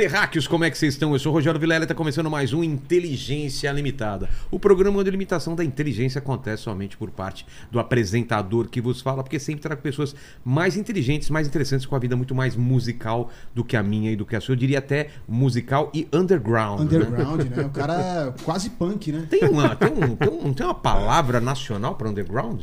[0.00, 1.12] terráqueos, como é que vocês estão?
[1.12, 4.30] Eu sou o Rogério Vilela e está começando mais um Inteligência Limitada.
[4.50, 9.22] O programa a limitação da inteligência acontece somente por parte do apresentador que vos fala,
[9.22, 13.62] porque sempre trago pessoas mais inteligentes, mais interessantes, com a vida muito mais musical do
[13.62, 14.54] que a minha e do que a sua.
[14.54, 16.80] Eu diria até musical e underground.
[16.80, 16.84] né?
[16.98, 17.62] Underground, né?
[17.66, 19.26] O cara é quase punk, né?
[19.28, 22.62] Tem, uma, tem, um, tem, um- tem uma palavra nacional para underground?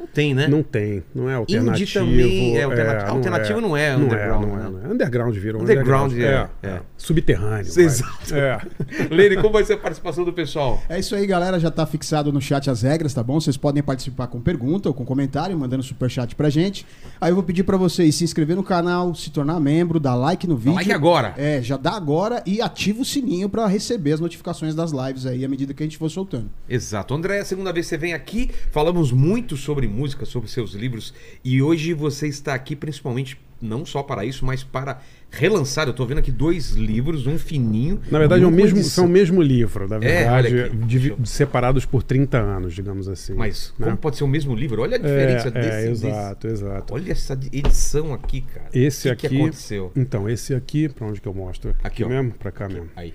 [0.00, 0.48] Não tem, né?
[0.48, 1.92] Não tem, não é alternativo.
[1.92, 4.70] também é alterna- não alternativo não é Não underground, Não é, né?
[4.70, 4.92] não é.
[4.94, 6.80] Underground virou Underground é- é, é.
[6.96, 7.66] Subterrâneo.
[7.66, 8.34] Exato.
[8.34, 8.58] É.
[9.10, 10.82] Lene, como vai ser a participação do pessoal?
[10.88, 11.60] É isso aí, galera.
[11.60, 13.38] Já tá fixado no chat as regras, tá bom?
[13.40, 16.86] Vocês podem participar com pergunta ou com comentário, mandando superchat pra gente.
[17.20, 20.46] Aí eu vou pedir pra vocês se inscrever no canal, se tornar membro, dar like
[20.46, 20.74] no vídeo.
[20.74, 21.34] like agora.
[21.36, 25.44] É, já dá agora e ativa o sininho pra receber as notificações das lives aí
[25.44, 26.50] à medida que a gente for soltando.
[26.68, 27.14] Exato.
[27.14, 30.72] André, é a segunda vez que você vem aqui, falamos muito sobre música, sobre seus
[30.72, 31.12] livros,
[31.44, 35.86] e hoje você está aqui principalmente não só para isso, mas para relançar.
[35.86, 38.00] Eu tô vendo aqui dois livros, um fininho.
[38.10, 38.90] Na verdade, é o mesmo, edição.
[38.90, 40.76] são o mesmo livro, na É, verdade, aqui.
[40.78, 43.34] divi- separados por 30 anos, digamos assim.
[43.34, 43.84] Mas né?
[43.84, 44.80] como pode ser o mesmo livro?
[44.80, 46.94] Olha a diferença é, desse, é, desse- exato, exato.
[46.94, 48.70] Olha essa edição aqui, cara.
[48.72, 49.36] Esse o que aqui.
[49.36, 49.92] que aconteceu?
[49.94, 51.74] Então, esse aqui, pra onde que eu mostro?
[51.84, 52.08] Aqui, ó.
[52.08, 52.32] mesmo?
[52.32, 52.88] Pra cá mesmo.
[52.96, 53.12] Aí,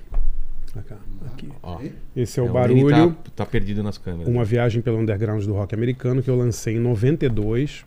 [0.75, 0.97] Pra cá.
[1.27, 1.49] Aqui.
[1.63, 1.79] ó.
[2.13, 3.11] Esse é o Lene barulho.
[3.13, 4.27] Tá, tá perdido nas câmeras.
[4.27, 7.85] Uma viagem pelo underground do rock americano que eu lancei em 92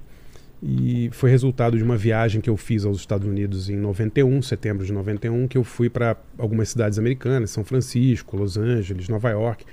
[0.62, 4.86] e foi resultado de uma viagem que eu fiz aos Estados Unidos em 91, setembro
[4.86, 9.66] de 91, que eu fui para algumas cidades americanas, São Francisco, Los Angeles, Nova York,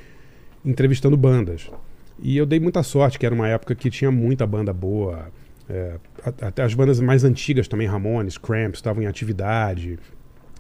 [0.66, 1.72] entrevistando bandas.
[2.20, 5.30] E eu dei muita sorte, que era uma época que tinha muita banda boa.
[5.70, 5.96] é,
[6.42, 9.98] até as bandas mais antigas também, Ramones, Cramps, estavam em atividade.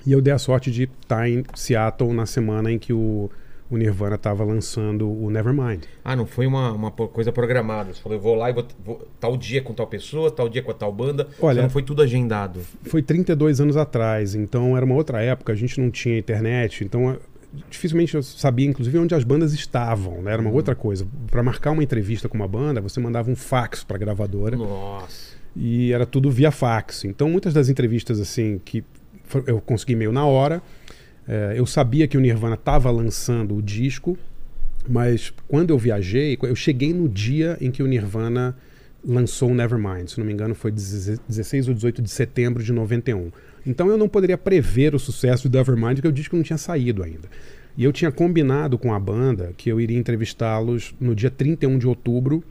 [0.05, 3.29] E eu dei a sorte de estar em Seattle na semana em que o,
[3.69, 5.83] o Nirvana estava lançando o Nevermind.
[6.03, 7.93] Ah, não foi uma, uma coisa programada.
[7.93, 10.61] Você falou, eu vou lá e vou, vou- tal dia com tal pessoa, tal dia
[10.61, 11.27] com a tal banda.
[11.41, 12.59] Olha- Você não foi tudo agendado.
[12.83, 17.09] Foi 32 anos atrás, então era uma outra época, a gente não tinha internet, então
[17.11, 17.17] eh,
[17.69, 20.33] dificilmente eu sabia, inclusive, onde as bandas estavam, né?
[20.33, 21.07] Era uma outra coisa.
[21.31, 25.33] Para marcar uma entrevista com uma banda, você mandava um fax para a gravadora Nossa.
[25.55, 27.05] e era tudo via fax.
[27.05, 28.83] Então, muitas das entrevistas assim que
[29.47, 30.61] eu consegui meio na hora,
[31.27, 34.17] eh, eu sabia que o Nirvana estava lançando o disco,
[34.87, 38.55] mas quando eu viajei, eu cheguei no dia em que o Nirvana
[39.03, 40.07] lançou o Nevermind.
[40.07, 43.31] Se não me engano, foi 16 ou 18 de setembro de 91.
[43.65, 47.03] Então eu não poderia prever o sucesso do Nevermind, porque o disco não tinha saído
[47.03, 47.27] ainda.
[47.77, 51.87] E eu tinha combinado com a banda que eu iria entrevistá-los no dia 31 de
[51.87, 52.43] outubro,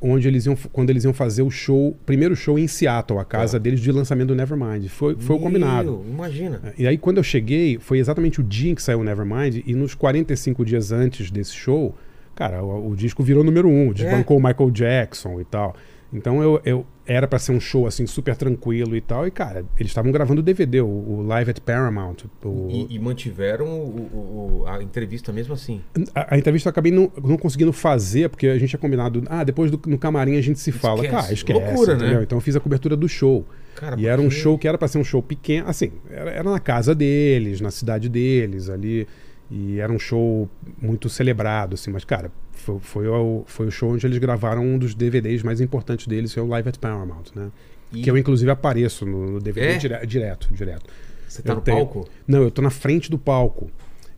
[0.00, 3.58] onde eles iam, quando eles iam fazer o show, primeiro show em Seattle, a casa
[3.58, 4.88] deles de lançamento do Nevermind.
[4.88, 5.92] Foi, foi o combinado.
[5.92, 6.60] Meu, imagina.
[6.78, 9.74] E aí, quando eu cheguei, foi exatamente o dia em que saiu o Nevermind, e
[9.74, 11.94] nos 45 dias antes desse show,
[12.34, 15.76] cara, o, o disco virou número um, desbancou o Michael Jackson e tal.
[16.12, 19.64] Então eu, eu era pra ser um show assim super tranquilo e tal, e cara,
[19.76, 22.18] eles estavam gravando o DVD, o, o Live at Paramount.
[22.44, 25.80] o- E, e mantiveram o- a entrevista mesmo assim.
[26.14, 29.42] a, a entrevista eu acabei não, não conseguindo fazer, porque a gente tinha combinado, ah,
[29.42, 31.04] depois do, no camarim a gente se fala.
[31.04, 31.22] Esquece.
[31.22, 31.58] Cara, esquece.
[31.60, 32.04] Loucura, né?
[32.04, 32.22] entendeu?
[32.22, 33.44] Então eu fiz a cobertura do show.
[33.74, 36.50] Cara, e era um show que era pra ser um show pequeno, assim, era, era
[36.50, 39.06] na casa deles, na cidade deles, ali.
[39.50, 40.48] E era um show
[40.80, 44.78] muito celebrado, assim, mas, cara, foi, foi, o, foi o show onde eles gravaram um
[44.78, 47.50] dos DVDs mais importantes deles, que é o Live at Paramount, né?
[47.92, 49.76] E- Que eu, inclusive, apareço no, no DVD É?
[49.76, 50.86] dire- direto, direto.
[51.26, 52.08] Você tá Eu no tenho- palco?
[52.28, 53.70] Não, eu tô na frente do palco.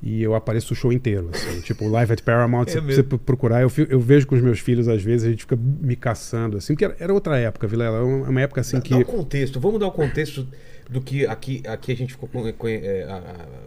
[0.03, 1.61] E eu apareço o show inteiro, assim.
[1.63, 5.03] tipo, Live at Paramount, É você procurar, eu, eu vejo com os meus filhos, às
[5.03, 7.99] vezes, a gente fica me caçando, assim, porque era, era outra época, Vilela.
[7.99, 8.95] Era uma época, assim, Dá que...
[8.95, 9.61] o contexto.
[9.61, 10.49] Vamos dar o contexto
[10.91, 12.29] do que aqui, aqui a gente ficou
[12.67, 13.07] é,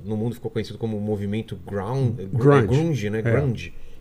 [0.03, 2.67] no mundo ficou conhecido como movimento ground, Grunge.
[2.67, 3.19] grunge, né?
[3.19, 3.21] É.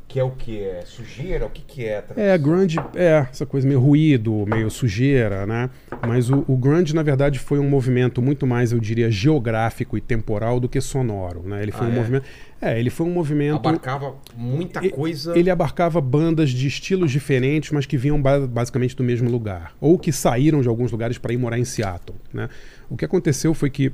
[0.07, 0.63] Que é o que?
[0.63, 1.47] É sujeira?
[1.47, 2.05] O que, que é?
[2.17, 5.71] É, grunge, é, essa coisa meio ruído, meio sujeira, né?
[6.07, 10.01] Mas o, o grunge, na verdade, foi um movimento muito mais, eu diria, geográfico e
[10.01, 11.63] temporal do que sonoro, né?
[11.63, 11.97] Ele foi Ah, um é?
[11.97, 12.25] movimento...
[12.63, 13.57] É, ele foi um movimento...
[13.57, 15.37] Abarcava muita coisa.
[15.37, 19.75] Ele abarcava bandas de estilos diferentes, mas que vinham ba- basicamente do mesmo lugar.
[19.81, 22.17] Ou que saíram de alguns lugares para ir morar em Seattle.
[22.33, 22.49] Né?
[22.89, 23.91] O que aconteceu foi que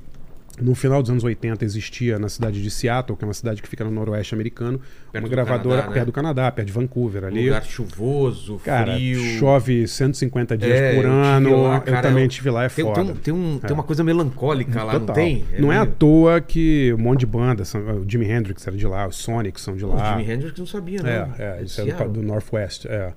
[0.60, 3.68] no final dos anos 80 existia na cidade de Seattle, que é uma cidade que
[3.68, 4.78] fica no noroeste americano,
[5.12, 5.94] Perto uma do gravadora Canadá, né?
[5.94, 7.44] perto do Canadá, perto de Vancouver ali.
[7.46, 9.20] lugar chuvoso, Cara, frio.
[9.38, 11.62] chove 150 dias É, por ano.
[11.62, 13.04] lá, eu cara, também eu- estive lá, é Tem, foda.
[13.04, 13.74] tem, tem, um- tem É.
[13.74, 15.14] uma coisa melancólica lá, não Total.
[15.14, 15.44] tem?
[15.58, 18.76] Não é à meio- toa que um monte de bandas, são- o Jimi Hendrix era
[18.76, 20.18] de lá, os Sonics são de O lá.
[20.18, 21.08] Jimi Hendrix não sabia, não.
[21.10, 22.86] É, é, isso é do, do Northwest.
[22.86, 23.12] É.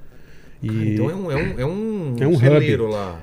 [0.62, 2.94] E, Cara, então é um, é um, é um, É um celeiro hub.
[2.94, 3.20] lá.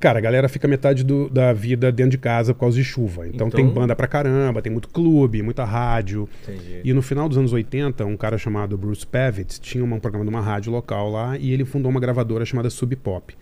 [0.00, 3.28] Cara, a galera fica metade do- da vida dentro de casa por causa de chuva.
[3.28, 6.26] Então, Então- tem banda pra caramba, tem muito clube, muita rádio.
[6.42, 6.80] Entendi.
[6.82, 10.30] E no final dos anos 80, um cara chamado Bruce Pavitt tinha um programa de
[10.30, 13.36] uma rádio local lá e ele fundou uma gravadora chamada Sub Pop.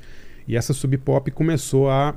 [0.48, 2.16] E essa Sub Pop começou a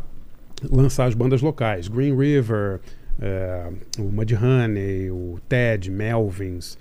[0.71, 1.87] lançar as bandas locais.
[1.87, 2.79] Green River,
[3.21, 3.67] é,
[3.99, 6.77] o Mudhoney, o Ted, Melvins.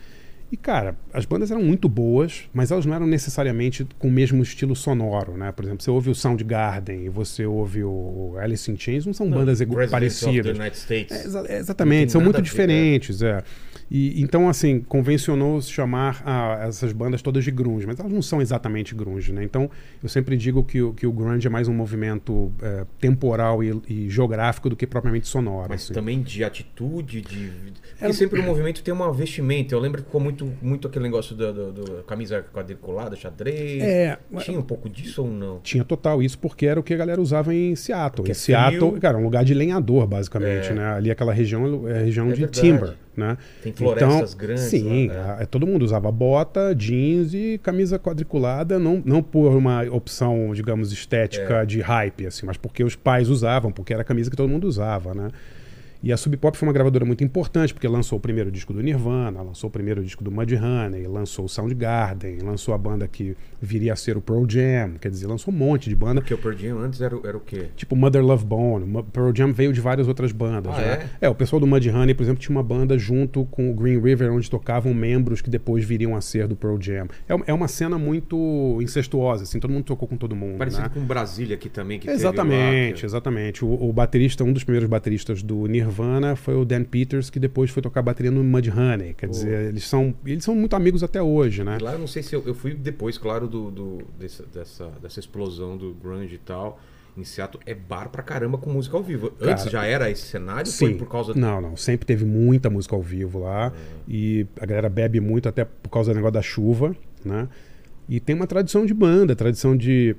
[0.52, 4.43] E, cara, as bandas eram muito boas, mas elas não eram necessariamente com o mesmo
[4.43, 5.52] estilo sonoro, né?
[5.52, 9.26] Por exemplo, você ouve o Soundgarden e você ouve o Alice in Chains, não são
[9.29, 10.58] Não, bandas parecidas.
[10.91, 13.43] É, exa- Não exatamente, são muito ver, diferentes, é.
[13.91, 18.23] E, então, assim, convencionou se chamar a- essas bandas todas de grunge, mas elas não
[18.23, 19.43] são exatamente grunge, né?
[19.43, 19.69] Então,
[20.00, 23.82] eu sempre digo que, o- que o grunge é mais um movimento é, temporal e,
[23.88, 25.67] e geográfico do que propriamente sonoro.
[25.70, 25.93] Mas assim.
[25.94, 27.50] também de atitude, de.
[27.99, 29.75] Porque sempre o movimento tem uma vestimenta.
[29.75, 33.82] Eu lembro que ficou muito, muito aquele negócio da do, do- camisa quadriculada, xadrez.
[33.82, 35.60] É, Tinha um pouco disso ou não?
[35.60, 38.16] Tinha total isso porque era o que a galera usava em Seattle.
[38.16, 39.00] Porque em é Seattle, frio.
[39.00, 40.75] cara, um lugar de lenhador, basicamente, É.
[40.75, 40.84] né?
[40.94, 42.60] Ali aquela região é região É de verdade.
[42.60, 43.37] timber, né?
[43.62, 48.78] Tem florestas então, grandes Sim, lá, a- todo mundo usava bota, jeans e camisa quadriculada,
[48.78, 51.66] não, não por uma opção, digamos, estética É.
[51.66, 54.64] de hype, assim, mas porque os pais usavam, porque era a camisa que todo mundo
[54.66, 55.28] usava, né?
[56.02, 58.82] E a Sub Pop foi uma gravadora muito importante, porque lançou o primeiro disco do
[58.82, 63.93] Nirvana, lançou o primeiro disco do Mudhoney, lançou o Soundgarden, lançou a banda que viria
[63.93, 66.23] a ser o Pearl Jam, quer dizer, lançou um monte de banda.
[66.23, 67.67] Porque o Pearl Jam antes era, o- era o quê?
[67.76, 70.73] Tipo Mother Love Bone, Pearl Jam veio de várias outras bandas.
[70.75, 71.11] Ah, né?
[71.20, 71.29] é?
[71.29, 74.49] o pessoal do Mudhoney, por exemplo, tinha uma banda junto com o Green River, onde
[74.49, 77.08] tocavam membros que depois viriam a ser do Pearl Jam.
[77.29, 80.56] É, é uma cena muito incestuosa, assim, todo mundo tocou com todo mundo.
[80.56, 80.91] Parecido né?
[80.94, 81.99] com Brasília aqui também.
[81.99, 83.64] Que teve Exatamente, lá, que- exatamente.
[83.67, 85.89] O, o baterista, um dos primeiros bateristas do Nirvana
[86.37, 89.14] foi o Dan Peters, que depois foi tocar bateria no Mudhoney.
[89.14, 89.32] Quer Pô.
[89.32, 91.78] dizer, eles são, eles são muito amigos até hoje, né?
[91.81, 95.20] Lá eu não sei se eu, eu fui depois, claro, do, do- desse- dessa, dessa
[95.20, 96.81] explosão do grunge e tal.
[97.16, 99.32] Em Seattle é bar pra caramba com música ao vivo.
[99.40, 100.70] Antes Cara, já era esse cenário?
[100.70, 101.76] Foi por causa Não, não.
[101.76, 103.66] Sempre teve muita música ao vivo lá.
[103.66, 103.70] É.
[104.08, 106.94] E a galera bebe muito até por causa do negócio da chuva,
[107.25, 107.48] né?
[108.08, 110.14] E tem uma tradição de banda, tradição de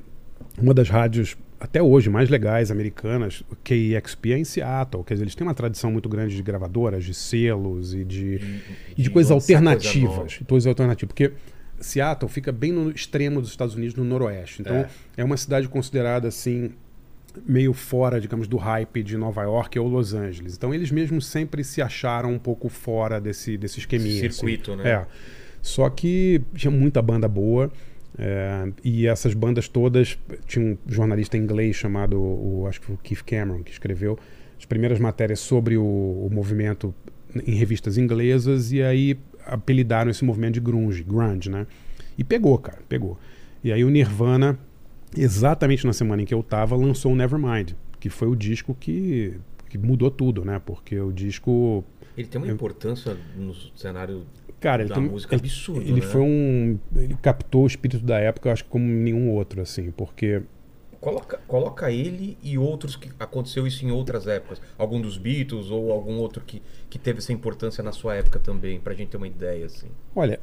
[0.61, 5.35] uma das rádios até hoje mais legais americanas, KEXP é em Seattle, quer dizer, eles
[5.35, 8.41] têm uma tradição muito grande de gravadoras, de selos e de,
[8.97, 11.31] e de, coisas coisa alternativas, de coisas alternativas, porque
[11.79, 14.61] Seattle fica bem no extremo dos Estados Unidos, no noroeste.
[14.63, 14.89] Então, É.
[15.17, 16.71] é uma cidade considerada assim
[17.45, 20.55] meio fora, digamos, do hype de Nova York ou Los Angeles.
[20.55, 24.25] Então eles mesmos sempre se acharam um pouco fora desse, desse esqueminha.
[24.25, 24.81] Esse circuito, assim.
[24.81, 24.89] né?
[24.89, 25.07] É.
[25.61, 27.71] Só que tinha muita banda boa.
[28.17, 32.97] É, e essas bandas todas tinha um jornalista inglês chamado o, acho que foi o
[32.97, 34.19] Keith Cameron que escreveu
[34.57, 36.93] as primeiras matérias sobre o, o movimento
[37.47, 41.65] em revistas inglesas e aí apelidaram esse movimento de grunge, grunge, né?
[42.17, 43.17] E pegou, cara, pegou.
[43.63, 44.59] E aí o Nirvana
[45.15, 49.33] exatamente na semana em que eu tava, lançou o Nevermind, que foi o disco que,
[49.69, 50.61] que mudou tudo, né?
[50.63, 51.83] Porque o disco.
[52.17, 54.25] Ele tem uma importância no cenário
[54.61, 55.49] Cara, ele, tem- música ele,
[55.79, 56.01] ele né?
[56.01, 56.79] foi um.
[56.95, 60.43] Ele captou o espírito da época, eu acho que como nenhum outro, assim, porque.
[60.99, 64.61] Coloca, coloca ele e outros que aconteceu isso em outras épocas.
[64.77, 66.61] Algum dos Beatles ou algum outro que,
[66.91, 69.87] que teve essa importância na sua época também, pra gente ter uma ideia, assim.
[70.15, 70.39] Olha,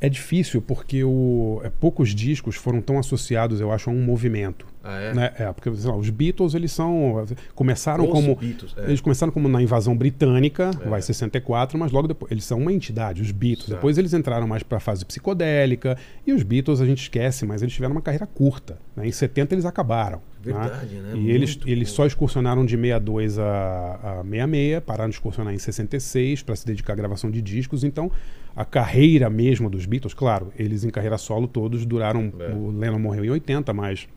[0.00, 4.66] é difícil porque o, é, poucos discos foram tão associados, eu acho, a um movimento.
[4.82, 5.14] Ah, é?
[5.14, 5.32] Né?
[5.38, 7.26] É, porque sei lá, os Beatles, eles são.
[7.54, 8.34] Começaram Os como.
[8.34, 8.84] Beatles, é.
[8.86, 10.88] Eles começaram como na invasão britânica, É.
[10.88, 12.32] vai 64, mas logo depois.
[12.32, 13.66] Eles são uma entidade, os Beatles.
[13.66, 13.76] Certo.
[13.76, 15.98] Depois eles entraram mais para a fase psicodélica.
[16.26, 18.78] E os Beatles a gente esquece, mas eles tiveram uma carreira curta.
[18.96, 19.06] né?
[19.06, 20.22] Em 70 eles acabaram.
[20.42, 21.12] Verdade, né?
[21.14, 26.42] E eles, eles só excursionaram de 62 a, a 66, pararam de excursionar em 66
[26.42, 27.84] para se dedicar à gravação de discos.
[27.84, 28.10] Então,
[28.54, 32.32] a carreira mesmo dos Beatles, claro, eles em carreira solo todos duraram.
[32.38, 32.52] É.
[32.52, 34.08] O Lennon morreu em 80, mas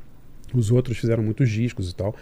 [0.53, 2.15] os outros fizeram muitos discos e tal.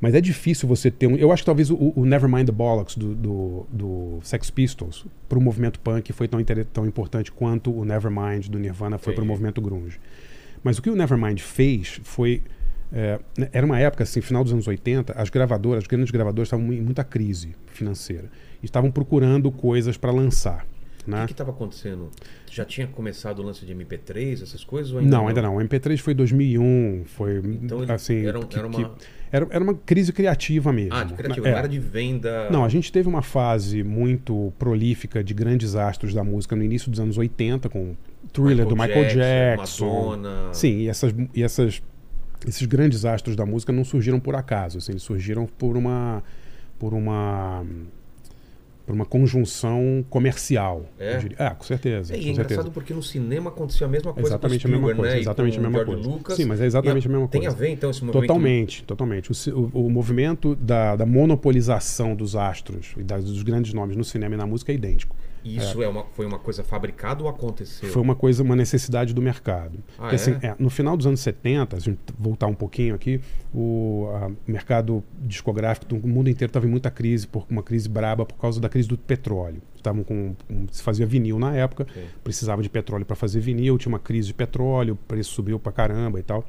[0.00, 1.16] Mas é difícil você ter um.
[1.16, 5.38] Eu acho que talvez o, o Nevermind the Bollocks do, do, do Sex Pistols para
[5.38, 6.40] o movimento punk foi tão,
[6.72, 9.98] tão importante quanto o Nevermind do Nirvana foi para o movimento grunge.
[10.62, 12.42] Mas o que o Nevermind fez foi.
[12.92, 13.18] é,
[13.52, 16.80] era uma época, assim, final dos anos 80, as gravadoras, as grandes gravadoras estavam em
[16.80, 18.30] muita crise financeira.
[18.62, 20.64] Estavam procurando coisas para lançar.
[21.06, 21.24] O Né?
[21.26, 22.10] que estava acontecendo?
[22.50, 24.92] Já tinha começado o lance de MP3, essas coisas?
[24.92, 25.56] Ou Não, ainda não.
[25.56, 28.94] O MP3 foi 2001, foi Então ele assim, era que- era que- uma-
[29.32, 30.94] era, era uma crise criativa mesmo.
[30.94, 31.50] Ah, de criativo, É.
[31.52, 32.50] não era de venda.
[32.50, 36.90] Não, a gente teve uma fase muito prolífica de grandes astros da música no início
[36.90, 37.94] dos anos 80, com
[38.32, 40.10] Thriller do Michael Jackson.
[40.10, 40.52] Madonna.
[40.52, 41.82] Sim, e essas, e essas
[42.46, 46.22] esses grandes astros da música não surgiram por acaso, assim, eles surgiram por uma
[46.78, 47.64] por uma
[48.88, 50.86] por uma conjunção comercial.
[50.98, 51.20] É?
[51.38, 52.14] É, com certeza.
[52.14, 52.70] É, e com é engraçado certeza.
[52.70, 55.18] porque no cinema aconteceu a mesma coisa Exatamente com a mesma coisa, né?
[55.18, 56.16] e exatamente com a mesma George coisa.
[56.16, 56.36] Lucas.
[56.36, 57.54] Sim, mas é exatamente E a mesma Tem coisa.
[57.54, 58.26] a ver, então, esse movimento?
[58.26, 59.30] Totalmente, totalmente.
[59.52, 64.04] O, o- o movimento da, da monopolização dos astros e das- dos grandes nomes no
[64.04, 65.14] cinema e na música é idêntico.
[65.44, 65.88] Isso é.
[65.88, 67.88] uma, foi uma coisa fabricada ou aconteceu?
[67.88, 69.78] Foi uma coisa, uma necessidade do mercado.
[69.96, 70.48] Ah, Porque, assim, é?
[70.48, 73.20] é, no final dos anos 70, se a gente voltar um pouquinho aqui,
[73.54, 78.26] o a- mercado discográfico do mundo inteiro estava em muita crise, por uma crise braba
[78.26, 79.60] por causa da crise do petróleo.
[79.76, 81.86] Estavam com, com- se fazia vinil na época,
[82.22, 85.72] precisava de petróleo para fazer vinil, tinha uma crise de petróleo, o preço subiu para
[85.72, 86.44] caramba e tal.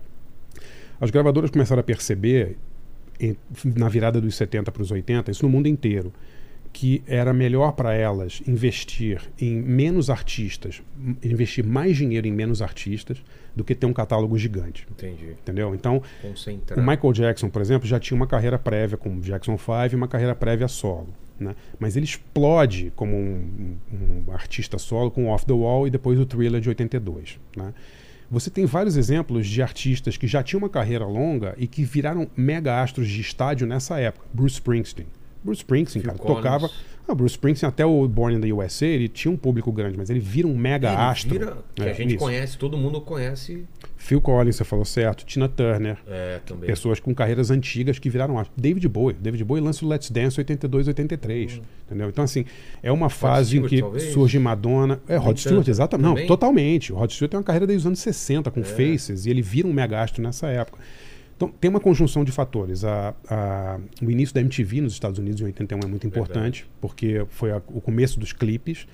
[0.99, 2.57] As gravadoras começaram a perceber,
[3.19, 6.11] em- na virada dos 70 para os 80, isso no mundo inteiro,
[6.71, 10.83] que era melhor para elas investir em menos artistas,
[11.23, 13.23] investir mais dinheiro em menos artistas,
[13.55, 14.87] do que ter um catálogo gigante.
[14.91, 15.31] Entendi.
[15.31, 15.73] Entendeu?
[15.73, 16.79] Então, Concentrar.
[16.79, 19.95] o Michael Jackson, por exemplo, já tinha uma carreira prévia com o Jackson 5 e
[19.95, 21.07] uma carreira prévia solo.
[21.39, 21.55] Né?
[21.79, 23.77] Mas ele explode como um,
[24.27, 27.39] um- artista solo com Off the Wall e depois o Thriller de 82.
[27.55, 27.73] Né?
[28.29, 32.27] Você tem vários exemplos de artistas que já tinham uma carreira longa e que viraram
[32.35, 34.25] mega astros de estádio nessa época.
[34.33, 35.07] Bruce Springsteen.
[35.43, 36.37] Bruce Springsteen, Phil cara, Collins.
[36.43, 36.69] tocava.
[37.07, 40.09] Ah, Bruce Springsteen, até o Born in the USA, ele tinha um público grande, mas
[40.11, 41.29] ele vira um mega Ele astro.
[41.31, 42.17] vira, que É, a gente nisso.
[42.19, 43.65] conhece, todo mundo conhece
[44.01, 45.25] Phil Collins, você falou certo.
[45.25, 45.97] Tina Turner.
[46.07, 46.67] é, também.
[46.67, 48.43] Pessoas com carreiras antigas que viraram.
[48.55, 49.15] David Bowie.
[49.19, 51.61] David Bowie lança o Let's Dance 82, 83.
[51.85, 52.07] Entendeu?
[52.09, 52.45] Então, assim,
[52.81, 53.65] é uma fase em Hum.
[53.65, 54.13] Stewart, que talvez?
[54.13, 54.99] surge Madonna.
[55.07, 56.05] É, Rod Stewart, exatamente.
[56.05, 56.27] Não, Também?
[56.27, 56.93] totalmente.
[56.93, 58.51] O Rod Stewart tem uma carreira desde os anos 60 É.
[58.51, 60.79] com Faces e ele vira um megastro nessa época.
[61.35, 62.83] Então, tem uma conjunção de fatores.
[62.85, 67.25] A, a- o início da MTV nos Estados Unidos em 81 é muito importante, porque
[67.29, 68.87] foi a- o começo dos clipes.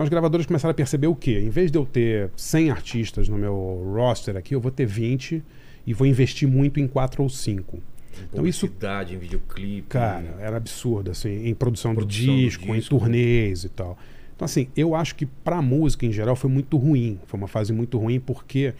[0.00, 1.40] Então, as gravadoras começaram a perceber o quê?
[1.40, 5.42] Em vez de eu ter 100 artistas no meu roster aqui, eu vou ter 20
[5.86, 7.78] e vou investir muito em 4 ou 5.
[8.32, 9.88] Então, isso em videoclipe.
[9.88, 12.98] Cara, era absurdo, assim, em produção, Produção do do disco, em disco.
[12.98, 13.98] turnês e tal.
[14.34, 17.20] Então, assim, eu acho que pra música em geral foi muito ruim.
[17.26, 18.72] Foi uma fase muito ruim porque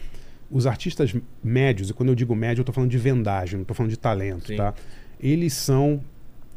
[0.49, 3.75] os artistas médios, e quando eu digo médio, eu tô falando de vendagem, não tô
[3.75, 4.55] falando de talento, Sim.
[4.55, 4.73] tá?
[5.19, 6.01] Eles são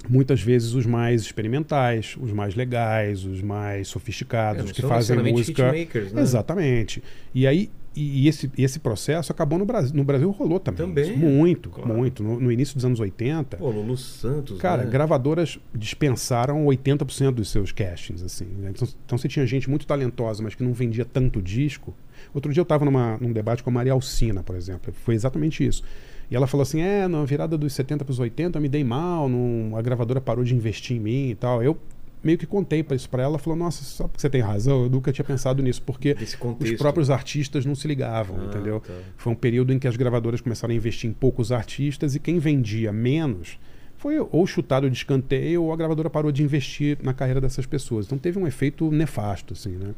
[0.09, 5.69] muitas vezes os mais experimentais, os mais legais, os mais sofisticados, É, que fazem música.
[5.69, 6.23] hitmakers, né?
[6.23, 7.03] Exatamente.
[7.35, 9.95] E aí e, esse, esse processo acabou no Brasil.
[9.95, 10.87] No Brasil rolou também.
[10.87, 11.17] Também.
[11.17, 11.95] Muito, claro.
[11.95, 12.25] muito.
[12.25, 14.91] No, no início dos anos 80, Pô, Lulu Santos, Cara, né?
[14.91, 18.47] gravadoras dispensaram 80% dos seus castings, assim.
[18.47, 18.71] né?
[18.75, 21.95] Então, então você tinha gente muito talentosa, mas que não vendia tanto disco.
[22.35, 24.93] Outro dia eu estava num debate com a Maria Alcina, por exemplo.
[25.05, 25.85] Foi exatamente isso.
[26.31, 28.83] E ela falou assim: é, na virada dos 70 para os 80 eu me dei
[28.85, 31.63] mal, não, a gravadora parou de investir em mim e tal.
[31.63, 31.77] Eu
[32.23, 34.89] meio que contei para isso para ela, falou: "Nossa, só porque você tem razão, eu
[34.91, 36.17] nunca tinha pensado nisso, porque
[36.59, 38.81] os próprios artistas não se ligavam, Ah, entendeu?
[38.81, 38.93] tá.
[39.17, 42.39] Foi um período em que as gravadoras começaram a investir em poucos artistas e quem
[42.39, 43.59] vendia menos
[43.97, 48.07] foi ou chutado de escanteio ou a gravadora parou de investir na carreira dessas pessoas.
[48.07, 49.95] Então teve um efeito nefasto, assim, né?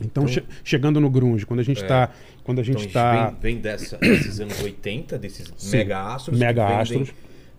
[0.00, 1.82] Então, Então- che- chegando no grunge, quando a gente É.
[1.82, 2.10] está,
[2.44, 5.76] quando a gente Então, está vem, vem dessa, desses anos 80, desses Sim.
[5.78, 6.38] mega astros.
[6.38, 7.12] Mega astros.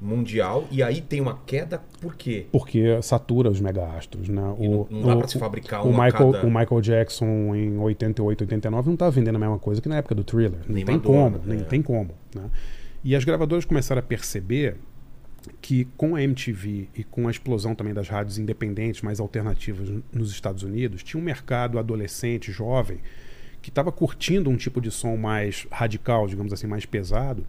[0.03, 0.67] Mundial.
[0.71, 2.47] E aí tem uma queda, por quê?
[2.51, 4.41] porque satura os mega astros, né?
[4.59, 7.53] E não- não dá pra se fabricar o um a Michael, cada- o Michael Jackson
[7.55, 10.59] em 88, 89 não estava vendendo a mesma coisa que na época do Thriller.
[10.67, 11.63] Não Nem tem Madonna, como, nem é.
[11.63, 12.41] tem como, né?
[13.03, 14.77] E as gravadoras começaram a perceber
[15.61, 20.31] que com a MTV e com a explosão também das rádios independentes mais alternativas nos
[20.31, 22.99] Estados Unidos, tinha um mercado adolescente, jovem,
[23.61, 27.45] que estava curtindo um tipo de som mais radical, digamos assim, mais pesado.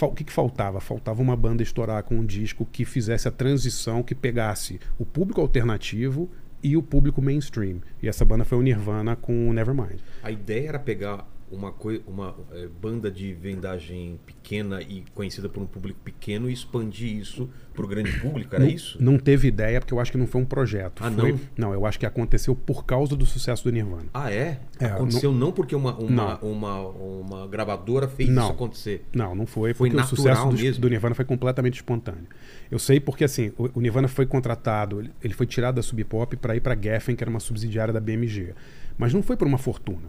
[0.00, 0.80] O que, que faltava?
[0.80, 5.40] Faltava uma banda estourar com um disco que fizesse a transição, que pegasse o público
[5.40, 6.30] alternativo
[6.62, 7.80] e o público mainstream.
[8.02, 10.00] E essa banda foi o Nirvana com o Nevermind.
[10.22, 11.74] A ideia era pegar uma,
[12.06, 17.48] uma eh, banda de vendagem pequena e conhecida por um público pequeno e expandir isso
[17.74, 19.02] para o grande público, era não, isso?
[19.02, 21.02] Não teve ideia, porque eu acho que não foi um projeto.
[21.04, 21.40] Ah, Foi- não?
[21.56, 24.06] Não, eu acho que aconteceu por causa do sucesso do Nirvana.
[24.12, 24.60] Ah, é?
[24.78, 28.44] É, Aconteceu não, porque uma, uma, uma, uma gravadora fez Não.
[28.44, 29.04] isso acontecer.
[29.14, 32.26] Não, não foi, Foi porque o sucesso do, do Nirvana foi completamente espontâneo.
[32.70, 36.02] Eu sei porque, assim, o, o Nirvana foi contratado, ele- ele foi tirado da Sub
[36.04, 38.54] Pop para ir para Geffen, que era uma subsidiária da BMG.
[38.98, 40.08] Mas não foi por uma fortuna.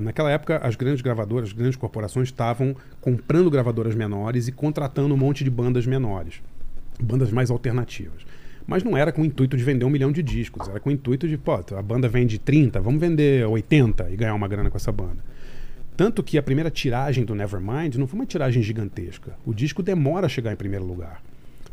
[0.00, 5.16] Naquela época, as grandes gravadoras, as grandes corporações estavam comprando gravadoras menores e contratando um
[5.16, 6.40] monte de bandas menores,
[7.00, 8.26] bandas mais alternativas.
[8.66, 10.92] Mas não era com o intuito de vender um milhão de discos, era com o
[10.92, 14.76] intuito de, pô, a banda vende 30, vamos vender 80 e ganhar uma grana com
[14.76, 15.24] essa banda.
[15.96, 19.32] Tanto que a primeira tiragem do Nevermind não foi uma tiragem gigantesca.
[19.44, 21.20] O disco demora a chegar em primeiro lugar.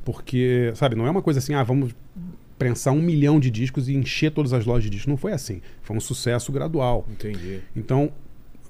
[0.04, 1.94] Porque, sabe, não é uma coisa assim, ah, vamos
[2.58, 5.08] prensar um milhão de discos e encher todas as lojas de discos.
[5.08, 5.62] Não foi assim.
[5.82, 7.06] Foi um sucesso gradual.
[7.12, 7.60] Entendi.
[7.76, 8.12] Então,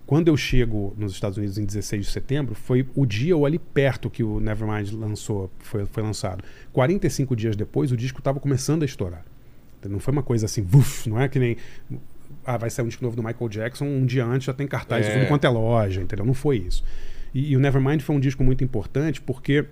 [0.07, 3.59] quando eu chego nos Estados Unidos em 16 de setembro, foi o dia ou ali
[3.59, 6.43] perto que o Nevermind lançou, foi, foi lançado.
[6.73, 9.23] 45 dias depois, o disco estava começando a estourar.
[9.87, 11.57] Não foi uma coisa assim, vuf, não é que nem.
[12.43, 15.05] Ah, vai sair um disco novo do Michael Jackson, um dia antes já tem cartaz
[15.05, 15.09] É.
[15.11, 16.25] de tudo quanto é loja, entendeu?
[16.25, 16.83] Não foi isso.
[17.33, 19.65] E, e o Nevermind foi um disco muito importante porque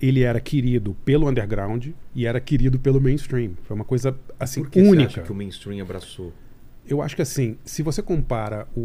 [0.00, 3.52] ele era querido pelo underground e era querido pelo mainstream.
[3.64, 5.06] Foi uma coisa assim Por que você única.
[5.08, 6.32] acha que o mainstream abraçou?
[6.86, 8.80] Eu acho que assim, se você compara o,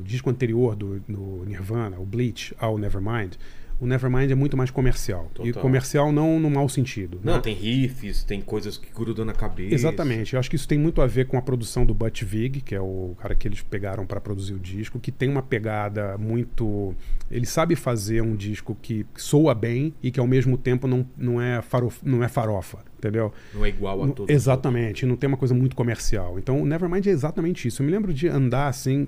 [0.00, 3.34] o disco anterior do, do Nirvana, o Bleach, ao Nevermind,
[3.80, 5.30] o Nevermind é muito mais comercial.
[5.34, 5.62] E Total.
[5.62, 7.20] comercial não no mau sentido.
[7.22, 7.40] Não, né?
[7.40, 9.74] tem riffs, tem coisas que grudam na cabeça.
[9.74, 10.34] Exatamente.
[10.34, 12.74] Eu acho que isso tem muito a ver com a produção do Butch Vig, que
[12.74, 16.92] é o cara que eles pegaram para produzir o disco, que tem uma pegada muito.
[17.30, 21.40] Ele sabe fazer um disco que soa bem e que ao mesmo tempo não, não,
[21.40, 22.00] é, farof...
[22.02, 23.32] não é farofa, entendeu?
[23.54, 24.34] Não é igual a todos.
[24.34, 26.36] Exatamente, não tem uma coisa muito comercial.
[26.36, 27.82] Então o Nevermind é exatamente isso.
[27.82, 29.06] Eu me lembro de andar assim,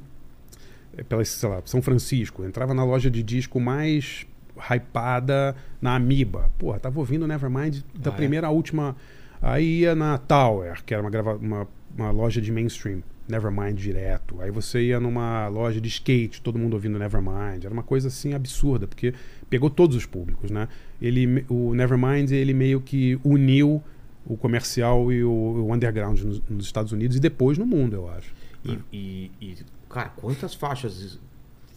[0.96, 4.26] eh, pela, sei lá, São Francisco, entrava na loja de disco mais
[4.60, 6.50] hypada na Amiba.
[6.58, 8.16] Porra, tava ouvindo o Nevermind da Ah, é?
[8.16, 8.96] primeira à última.
[9.42, 11.36] Aí ia na Tower, que era uma, grava...
[11.36, 13.02] uma, uma loja de mainstream.
[13.28, 14.40] Nevermind direto.
[14.40, 17.64] Aí você ia numa loja de skate, todo mundo ouvindo Nevermind.
[17.64, 19.14] Era uma coisa assim absurda, porque
[19.48, 20.66] pegou todos os públicos, né?
[21.00, 23.80] Ele, o Nevermind, ele meio que uniu
[24.26, 28.08] o comercial e o, o underground nos, nos Estados Unidos e depois no mundo, eu
[28.10, 28.34] acho.
[28.64, 29.56] E, e- e,
[29.88, 31.18] cara, quantas faixas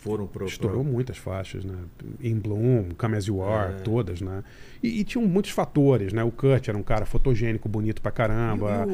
[0.04, 0.46] foram pro.
[0.46, 0.94] Estourou pro...
[0.94, 1.76] muitas faixas, né?
[2.22, 3.78] In Bloom, Come As You Are, É.
[3.78, 4.44] todas, né?
[4.82, 6.24] E, e tinham muitos fatores, né?
[6.24, 8.86] O Kurt era um cara fotogênico, bonito pra caramba.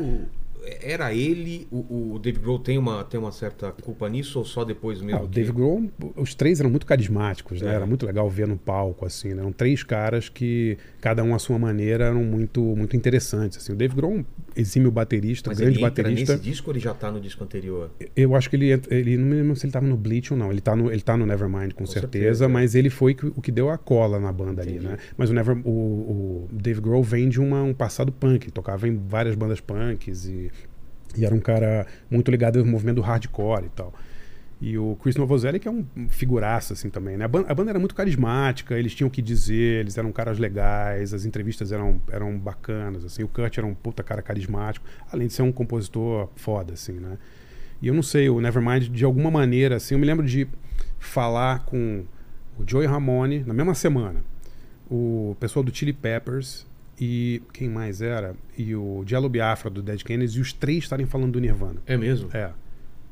[0.82, 4.64] Era ele, o, o Dave Grohl tem uma, tem uma certa culpa nisso ou só
[4.66, 5.20] depois mesmo?
[5.20, 7.72] Ah, o que- Dave Grohl, os três eram muito carismáticos, né?
[7.72, 7.76] É.
[7.76, 9.42] Era muito legal ver no palco, assim, né?
[9.42, 13.74] Eram três caras que, cada um à sua maneira, eram muito, muito interessantes, assim.
[13.74, 14.26] O Dave Grohl, um
[14.56, 16.34] exímio baterista, Mas grande ele entra baterista.
[16.34, 17.90] nesse disco ou ele já tá no disco anterior?
[18.16, 20.52] Eu acho que ele, ele não me lembro se ele estava no Bleach ou não.
[20.52, 22.48] Ele tá no, ele tá no Nevermind, com, Com certeza, certeza, é.
[22.48, 24.88] mas ele foi o que deu a cola na banda ali, Entendi.
[24.88, 24.98] né?
[25.18, 28.88] Mas o, Never, o, o Dave Grohl vem de uma- um passado punk, ele tocava
[28.88, 30.52] em várias bandas punks e,
[31.18, 33.94] e era um cara muito ligado ao movimento hardcore e tal.
[34.62, 37.24] E o Chris Novoselic é um figuraça, assim, também, né?
[37.24, 40.38] A banda, a banda era muito carismática, eles tinham o que dizer, eles eram caras
[40.38, 43.24] legais, as entrevistas eram, eram bacanas, assim.
[43.24, 47.18] O Kurt era um puta cara carismático, além de ser um compositor foda, assim, né?
[47.82, 50.46] E eu não sei, o Nevermind, de alguma maneira, assim, eu me lembro de
[51.00, 52.04] falar com
[52.58, 54.22] o Joey Ramone na mesma semana,
[54.92, 56.68] o pessoal do Chili Peppers
[57.00, 58.36] e quem mais era?
[58.58, 61.82] E o Jello Biafra do Dead Kennedys e os três estarem falando do Nirvana.
[61.86, 62.30] É mesmo?
[62.34, 62.52] É.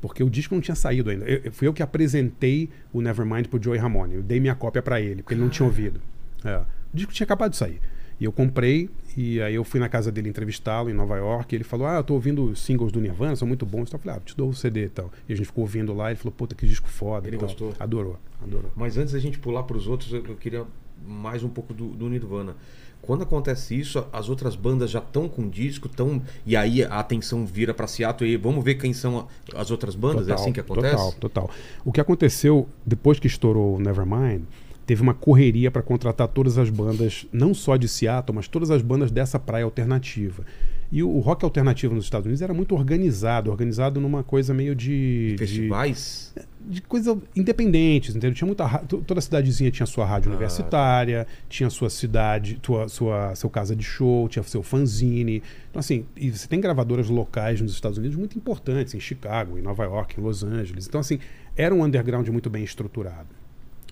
[0.00, 1.24] Porque o disco não tinha saído ainda.
[1.24, 4.14] Eu, eu- fui eu que apresentei o Nevermind pro Joey Ramone.
[4.16, 6.00] Eu dei minha cópia pra ele, porque ele não tinha ouvido.
[6.44, 6.58] É.
[6.58, 7.80] O disco tinha acabado de sair.
[8.20, 11.54] E eu comprei, e aí eu fui na casa dele entrevistá-lo em Nova York.
[11.54, 13.88] E ele falou: Ah, eu tô ouvindo os singles do Nirvana, são muito bons.
[13.88, 15.10] Então eu falei: Ah, te dou o CD e tal.
[15.28, 16.10] E a gente ficou ouvindo lá.
[16.10, 17.28] Ele falou: Puta, que disco foda.
[17.28, 17.48] Ele e tal.
[17.48, 17.74] gostou?
[17.78, 18.70] Adorou, adorou.
[18.76, 20.64] Mas antes da gente pular para os outros, eu eu queria
[21.06, 22.56] mais um pouco do, do Nirvana.
[23.02, 27.46] Quando acontece isso, as outras bandas já estão com disco, tão e aí a atenção
[27.46, 30.28] vira para Seattle e vamos ver quem são as outras bandas.
[30.28, 30.94] é assim que acontece?
[30.94, 31.50] Total, total.
[31.84, 34.42] O que aconteceu depois que estourou o Nevermind,
[34.84, 38.82] teve uma correria para contratar todas as bandas, não só de Seattle, mas todas as
[38.82, 40.44] bandas dessa praia alternativa.
[40.90, 44.74] E o, o rock alternativo nos Estados Unidos era muito organizado, organizado numa coisa meio
[44.74, 45.32] de.
[45.32, 46.34] de- Festivais?
[46.60, 48.34] de coisa independentes, entendeu?
[48.34, 53.48] Tinha muita toda cidadezinha tinha sua rádio Ah, universitária, tinha sua cidade, tua, sua seu
[53.48, 55.42] casa de show, tinha seu fanzine.
[55.70, 59.62] Então assim, e você tem gravadoras locais nos Estados Unidos muito importantes, em Chicago, em
[59.62, 60.86] Nova York, em Los Angeles.
[60.86, 61.18] Então assim,
[61.56, 63.28] era um underground muito bem estruturado.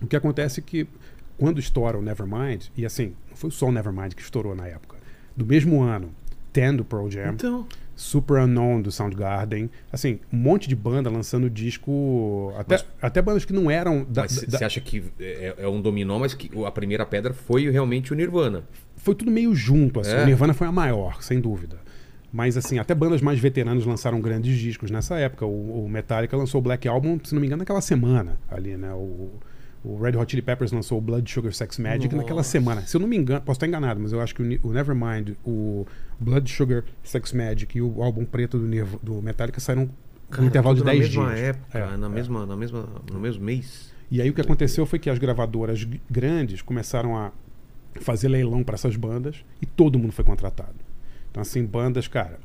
[0.01, 0.87] O que acontece é que
[1.35, 4.97] quando estoura o Nevermind, e assim, não foi só o Nevermind que estourou na época.
[5.35, 6.11] Do mesmo ano,
[6.57, 11.49] Ten do Pearl Jam, Então, Super Unknown do Soundgarden, assim, um monte de banda lançando
[11.49, 15.81] disco, até, Mas- até bandas que não eram da, você acha que é, é um
[15.81, 18.63] dominó, mas que a primeira pedra foi realmente o Nirvana.
[18.95, 20.11] foi tudo meio junto, assim.
[20.15, 20.23] É.
[20.23, 21.77] O Nirvana foi a maior, sem dúvida.
[22.33, 25.45] Mas assim, até bandas mais veteranas lançaram grandes discos nessa época.
[25.45, 28.91] O, o Metallica lançou o Black Album, se não me engano, naquela semana ali, né?
[28.93, 29.31] O,
[29.83, 32.49] o Red Hot Chili Peppers lançou o Blood Sugar Sex Magic naquela Nossa.
[32.49, 32.81] semana.
[32.81, 35.85] Se eu não me engano, posso estar enganado, mas eu acho que o, Nevermind, o
[36.19, 38.67] Blood Sugar Sex Magic e o álbum preto do,
[39.01, 39.89] do Metallica saíram
[40.29, 41.39] Cara, no intervalo de tudo 10 na mesma dias.
[41.49, 42.09] época, É, na é.
[42.09, 43.93] mesma, na mesma, no mesmo mês.
[44.11, 47.31] E aí o que aconteceu foi que as gravadoras grandes começaram a
[48.01, 50.75] fazer leilão para essas bandas e todo mundo foi contratado.
[51.31, 52.39] Então assim, bandas, cara,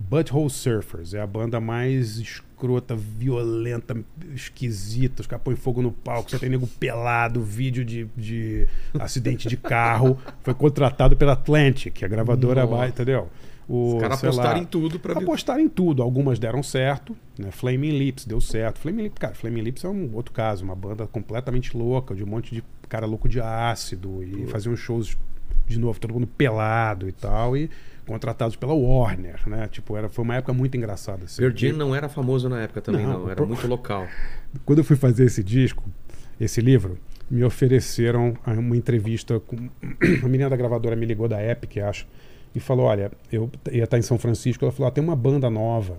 [0.00, 3.94] Butthole Surfers é a banda mais escrota, violenta,
[4.34, 8.66] esquisita, os caras põem fogo no palco, só tem nego pelado, vídeo de, de
[8.98, 12.76] acidente de carro, foi contratado pela Atlantic, a gravadora, Nossa.
[12.76, 13.28] mais, entendeu?
[13.68, 15.22] O, Os caras lá, apostaram em tudo pra ver.
[15.22, 16.02] Apostaram em tudo.
[16.02, 17.16] Algumas deram certo.
[17.38, 17.52] Né?
[17.52, 18.80] Flaming Lips deu certo.
[18.80, 20.64] Flaming Lips, cara, Flaming Lips é um outro caso.
[20.64, 24.24] Uma banda completamente louca, de um monte de cara louco de ácido.
[24.24, 25.16] E faziam shows
[25.68, 27.70] de novo, todo mundo pelado e tal, e
[28.10, 29.68] contratados pela Warner, né?
[29.68, 31.24] Tipo, era, foi uma época muito engraçada.
[31.24, 31.40] Assim.
[31.40, 33.30] Pearl Jam não era famoso na época também, Não, não.
[33.30, 34.06] Era muito local.
[34.64, 35.88] Quando eu fui fazer esse disco,
[36.40, 36.98] esse livro,
[37.30, 39.56] me ofereceram uma entrevista com.
[40.24, 42.06] A menina da gravadora me ligou da Epic, acho,
[42.52, 44.64] e falou: Olha, eu ia estar em São Francisco.
[44.64, 45.96] Ela falou: ah, tem uma banda nova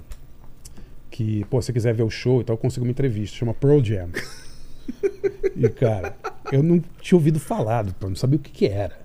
[1.10, 3.38] que, pô, se você quiser ver o show e tal, eu consigo uma entrevista.
[3.38, 4.10] Chama Pearl Jam.
[5.56, 6.15] e, cara,
[6.52, 9.00] eu não tinha ouvido falar, do Pearl, não sabia o que, que era.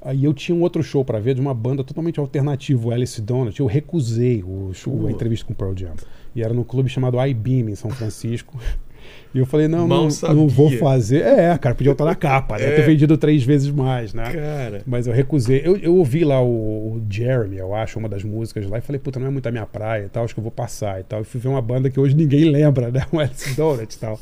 [0.00, 3.20] Aí eu tinha um outro show pra ver de uma banda totalmente alternativa, o Alice
[3.20, 3.58] Donut.
[3.58, 5.94] Eu recusei o show, a entrevista com o Pearl Jam.
[6.34, 8.58] E era no clube chamado I-Beam, em São Francisco.
[9.34, 10.36] E eu falei, não, Mal não, sabia.
[10.36, 11.22] não vou fazer.
[11.22, 12.64] É, cara, podia estar na capa, né?
[12.64, 12.76] É.
[12.76, 14.32] Ter vendido três vezes mais, né?
[14.32, 14.82] Cara.
[14.86, 15.62] Mas eu recusei.
[15.64, 18.98] Eu, eu ouvi lá o, o Jeremy, eu acho, uma das músicas lá, e falei,
[18.98, 21.04] puta, não é muito a minha praia e tal, acho que eu vou passar e
[21.04, 21.20] tal.
[21.20, 23.06] E fui ver uma banda que hoje ninguém lembra, né?
[23.12, 24.18] O Alice Donut e tal.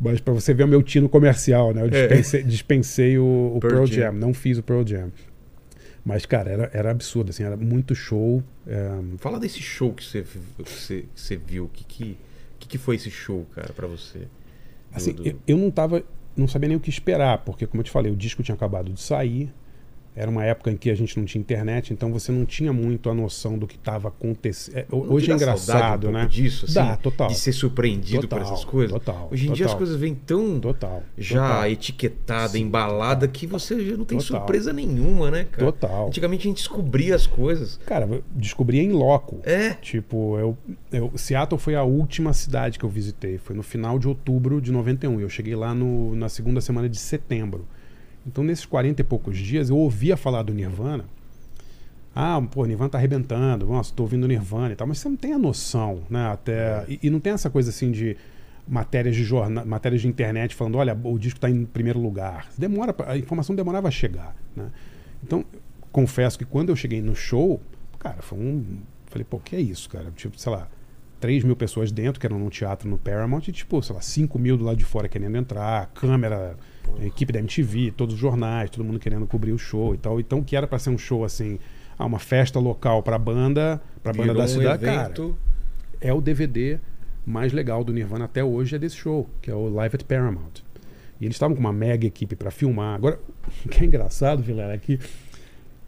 [0.00, 1.82] Mas pra você ver o meu tino comercial, né?
[1.82, 1.90] Eu É.
[1.90, 4.02] dispensei, dispensei o, o Pearl Jam.
[4.04, 4.12] Jam.
[4.12, 5.12] não fiz o Pearl Jam.
[6.02, 8.42] Mas, cara, era, era absurdo, assim, era muito show.
[8.66, 11.64] é, Fala desse show que você, que você, que você viu.
[11.64, 12.16] O que, que,
[12.58, 14.20] que, foi esse show, cara, pra você?
[14.20, 14.26] Do-
[14.94, 16.02] Assim, do- eu, eu não tava.
[16.34, 18.90] Não sabia nem o que esperar, porque, como eu te falei, o disco tinha acabado
[18.90, 19.52] de sair.
[20.20, 23.08] Era uma época em que a gente não tinha internet, então você não tinha muito
[23.08, 24.76] a noção do que estava acontecendo.
[24.76, 26.26] É, Hoje é engraçado, um né?
[26.26, 27.28] disso, assim, Dá, total.
[27.28, 28.92] De ser surpreendido Total, por essas coisas.
[28.92, 29.78] total, Hoje em dia as total.
[29.78, 31.02] coisas vêm tão Total.
[31.16, 31.70] já total.
[31.70, 34.36] etiquetada, Sim, embalada, que você já não tem Total.
[34.40, 35.72] surpresa nenhuma, né, cara?
[35.72, 36.08] Total.
[36.08, 37.80] Antigamente a gente descobria as coisas.
[37.86, 39.40] Cara, eu descobri em loco.
[39.42, 39.70] É.
[39.70, 40.58] Tipo, eu,
[40.92, 43.38] eu, Seattle foi a última cidade que eu visitei.
[43.38, 45.18] Foi no final de outubro de 91.
[45.18, 47.66] Eu cheguei lá no, na segunda semana de setembro.
[48.30, 51.04] Então, nesses 40 e poucos dias, eu ouvia falar do Nirvana.
[52.14, 53.66] Ah, pô, Nirvana tá arrebentando.
[53.66, 54.86] Nossa, tô ouvindo Nirvana e tal.
[54.86, 56.28] Mas você não tem a noção, né?
[56.28, 58.16] Até, e, e não tem essa coisa assim de
[58.68, 62.48] matérias de jornal, matérias de internet falando, olha, o disco está em primeiro lugar.
[62.56, 64.70] Demora, a informação demorava a chegar, né?
[65.24, 65.44] Então,
[65.90, 67.60] confesso que quando eu cheguei no show,
[67.98, 70.12] cara, foi um, falei, pô, que é isso, cara?
[70.14, 70.68] Tipo, sei lá,
[71.18, 74.38] 3 mil pessoas dentro, que eram num teatro no Paramount, e tipo, sei lá, 5
[74.38, 76.56] mil do lado de fora querendo entrar, câmera,
[76.98, 80.18] a equipe da MTV, todos os jornais, todo mundo querendo cobrir o show e tal.
[80.18, 81.58] Então, que era para ser um show assim,
[81.98, 85.36] ah, uma festa local pra banda, pra banda da um cidade, cara evento.
[86.00, 86.78] é o DVD
[87.24, 90.62] mais legal do Nirvana até hoje é desse show, que é o Live at Paramount.
[91.20, 92.94] E eles estavam com uma mega equipe para filmar.
[92.94, 93.20] Agora,
[93.64, 94.98] o que é engraçado, Vilela, é que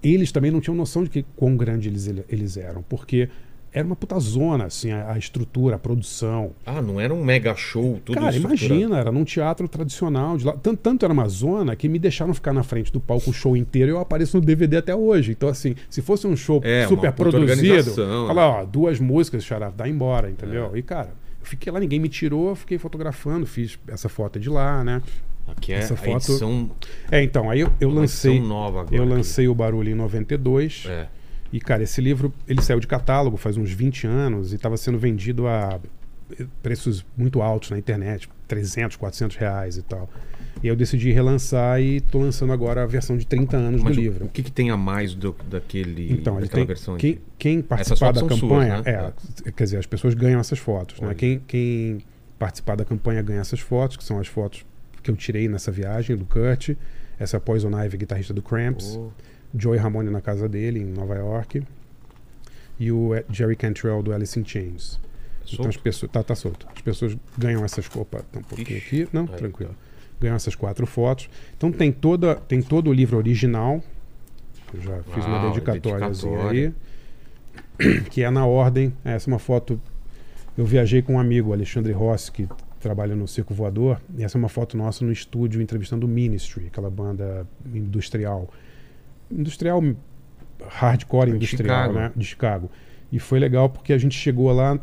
[0.02, 3.28] eles também não tinham noção de que quão grande eles, eles eram, porque
[3.74, 6.50] era uma puta zona, assim, a, a estrutura, a produção.
[6.66, 10.52] Ah, não era um mega show, tudo Cara, imagina, era num teatro tradicional de lá.
[10.52, 13.56] Tanto, tanto era uma zona que me deixaram ficar na frente do palco o show
[13.56, 15.32] inteiro e eu apareço no DVD até hoje.
[15.32, 19.70] Então, assim, se fosse um show É, super produzido, organização, fala, ó, duas músicas, xará,
[19.70, 20.76] dá embora, entendeu?
[20.76, 21.08] E, cara,
[21.40, 25.00] eu fiquei lá, ninguém me tirou, fiquei fotografando, fiz essa foto de lá, né?
[25.48, 26.70] Aqui é Essa a foto- edição,
[27.11, 28.38] É, então, aí eu, eu lancei.
[28.38, 28.94] nova agora.
[28.96, 29.12] Eu aqui.
[29.12, 30.85] lancei o Barulho em 92.
[30.88, 31.08] É.
[31.52, 34.98] E, cara, esse livro, ele saiu de catálogo faz uns 20 anos e estava sendo
[34.98, 35.78] vendido a
[36.62, 40.08] preços muito altos na internet, 300, 400 reais e tal.
[40.62, 44.00] E eu decidi relançar e tô lançando agora a versão de 30 anos Mas do
[44.00, 44.24] o- livro.
[44.26, 48.12] o que, que tem a mais do, daquele, Então, daquela tem, versão quem, quem participar
[48.12, 49.12] da são suas, campanha, né?
[49.46, 51.08] é, quer dizer, as pessoas ganham essas fotos, né?
[51.08, 51.14] Olha.
[51.16, 51.98] Quem, quem
[52.38, 54.64] participar da campanha ganha essas fotos, que são as fotos
[55.02, 56.70] que eu tirei nessa viagem do Kurt,
[57.18, 59.10] essa é a Poison Ivy, guitarrista do Cramps, Oh,
[59.56, 61.62] Joey Ramone na casa dele em Nova York
[62.78, 64.98] e o eh, Jerry Cantrell do Alice in Chains.
[65.44, 65.82] Então as solto?
[65.82, 66.66] pessoas tá, tá solto.
[66.74, 69.02] As pessoas ganham essas opa, tá um pouquinho Ixi.
[69.02, 69.74] aqui, não, Aí, tranquilo.
[70.20, 71.28] Ganham essas quatro fotos.
[71.56, 73.82] Então tem toda tem todo o livro original.
[74.72, 76.74] Eu já fiz uma Uau, dedicatóriazinha dedicatória.
[77.78, 78.92] aí, que é na ordem.
[79.04, 79.80] Essa é uma foto
[80.56, 82.46] eu viajei com um amigo, Alexandre Rossi, que
[82.78, 86.66] trabalha no Circo Voador, e essa é uma foto nossa no estúdio entrevistando o Ministry,
[86.66, 88.50] aquela banda industrial.
[89.37, 89.83] Industrial
[90.68, 91.95] hardcore De industrial, Chicago.
[91.99, 92.12] né?
[92.16, 92.71] De Chicago.
[93.11, 94.79] E foi legal porque a gente chegou lá,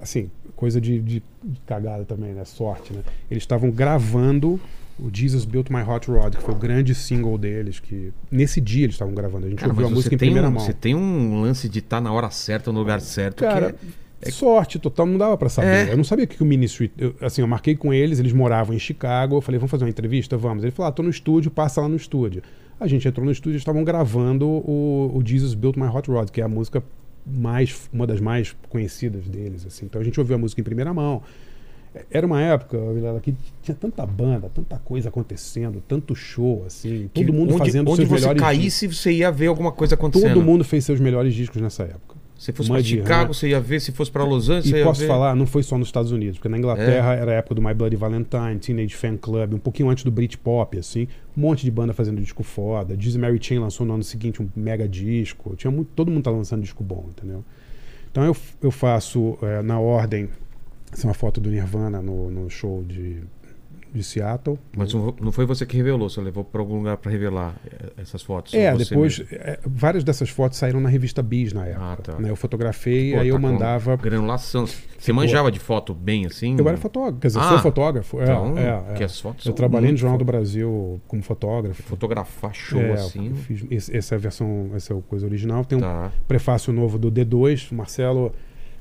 [0.00, 2.44] assim, coisa de, de- de cagada também, né?
[2.44, 3.00] Sorte, né?
[3.30, 4.60] Eles estavam gravando
[4.98, 8.84] o Jesus Built My Hot Rod, que foi o grande single deles, que nesse dia
[8.84, 9.46] eles estavam gravando.
[9.46, 10.60] A gente Cara, ouviu a música em primeira um, mão.
[10.60, 13.40] você tem um lance de estar na hora certa, no lugar certo.
[13.40, 15.88] Cara, que é- sorte total, não dava pra saber.
[15.88, 15.92] É.
[15.92, 16.90] Eu não sabia o que que o Ministry.
[16.96, 19.36] Eu, assim, eu marquei com eles, eles moravam em Chicago.
[19.36, 20.36] Eu falei, vamos fazer uma entrevista?
[20.38, 20.62] Vamos.
[20.64, 22.42] Ele falou, ah, tô no estúdio, passa lá no estúdio.
[22.78, 26.28] A gente entrou no estúdio, eles estavam gravando o, o Jesus Built My Hot Rod,
[26.30, 26.82] que é a música
[27.26, 29.66] mais, uma das mais conhecidas deles.
[29.66, 29.86] Assim.
[29.86, 31.22] Então a gente ouviu a música em primeira mão.
[32.10, 37.24] Era uma época, Vilela, que tinha tanta banda, tanta coisa acontecendo, tanto show, assim, que
[37.24, 38.58] todo mundo onde, fazendo onde seus você melhores discos.
[38.58, 40.34] caísse, você ia ver alguma coisa acontecendo.
[40.34, 42.15] Todo mundo fez seus melhores discos nessa época.
[42.38, 43.80] Se fosse Muddy Chicago, você ia ver.
[43.80, 45.06] Se fosse pra Los Angeles, você E ia posso ver.
[45.06, 47.18] falar, não foi só nos Estados Unidos, porque na Inglaterra É.
[47.20, 50.78] era a época do My Bloody Valentine, Teenage Fan Club, um pouquinho antes do Britpop,
[50.78, 52.94] assim, um monte de banda fazendo disco foda.
[52.96, 55.56] Diz Mary Chain lançou no ano seguinte um mega disco.
[55.56, 57.42] Tinha muito, todo mundo tá lançando disco bom, entendeu?
[58.12, 60.28] Então eu, eu faço eh, na ordem,
[60.92, 63.20] essa é uma foto do Nirvana no, no show de,
[63.96, 64.58] de Seattle.
[64.76, 68.22] Mas não foi você que revelou, você levou pra algum lugar pra revelar eh, essas
[68.22, 68.54] fotos.
[68.54, 71.84] É, depois, é, várias dessas fotos saíram na revista Bis na época.
[71.84, 72.18] Ah, tá.
[72.20, 72.30] né?
[72.30, 73.96] Eu fotografei, Pô, aí eu tá com mandava.
[73.96, 74.66] Granulação.
[74.98, 76.56] Você manjava de foto bem assim?
[76.58, 78.20] Eu era fotógrafo, quer dizer, Ah, sou fotógrafo.
[78.20, 78.94] É, Então, é, é.
[78.94, 81.82] que as fotos Eu trabalhei no Jornal do Brasil como fotógrafo.
[81.82, 83.28] Fotografar show É, assim.
[83.30, 85.64] eu fiz- esse- essa é a versão, essa é a coisa original.
[85.64, 86.10] Tem um Tá.
[86.28, 88.32] prefácio novo do D2, o Marcelo.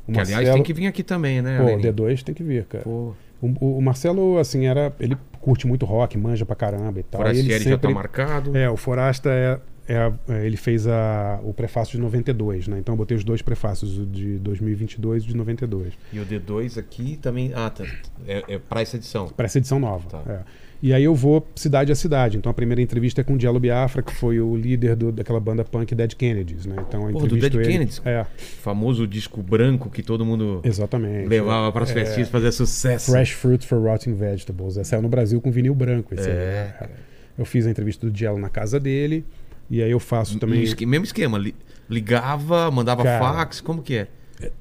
[0.08, 1.58] O Que Marcelo, aliás tem que vir aqui também, né?
[1.58, 1.82] Pô, o Aline?
[1.82, 2.84] D2 tem que vir, cara.
[2.84, 4.93] Pô, O, o- Marcelo, assim, era.
[5.00, 7.21] Ele curte muito rock, manja pra caramba e tal.
[7.21, 8.58] e ele Forastieri já tá sempre, marcado.
[8.58, 9.60] É, o Forasta é.
[9.88, 12.80] é é, ele fez a, o prefácio de 92, né?
[12.80, 15.93] Então eu botei os dois prefácios, o de 2022 e o de 92.
[16.12, 17.52] E o D2 aqui também.
[17.54, 17.84] Ah, tá.
[18.28, 19.28] É, é pra essa edição.
[19.30, 20.10] para essa edição nova.
[20.10, 20.24] Tá.
[20.28, 20.39] é.
[20.86, 22.38] E aí eu vou cidade a cidade.
[22.38, 25.39] Então a primeira entrevista é com o Diallo Biafra, que foi o líder do- daquela
[25.39, 26.76] banda punk Dead Kennedys, né?
[26.88, 27.65] Então eu Porra, do Dead ele.
[27.65, 28.00] Kennedys?
[28.06, 28.24] É,
[28.62, 31.28] Famoso disco branco que todo mundo exatamente.
[31.28, 33.12] levava pras É, festinhas fazer sucesso.
[33.12, 34.78] Fresh Fruit for Rotting Vegetables.
[34.78, 36.13] Essa saiu no Brasil com vinil branco.
[36.13, 36.93] Esse É, aí, né?
[37.36, 39.26] Eu fiz a entrevista do Diallo na casa dele.
[39.69, 40.60] E aí eu faço também.
[40.86, 41.39] Mesmo esquema.
[41.39, 41.56] li-
[41.89, 44.08] Ligava, mandava Cara, fax, como que é?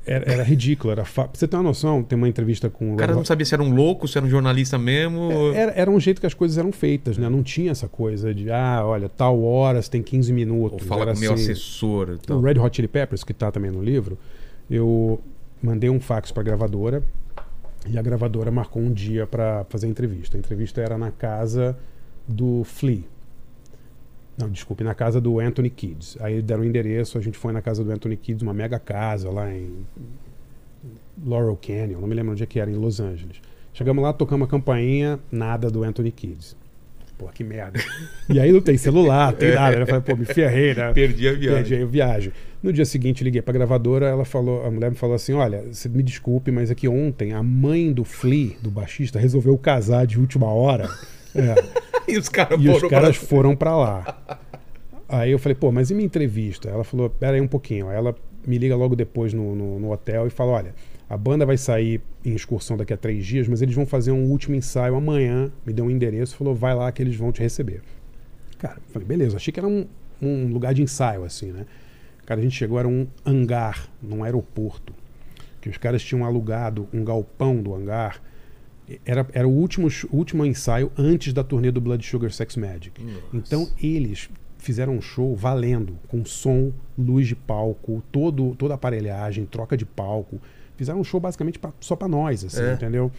[0.07, 0.93] Era, era ridículo.
[0.93, 1.25] Era fa...
[1.25, 3.55] Pra você ter uma noção, tem uma entrevista com O cara Red não sabia se
[3.55, 5.53] era um louco, se era um jornalista mesmo.
[5.55, 7.29] Era, era um jeito que as coisas eram feitas, né?
[7.29, 10.83] Não tinha essa coisa de, ah, olha, tal hora você tem 15 minutos.
[10.83, 12.19] Ou fala Era com o meu assim, assessor.
[12.29, 12.41] e O.
[12.41, 14.17] Red Hot Chili Peppers, que está também no livro,
[14.71, 15.21] eu
[15.63, 17.03] mandei um fax para a gravadora
[17.89, 20.37] e a gravadora marcou um dia para fazer a entrevista.
[20.37, 21.77] A entrevista era na casa
[22.27, 23.03] do Flea.
[24.37, 26.16] Não, desculpe, na casa do Anthony Kids.
[26.20, 29.31] Aí deram o endereço, a gente foi na casa do Anthony Kids, uma mega casa
[29.31, 29.87] lá em
[31.25, 33.40] Laurel Canyon, não me lembro onde é que era, em Los Angeles.
[33.73, 36.57] Chegamos lá, tocamos a campainha, nada do Anthony Kids.
[37.16, 37.79] Pô, que merda.
[38.29, 39.77] E aí não tem celular, não tem nada.
[39.77, 39.83] né?
[39.83, 40.92] Eu falei, pô, me ferrei, né?
[40.92, 41.55] Perdi a viagem.
[41.64, 42.33] Perdi a viagem.
[42.61, 45.88] No dia seguinte, liguei pra gravadora, ela falou, a mulher me falou assim: olha, você
[45.88, 50.18] me desculpe, mas é que ontem a mãe do Flea, do baixista, resolveu casar de
[50.18, 50.88] última hora.
[51.35, 51.55] É,
[52.07, 54.38] E os caras e os foram caras pra- foram pra lá.
[55.09, 56.68] Aí eu falei, pô, mas e minha entrevista?
[56.68, 57.88] Ela falou, pera aí um pouquinho.
[57.88, 58.14] Aí ela
[58.47, 60.75] me liga logo depois no, no, no hotel e fala, olha,
[61.09, 64.25] a banda vai sair em excursão daqui a três dias, mas eles vão fazer um
[64.31, 65.51] último ensaio amanhã.
[65.64, 67.81] Me deu um endereço, falou, vai lá que eles vão te receber.
[68.59, 69.87] Cara, eu falei, beleza, achei que era um,
[70.20, 71.64] um lugar de ensaio, assim, né?
[72.27, 74.94] Cara, a gente chegou, era um hangar, num aeroporto.
[75.61, 78.20] Que os caras tinham alugado um galpão do hangar.
[79.05, 82.92] Era, era o último, último ensaio antes da turnê do Blood Sugar Sex Magic.
[83.33, 89.44] Então eles fizeram um show valendo, com som, luz de palco, todo, toda a aparelhagem,
[89.47, 90.40] troca de palco.
[90.77, 92.73] Fizeram um show basicamente pra- só pra nós, assim, É.
[92.75, 93.11] entendeu?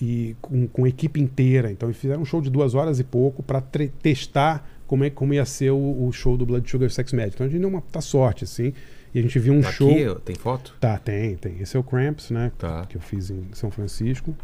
[0.00, 1.70] E com, com equipe inteira.
[1.70, 5.10] Então eles fizeram um show de duas horas e pouco pra tre- testar como, é,
[5.10, 7.34] como ia ser o, o show do Blood Sugar Sex Magic.
[7.34, 8.72] Então a gente deu uma tá sorte, assim.
[9.14, 9.90] E a gente viu um Tá show.
[9.90, 10.74] Aqui, tem foto?
[10.78, 11.58] Tá, tem, tem.
[11.60, 12.52] Esse é o Cramps, né?
[12.58, 12.84] Tá.
[12.86, 14.36] Que eu fiz em São Francisco.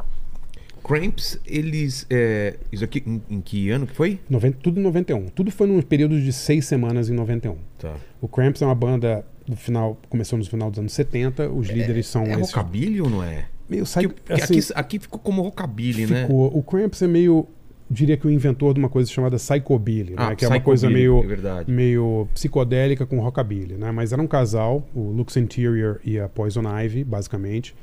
[0.84, 2.06] Cramps, eles.
[2.10, 4.18] é, isso aqui, em, em que ano que foi?
[4.28, 5.26] 90, tudo em 91.
[5.28, 7.56] Tudo foi num período de seis semanas em 91.
[7.78, 7.94] Tá.
[8.20, 11.48] O Cramps é uma banda do final, começou no final dos anos 70.
[11.50, 12.52] Os líderes são É esses.
[12.52, 13.46] rockabilly ou não é?
[13.68, 16.22] Meio sai, Porque assim, aqui, aqui ficou como rockabilly, né?
[16.22, 16.56] ficou.
[16.56, 17.46] O Cramps é meio,
[17.90, 20.36] diria que o inventor de uma coisa chamada psychobilly, Ah, né?
[20.36, 23.90] Que é uma coisa meio, é meio psicodélica com rockabilly, né?
[23.92, 27.74] Mas era um casal, o Lux Interior e a Poison Ivy, basicamente,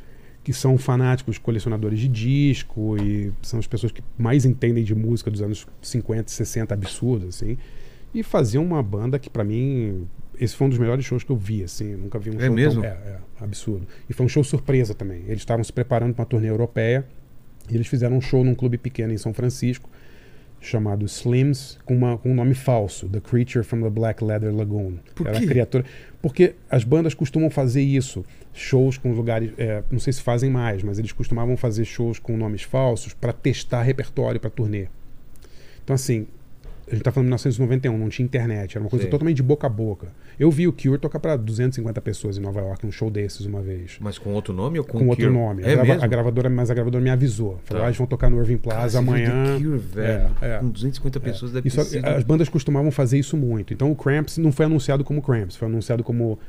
[0.44, 5.30] que são fanáticos colecionadores de disco e são as pessoas que mais entendem de música
[5.30, 7.58] dos anos 50, 60, absurdo, assim.
[8.14, 10.08] E faziam uma banda que pra mim
[10.40, 12.56] esse foi um dos melhores shows que eu vi, assim, nunca vi um É show
[12.56, 12.82] mesmo?
[12.82, 13.86] tão é, é, absurdo.
[14.10, 15.24] E foi um show surpresa também.
[15.28, 17.06] Eles estavam se preparando para uma turnê europeia
[17.70, 19.90] e eles fizeram um show num clube pequeno em São Francisco
[20.62, 24.98] chamado Slims com, uma, com um nome falso, The Creature from the Black Leather Lagoon.
[25.16, 25.48] Por Era a quê?
[25.48, 25.86] criatura.
[26.22, 30.84] Porque as bandas costumam fazer isso, shows com lugares, é, não sei se fazem mais,
[30.84, 34.88] mas eles costumavam fazer shows com nomes falsos para testar repertório para turnê.
[35.84, 36.28] Então assim,
[36.90, 39.12] a gente tá falando de 1991, não tinha internet, era uma coisa Sim.
[39.12, 40.08] totalmente de boca a boca.
[40.40, 43.62] Eu vi o Cure tocar para 250 pessoas em Nova York, um show desses uma
[43.62, 43.98] vez.
[44.00, 45.38] Mas com outro nome ou com, Com outro Cure?
[45.38, 45.64] nome.
[45.64, 47.60] É a, grava- a gravadora, mas a gravadora me avisou.
[47.64, 47.88] Falou, Tá.
[47.88, 49.58] ah, eles vão tocar no Irving Cara, Plaza viu amanhã.
[49.58, 50.30] Cure, velho.
[50.42, 50.58] É, é.
[50.60, 52.06] Com 250 pessoas deve Isso, sido...
[52.06, 53.74] As bandas costumavam fazer isso muito.
[53.74, 56.40] Então o Cramps não foi anunciado como Cramps, foi anunciado como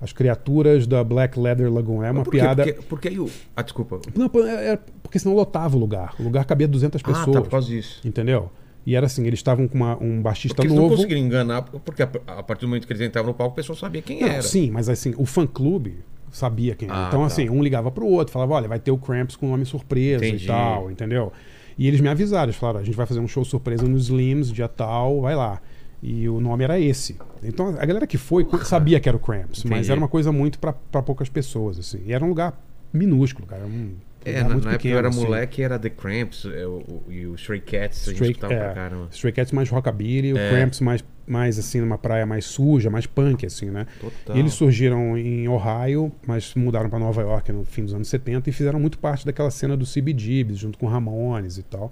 [0.00, 2.02] as criaturas da Black Leather Lagoon.
[2.02, 2.62] É uma por piada.
[2.64, 3.28] Porque, porque aí o...
[3.54, 4.00] Ah, desculpa.
[4.16, 6.14] Não, é- é porque senão lotava o lugar.
[6.18, 7.36] O lugar cabia 200 Ah, pessoas.
[7.36, 8.00] tá, por causa disso.
[8.02, 8.50] Entendeu?
[8.86, 10.96] E era assim, eles estavam com uma- um baixista Porque eles não novo.
[10.96, 13.76] conseguiram enganar, porque a, a partir do momento que eles entravam no palco, o pessoal
[13.76, 14.42] sabia quem Não, era.
[14.42, 15.98] sim, mas assim, o fã-clube
[16.32, 17.04] sabia quem era.
[17.04, 17.26] Ah, então, tá.
[17.26, 20.44] assim, um ligava pro outro, falava, olha, vai ter o Cramps com nome surpresa Entendi.
[20.44, 21.32] e tal, entendeu?
[21.78, 24.50] E eles me avisaram, eles falaram, a gente vai fazer um show surpresa no Slims,
[24.52, 25.60] dia tal, vai lá.
[26.02, 27.16] E o nome era esse.
[27.42, 29.90] Então, a galera que foi sabia que era o Cramps, mas Entendi.
[29.92, 32.00] era uma coisa muito pra pra poucas pessoas, assim.
[32.06, 32.58] E era um lugar
[32.92, 33.64] minúsculo, cara.
[33.66, 33.92] Um
[34.24, 35.20] É, na, na época que pequeno, eu era assim.
[35.24, 38.58] moleque, era The Cramps é, o- e o Stray Cats, a gente Stray, escutava é,
[38.64, 39.08] pra caramba.
[39.10, 40.32] Stray Cats mais rockabilly, É.
[40.32, 43.86] o Cramps mais, mais assim, numa praia mais suja, mais punk, assim, né?
[44.00, 44.36] Total.
[44.36, 48.50] E eles surgiram em Ohio, mas mudaram para Nova York no fim dos anos 70
[48.50, 51.90] e fizeram muito parte daquela cena do CBGBs, junto com Ramones e tal.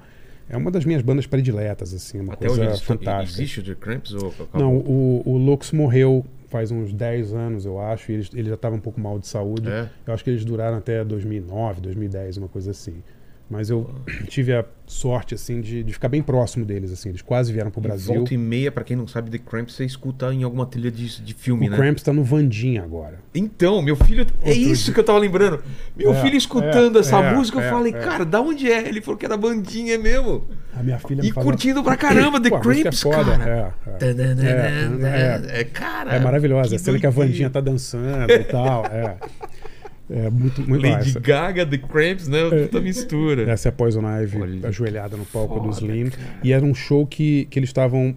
[0.51, 3.43] É uma das minhas bandas prediletas, assim, uma Até hoje coisa eles, fantástica.
[3.43, 4.35] existe o The Cramps ou?
[4.55, 8.55] Não, o, o Lux morreu faz uns 10 anos, eu acho, e ele, ele já
[8.55, 9.69] estava um pouco mal de saúde.
[9.69, 9.89] É?
[10.07, 13.03] Eu acho que eles duraram até 2009, 2010, uma coisa assim.
[13.51, 13.89] Mas eu
[14.29, 17.09] tive a sorte, assim, de, de ficar bem próximo deles, assim.
[17.09, 18.15] Eles quase vieram pro E Brasil.
[18.15, 21.23] Volta e meia, pra quem não sabe, The Cramps você escuta em alguma trilha de,
[21.23, 21.77] de filme, O né?
[21.79, 23.21] Cramps tá no Vandinha agora.
[23.35, 24.27] Então, meu filho.
[24.43, 25.63] É Outro isso dia- que eu tava lembrando.
[25.97, 27.99] Meu É, filho escutando é, essa é, música, eu é, falei, é.
[27.99, 28.87] cara, da onde é?
[28.87, 30.47] Ele falou que era bandinha mesmo.
[30.79, 33.37] A minha filha E curtindo pra caramba The Cramps, é foda.
[33.39, 33.75] cara.
[34.01, 35.57] É, é.
[35.57, 36.13] É, É, cara.
[36.17, 36.77] É maravilhosa.
[36.77, 37.11] A cena que a.
[37.11, 38.85] Vandinha tá dançando e tal.
[38.87, 39.17] É,
[40.11, 42.39] é muito, muito Lady essa, Gaga, The Cramps, né?
[42.49, 43.51] Puta mistura.
[43.51, 46.11] essa é a Poison Ivy Olha, ajoelhada no palco foda, do Slim.
[46.11, 46.23] cara.
[46.43, 48.17] E era um show que, que eles estavam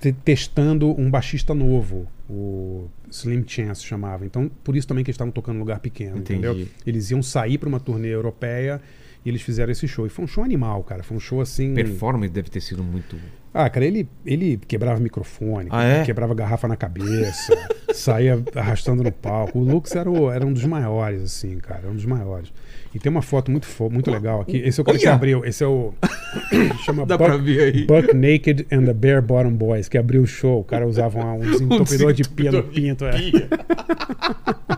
[0.00, 2.06] te- testando um baixista novo.
[2.28, 4.24] O Slim Chance chamava.
[4.24, 6.46] Então, por isso também que eles estavam tocando em lugar pequeno, Entendi.
[6.46, 6.66] entendeu?
[6.86, 8.80] Eles iam sair para uma turnê europeia
[9.24, 10.06] e eles fizeram esse show.
[10.06, 11.02] E foi um show animal, cara.
[11.02, 11.74] Foi um show assim.
[11.74, 13.16] Performance deve ter sido muito.
[13.56, 16.02] Ah, cara, ele, ele quebrava microfone, Ah, é?
[16.04, 17.56] quebrava garrafa na cabeça,
[17.94, 19.60] saía arrastando no palco.
[19.60, 22.52] O Lux era, o- era um dos maiores, assim, cara, era um dos maiores.
[22.92, 24.56] E tem uma foto muito, muito legal aqui.
[24.56, 25.94] Esse é o cara que abriu, esse é o.
[26.84, 27.86] chama Dá Buck, pra ver aí.
[27.86, 30.60] Buck Naked and the Bare Bottom Boys, que abriu o show.
[30.60, 33.04] O cara usava um, um desentupidor de pia no pinto.
[33.04, 33.12] É.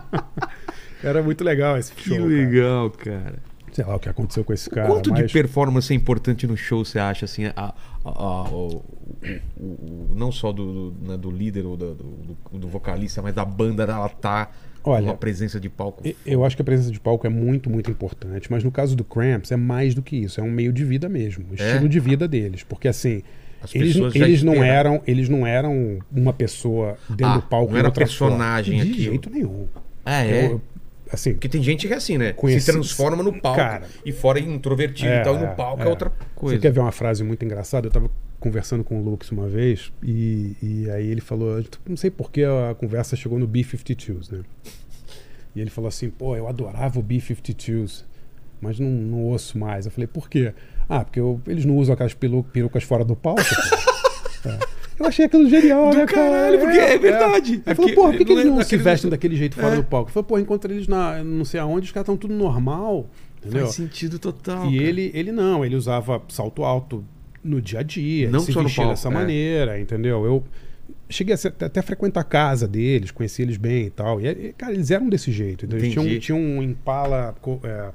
[1.03, 2.17] Era muito legal esse Que show.
[2.17, 2.29] cara.
[2.29, 3.35] legal, cara.
[3.77, 4.89] Sei lá o que aconteceu com esse cara.
[4.89, 5.27] Quanto mas...
[5.27, 8.83] de performance é importante no show, você acha, assim, a, a- a- o,
[9.59, 13.45] o- não só do, do, né, do líder ou do, do- do vocalista, mas da
[13.45, 14.51] banda, ela tá
[14.83, 16.03] Olha, com uma presença de palco.
[16.25, 19.05] Eu acho que a presença de palco é muito, muito importante, mas no caso do
[19.05, 21.67] Cramps é mais do que isso, é um meio de vida mesmo, o É?
[21.67, 23.23] estilo de vida deles, porque assim,
[23.61, 27.79] As eles, eles não eram, eles não eram uma pessoa dentro Ah, do palco não
[27.79, 28.77] era personagem.
[28.77, 28.97] De aquilo.
[29.11, 29.67] jeito nenhum.
[30.05, 30.47] Ah, é?
[30.47, 30.63] Eu-
[31.13, 32.33] assim, Porque tem gente que é assim, né?
[32.33, 33.57] Conheci- Se transforma no palco.
[33.59, 33.87] Cara.
[34.05, 36.57] e fora é introvertido e tal, e no palco é, outra coisa.
[36.57, 37.87] Você quer ver uma frase muito engraçada?
[37.87, 42.11] Eu tava conversando com o Lux uma vez e, e aí ele falou, não sei
[42.11, 44.43] por que a conversa chegou no B-52s, né?
[45.55, 48.05] E ele falou assim, pô, eu adorava o B-52s,
[48.61, 49.87] mas não, não ouço mais.
[49.87, 50.53] Eu falei, por quê?
[50.89, 53.43] Ah, porque eu- eles não usam aquelas peru- perucas fora do palco.
[53.43, 53.87] pô."
[54.49, 54.76] É.
[54.99, 56.31] Eu achei aquilo genial, Do né, cara?
[56.31, 57.53] caralho, porque é verdade.
[57.55, 59.55] Ele É porque porra, por que, que eles é não se daquele- vestem daquele jeito
[59.57, 59.77] fora É.
[59.77, 60.09] do palco?
[60.09, 63.07] Ele falou, pô, encontra eles na não sei aonde, os caras estão tudo normal,
[63.39, 63.63] entendeu?
[63.65, 64.67] Faz sentido total.
[64.71, 64.89] E cara.
[64.89, 67.05] ele, ele não, ele usava salto alto
[67.45, 69.11] no dia a dia, Não se só vestia dessa é.
[69.13, 70.25] maneira, entendeu?
[70.25, 70.43] Eu
[71.09, 74.21] cheguei a ser- até a frequentar a casa deles, conheci eles bem e tal.
[74.21, 75.65] E, cara, eles eram desse jeito.
[75.67, 77.89] Então, eles tinham, tinham um Impala, é,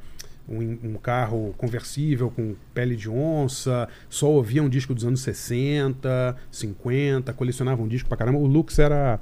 [0.47, 7.33] um, um carro conversível com pele de onça, só ouviam disco dos anos 60, 50,
[7.33, 8.37] colecionavam disco pra caramba.
[8.39, 9.19] O Lux era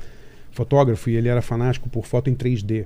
[0.52, 2.86] fotógrafo e ele era fanático por foto em 3D.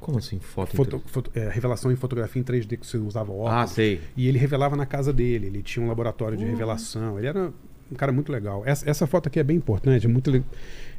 [0.00, 0.76] Como assim, foto?
[0.76, 3.52] Foto- entre- foto- é, revelação em fotografia em 3D que você usava óculos.
[3.52, 4.00] Ah, sei.
[4.16, 6.44] E ele revelava na casa dele, ele tinha um laboratório Uhum.
[6.44, 7.18] de revelação.
[7.18, 7.50] Ele era
[7.90, 8.62] um cara muito legal.
[8.66, 10.44] Essa, essa foto aqui é bem importante, é muito le-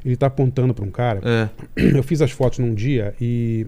[0.04, 1.20] ele está apontando para um cara.
[1.24, 1.48] É.
[1.96, 3.66] Eu fiz as fotos num dia e,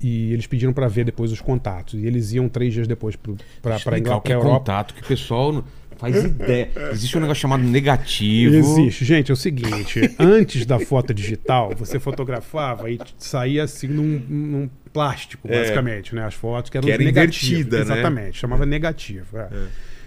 [0.00, 1.94] e eles pediram para ver depois os contatos.
[1.94, 3.36] E eles iam três dias depois para o
[3.80, 4.58] que é Inglaterra, Europa.
[4.58, 5.64] contato, que o pessoal não
[5.96, 6.70] faz ideia.
[6.92, 8.54] Existe um negócio chamado negativo.
[8.54, 9.04] Existe.
[9.04, 14.70] Gente, é o seguinte: antes da foto digital, você fotografava e saía assim num, num
[14.92, 15.60] plástico, É.
[15.60, 16.24] basicamente, né?
[16.24, 17.72] As fotos que eram Que era negativas.
[17.88, 17.94] né?
[17.94, 19.38] Exatamente, chamava negativo.
[19.38, 19.48] é.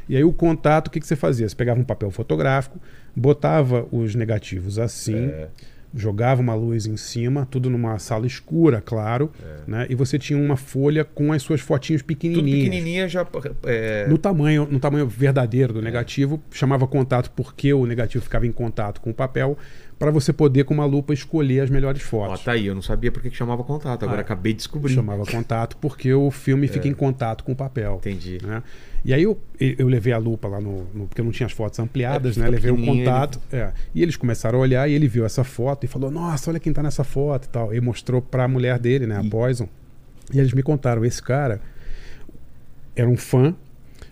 [0.07, 1.47] E aí o contato, o que, que você fazia?
[1.47, 2.79] Você pegava um papel fotográfico,
[3.15, 5.47] botava os negativos assim, É.
[5.93, 9.31] jogava uma luz em cima, tudo numa sala escura, claro,
[9.67, 9.87] né?
[9.89, 12.63] E você tinha uma folha com as suas fotinhos Tudo pequenininhas.
[12.63, 13.25] pequenininha já.
[13.63, 14.07] É...
[14.07, 19.01] No tamanho, no tamanho verdadeiro do negativo, chamava contato porque o negativo ficava em contato
[19.01, 19.57] com o papel,
[19.99, 22.41] para você poder, com uma lupa, escolher as melhores Ó, fotos.
[22.43, 24.93] tá aí, eu não sabia porque que chamava contato, agora Ah, acabei de descobrir.
[24.93, 27.97] Chamava contato porque o filme fica em contato com o papel.
[27.99, 28.37] Entendi.
[28.41, 28.63] né?
[29.03, 31.51] E aí eu, eu levei a lupa lá no, no- Porque eu não tinha as
[31.53, 32.49] fotos ampliadas, É, né?
[32.49, 33.39] Levei o pequenininho, contato.
[33.51, 33.71] é.
[33.93, 36.71] E eles começaram a olhar e ele viu essa foto e falou: Nossa, olha quem
[36.73, 37.73] tá nessa foto e tal.
[37.73, 39.17] E mostrou pra mulher dele, né?
[39.17, 39.67] A E- Poison.
[40.33, 41.59] E eles me contaram: esse cara
[42.95, 43.53] era um fã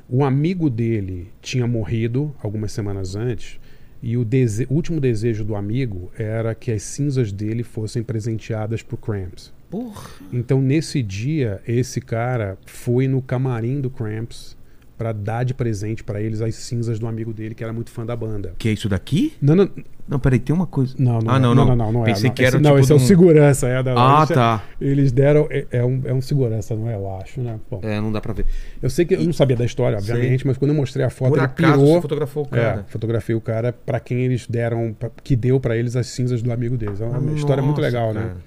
[0.10, 3.60] O amigo dele tinha morrido algumas semanas antes
[4.02, 8.82] e o, dese- o último desejo do amigo era que as cinzas dele fossem presenteadas
[8.82, 9.54] pro Cramps.
[9.70, 10.10] Porra.
[10.32, 14.57] Então, nesse dia, esse cara foi no camarim do Cramps
[14.98, 18.06] pra dar de presente pra eles as cinzas do amigo dele, que era muito fã
[18.06, 18.54] da banda.
[18.58, 19.34] Que é isso daqui?
[19.42, 19.70] Não, não,
[20.10, 20.96] Não, peraí, tem uma coisa.
[20.98, 21.76] não, não, ah, é- não, não, não.
[21.76, 22.06] não, não, não é.
[22.06, 22.34] Pensei não.
[22.36, 23.68] que era esse, não, tipo esse é o de um- segurança.
[23.68, 24.64] É da, Ah, eles, tá.
[24.80, 25.48] Eles deram.
[25.50, 26.96] É, é um, é um segurança, não é?
[26.96, 27.60] Eu acho, né?
[27.70, 28.46] Bom, É, não dá pra ver.
[28.82, 31.30] eu sei que eu não sabia da história, obviamente, mas quando eu mostrei a foto,
[31.32, 31.96] Por ele acaso pirou.
[31.96, 32.86] você fotografou o cara.
[32.88, 36.42] É, fotografei o cara pra quem eles deram, pra- que deu pra eles as cinzas
[36.42, 37.02] do amigo deles.
[37.02, 38.22] É uma história muito Nossa, legal, né?
[38.22, 38.34] cara.
[38.34, 38.47] Uma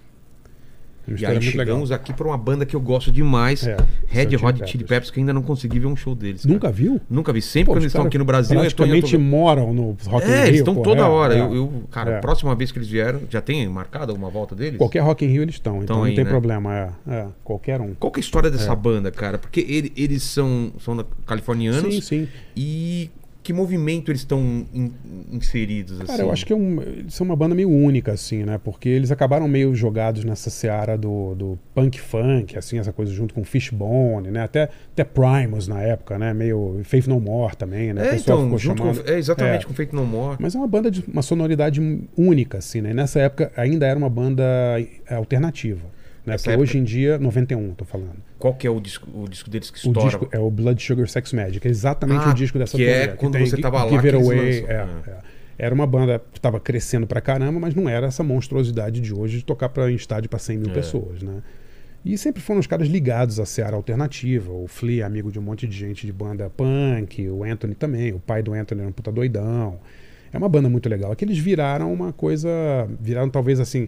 [1.09, 1.67] E aí muito legal.
[1.67, 3.77] chegamos aqui pra uma banda que eu gosto demais, É,
[4.07, 4.71] Red Chili Hot Peppers.
[4.71, 6.43] Chili Peppers, que ainda não consegui ver um show deles.
[6.43, 6.53] cara.
[6.55, 7.01] Nunca viu?
[7.11, 7.43] Nunca vi.
[7.43, 9.19] Sempre Pô, quando os eles estão aqui no Brasil, tô, eu praticamente tô...
[9.19, 10.47] moram no Rock in É, Rio.
[10.47, 11.35] eles estão toda é, hora.
[11.35, 11.41] é.
[11.41, 12.17] Eu, eu- cara, É.
[12.19, 14.79] a próxima vez que eles vieram, já tem marcado alguma volta deles?
[14.79, 16.31] Qualquer Rock in Rio eles estão, então Tão não aí, tem né?
[16.31, 16.75] problema.
[16.77, 17.95] É, é, qualquer um.
[17.95, 19.37] Qual que é a história dessa banda, cara?
[19.39, 22.29] Porque ele- eles são, são californianos Sim, sim.
[22.57, 23.11] e
[23.43, 24.39] que movimento eles estão
[24.73, 24.93] in-
[25.33, 26.07] inseridos, assim?
[26.07, 28.59] Cara, eu acho que é um, eles são uma banda meio única, assim, né?
[28.63, 33.33] Porque eles acabaram meio jogados nessa seara do, do punk funk, assim, essa coisa junto
[33.33, 34.43] com Fishbone, né?
[34.43, 36.35] Até, até Primus na época, né?
[36.35, 38.11] Meio Faith No More também, né?
[38.11, 39.03] É, então, junto chamando...
[39.05, 39.69] com, é exatamente É.
[39.69, 40.37] com Feito No More.
[40.39, 41.81] Mas é uma banda de uma sonoridade
[42.17, 42.91] única, assim, né?
[42.91, 44.45] E nessa época ainda era uma banda
[45.09, 45.99] alternativa.
[46.31, 46.37] Né?
[46.37, 48.17] Porque época- hoje em dia, 91, tô falando.
[48.39, 50.09] Qual que é o disco, o disco deles que O estoura?
[50.09, 53.01] disco é o Blood Sugar Sex Magic, é exatamente Ah, o disco dessa que é
[53.03, 54.65] turnê, quando tem você tava lá Give que It Away.
[54.67, 55.03] é, Ah.
[55.07, 55.31] é.
[55.67, 59.39] Era uma banda que estava crescendo pra caramba, mas não era essa monstruosidade de hoje
[59.39, 60.73] de tocar pra, em estádio para 100 mil É.
[60.73, 61.43] pessoas, né?
[62.03, 64.51] E sempre foram os caras ligados à seara alternativa.
[64.51, 68.11] O Flea é amigo de um monte de gente de banda punk, o Anthony também.
[68.15, 69.79] O pai do Anthony era um puta doidão.
[70.33, 71.13] É uma banda muito legal.
[71.13, 72.49] É que eles viraram uma coisa.
[72.99, 73.87] Viraram talvez assim.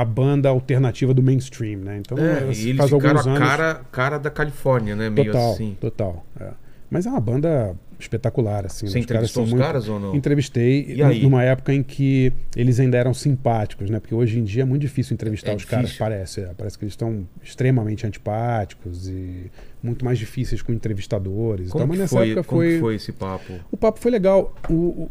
[0.00, 1.96] A banda alternativa do mainstream, né?
[1.98, 3.48] Então, É, eles- e eles faz ficaram alguns a anos.
[3.48, 5.08] cara, cara da Califórnia, né?
[5.08, 5.76] Meio Total, assim.
[5.80, 6.26] total.
[6.38, 6.50] é.
[6.90, 8.86] Mas é uma banda espetacular, assim.
[8.86, 9.00] Você né?
[9.00, 10.14] Os caras entrevistou são os muito- caras ou não?
[10.14, 11.22] Entrevistei E aí?
[11.22, 13.98] numa época em que eles ainda eram simpáticos, né?
[13.98, 16.04] Porque hoje em dia é muito difícil entrevistar É os caras, difícil.
[16.04, 16.40] parece.
[16.42, 16.50] é.
[16.56, 19.50] Parece que eles estão extremamente antipáticos e
[19.82, 21.70] muito mais difíceis com entrevistadores.
[21.70, 21.88] Como, tal.
[21.88, 22.74] Mas nessa foi, época como foi...
[22.74, 23.52] que foi esse papo?
[23.70, 24.54] O papo foi legal.
[24.68, 25.10] O- o-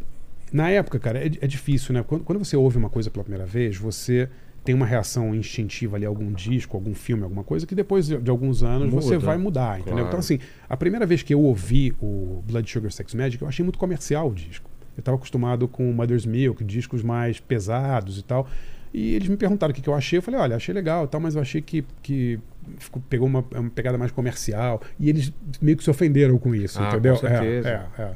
[0.53, 2.05] Na época, cara, é, é difícil, né?
[2.07, 4.29] Quando, quando você ouve uma coisa pela primeira vez, você
[4.65, 8.63] tem uma reação instintiva ali, algum disco, algum filme, alguma coisa, que depois de, alguns
[8.63, 9.25] anos você Muda.
[9.25, 9.93] vai mudar, entendeu?
[9.93, 10.07] Claro.
[10.09, 13.63] Então, assim, a primeira vez que eu ouvi o Blood Sugar Sex Magic, eu achei
[13.63, 14.69] muito comercial o disco.
[14.97, 18.47] Eu estava acostumado com Mother's Milk, discos mais pesados e tal.
[18.93, 20.17] E eles me perguntaram o que, que eu achei.
[20.19, 22.39] Eu falei, olha, achei legal e tal, mas eu achei que, que
[22.77, 24.81] ficou- pegou uma, uma pegada mais comercial.
[24.97, 27.17] E eles meio que se ofenderam com isso, Ah, entendeu?
[27.17, 27.69] com É, certeza.
[27.69, 28.11] é, é.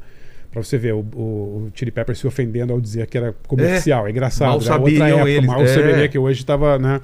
[0.52, 1.22] Pra você ver, o, o,
[1.68, 4.08] o Chili Pepper se ofendendo ao dizer que era comercial.
[4.08, 4.48] É, engraçado.
[4.48, 4.66] mal né?
[4.66, 5.68] sabiam época, eles, mal é.
[5.68, 7.00] saberia que hoje estava, né?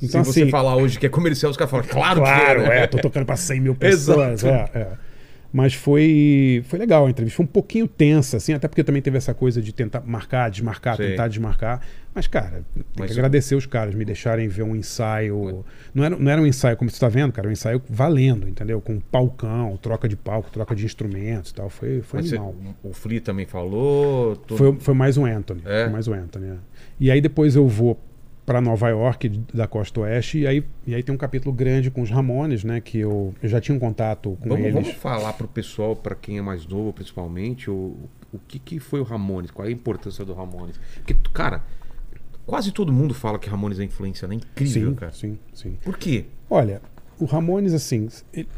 [0.00, 2.70] Então, Se você assim, falar hoje que é comercial, os caras falam, claro, Claro, que
[2.70, 2.78] é.
[2.82, 4.44] é, tô tocando pra 100 mil pessoas.
[4.44, 4.78] Exato.
[4.78, 5.07] é, é.
[5.50, 7.36] Mas foi, foi legal a entrevista.
[7.38, 10.96] Foi um pouquinho tensa, assim, até porque também teve essa coisa de tentar marcar, desmarcar,
[10.96, 11.10] Sei.
[11.10, 11.80] tentar desmarcar.
[12.14, 15.64] Mas, cara, tem Mas que o- agradecer os caras, me deixarem ver um ensaio.
[15.94, 18.78] Não era, não era um ensaio como você tá vendo, cara, um ensaio valendo, entendeu?
[18.80, 21.70] Com palcão, troca de palco, troca de instrumentos e tal.
[21.70, 22.54] Foi, foi Mas você- animal.
[22.82, 24.38] o Flea também falou.
[24.48, 25.62] Foi, foi mais um Anthony.
[25.64, 25.84] É?
[25.84, 26.46] Foi mais um Anthony.
[26.48, 26.56] é.
[27.00, 27.98] E aí depois eu vou
[28.48, 32.00] para Nova York, da costa oeste, e aí, e aí tem um capítulo grande com
[32.00, 32.80] os Ramones, né?
[32.80, 34.72] Que eu, eu já tinha um contato com Vamos, eles.
[34.72, 37.94] vamos falar pro pessoal, pra quem é mais novo, principalmente, o,
[38.32, 39.50] o que, que foi o Ramones?
[39.50, 40.80] Qual é a importância do Ramones?
[40.94, 41.62] Porque, cara,
[42.46, 44.36] quase todo mundo fala que Ramones é influência, né?
[44.36, 45.12] Incrível, sim, cara.
[45.12, 45.78] sim, sim.
[45.84, 46.24] Por quê?
[46.48, 46.80] Olha,
[47.20, 48.08] o Ramones, assim,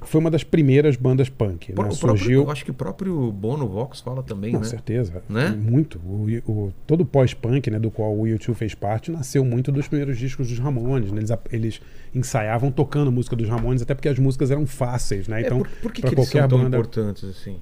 [0.02, 1.88] foi uma das primeiras bandas punk, Por- né?
[1.90, 2.42] próprio- Surgiu...
[2.42, 4.64] eu acho que o próprio Bono Vox fala também, Com né?
[4.64, 5.22] certeza.
[5.28, 5.48] Né?
[5.50, 5.98] Muito.
[5.98, 9.88] O, o- todo o pós-punk, né, do qual o YouTube fez parte, nasceu muito dos
[9.88, 11.10] primeiros discos dos Ramones.
[11.12, 11.20] né?
[11.20, 11.80] Eles, eles
[12.14, 15.42] ensaiavam tocando música dos Ramones, até porque as músicas eram fáceis, né?
[15.42, 17.56] É, Então, por, por que, que eles qualquer são tão banda- importantes assim?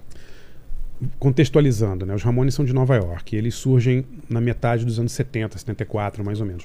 [1.18, 2.14] contextualizando, né?
[2.14, 3.36] Os Ramones são de Nova York.
[3.36, 6.64] Eles surgem na metade dos anos 70, 74, mais ou menos.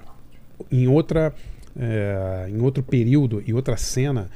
[0.71, 1.33] Em outra,
[1.77, 4.29] eh, em outro período e outra cena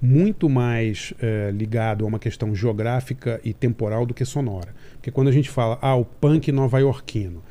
[0.00, 4.74] muito mais eh, ligado a uma questão geográfica e temporal do que sonora.
[4.94, 7.42] Porque quando a gente fala, ah, o punk nova-iorquino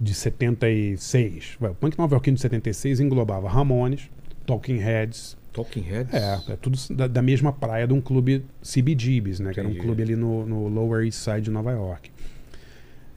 [0.00, 4.10] de 76, vai, o punk nova-iorquino de 76 englobava Ramones,
[4.44, 6.14] Talking Heads, Talking Heads?
[6.14, 9.52] é, é tudo da, da mesma praia de um clube CBGBs, né?
[9.52, 12.10] Que era um clube ali no, no Lower East Side de Nova York.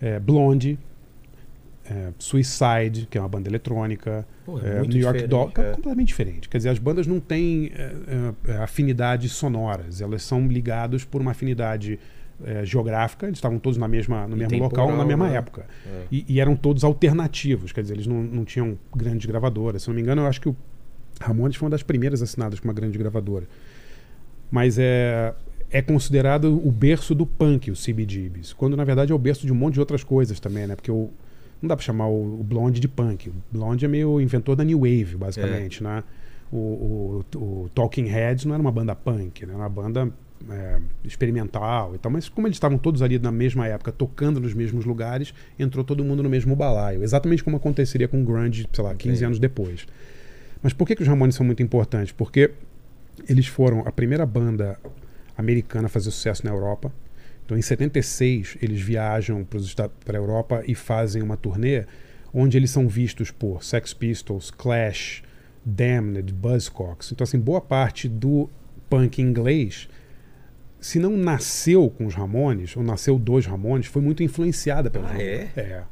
[0.02, 0.78] É, Blonde,
[1.90, 5.72] é, Suicide, que é uma banda eletrônica, Pô, é é, New York Dog, é.
[5.72, 6.50] completamente diferente.
[6.50, 11.32] Quer dizer, as bandas não têm é, é, afinidades sonoras, elas são ligadas por uma
[11.32, 12.00] afinidade
[12.64, 15.38] geográfica, eles estavam todos na mesma, no E mesmo local, na mesma né?
[15.38, 15.66] época.
[16.12, 19.84] E, e eram todos alternativos, quer dizer, eles não, não tinham grandes gravadoras.
[19.84, 20.56] Se não me engano, eu acho que o
[21.22, 23.48] Ramones foi uma das primeiras assinadas com uma grande gravadora.
[24.52, 25.34] Mas é,
[25.72, 29.54] é considerado o berço do punk, o CBGBs, quando na verdade é o berço de
[29.54, 30.76] um monte de outras coisas também, né?
[30.76, 31.10] Porque o,
[31.64, 33.30] não dá pra chamar o, o Blonde de punk.
[33.30, 36.04] O Blonde é meio inventor da New Wave, basicamente, né?
[36.52, 39.54] O, o, o Talking Heads não era uma banda punk, né?
[39.54, 40.12] Era uma banda
[40.52, 44.54] é, experimental e tal, mas como eles estavam todos ali na mesma época, tocando nos
[44.54, 47.02] mesmos lugares, entrou todo mundo no mesmo balaio.
[47.02, 49.26] Exatamente como aconteceria com o Grunge, sei lá, 15 Ok.
[49.26, 49.88] anos depois.
[50.62, 52.12] Mas por que, que os Ramones são muito importantes?
[52.12, 52.52] Porque
[53.30, 54.78] eles foram a primeira banda
[55.38, 56.92] americana a fazer sucesso na Europa.
[57.46, 59.46] Então, em 76, eles viajam
[60.06, 61.86] para a Europa e fazem uma turnê
[62.34, 65.22] onde eles são vistos por Sex Pistols, Clash,
[65.66, 67.12] Damned, Buzzcocks.
[67.12, 68.50] Então, assim, boa parte do
[68.90, 69.88] punk inglês,
[70.80, 75.12] se não nasceu com os Ramones, ou nasceu dos Ramones, foi muito influenciada pelos Ah,
[75.14, 75.58] Ramones.
[75.58, 75.84] é?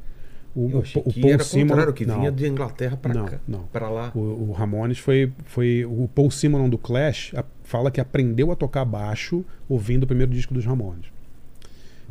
[0.54, 0.84] O, Eu o, o
[1.14, 2.20] que Paul era o Simon, contrário, que não.
[2.20, 3.64] vinha de Inglaterra Não, cá, não.
[3.72, 4.12] pra lá.
[4.14, 5.86] O, o Ramones foi, foi.
[5.86, 10.30] O Paul Simonon do Clash a- fala que aprendeu a tocar baixo ouvindo o primeiro
[10.32, 11.06] disco dos Ramones.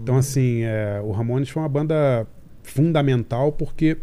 [0.03, 2.27] Então, assim, é, o Ramones foi uma banda
[2.63, 3.97] fundamental porque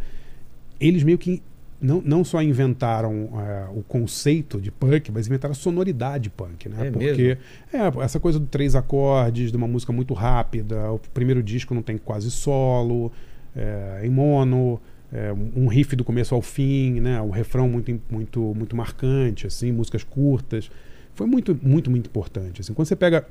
[0.80, 1.42] eles meio que
[1.80, 6.88] não, não só inventaram é, o conceito de punk, mas inventaram a sonoridade punk, né?
[6.88, 7.38] É porque
[7.72, 11.84] é, essa coisa do três acordes, de uma música muito rápida, o primeiro disco não
[11.84, 13.12] tem quase solo,
[13.56, 14.80] é, em mono,
[15.12, 17.22] é, um riff do começo ao fim, né?
[17.22, 20.72] O refrão muito, muito, muito marcante, assim, músicas curtas.
[21.14, 22.62] Foi muito, muito, muito importante.
[22.62, 23.26] Assim, quando você pega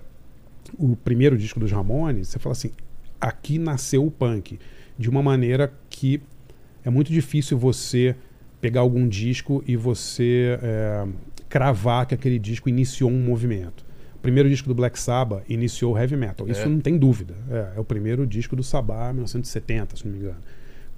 [0.79, 2.71] o primeiro disco dos Ramones, você fala assim:
[3.21, 4.59] aqui nasceu o punk.
[4.99, 6.21] De uma maneira que
[6.85, 8.17] é muito difícil você
[8.61, 11.07] pegar algum disco e você é,
[11.49, 13.85] cravar que aquele disco iniciou um movimento.
[14.15, 16.49] O primeiro disco do Black Sabbath iniciou o heavy metal.
[16.49, 16.67] Isso É.
[16.67, 17.35] não tem dúvida.
[17.51, 20.39] É, é o primeiro disco do Sabbath, 1970, se não me engano.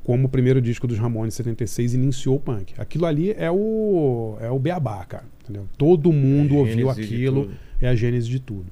[0.04, 2.72] Como o primeiro disco dos Ramones, 76, iniciou o punk.
[2.78, 5.24] Aquilo ali é o, é o beabá, cara.
[5.42, 5.66] Entendeu?
[5.76, 7.50] Todo mundo É ouviu aquilo.
[7.80, 8.66] É a gênese de tudo.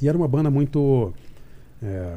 [0.00, 1.12] E era uma banda muito
[1.82, 2.16] é,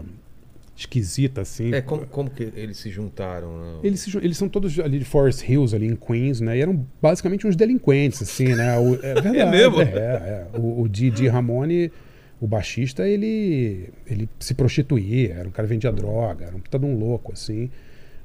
[0.76, 1.74] esquisita, assim.
[1.74, 3.58] É, como, como que eles se juntaram?
[3.60, 3.80] né?
[3.84, 6.58] Eles, se eles são todos ali de Forest Hills, ali em Queens, né?
[6.58, 8.78] E eram basicamente uns delinquentes, assim, né?
[8.78, 9.52] O, é verdade.
[9.52, 9.82] mesmo?
[9.82, 10.48] É, é.
[10.58, 11.92] O, o Didi Ramone,
[12.40, 16.80] o baixista, ele, ele se prostituía, era um cara que vendia droga, era um puta
[16.80, 17.70] de um louco, assim.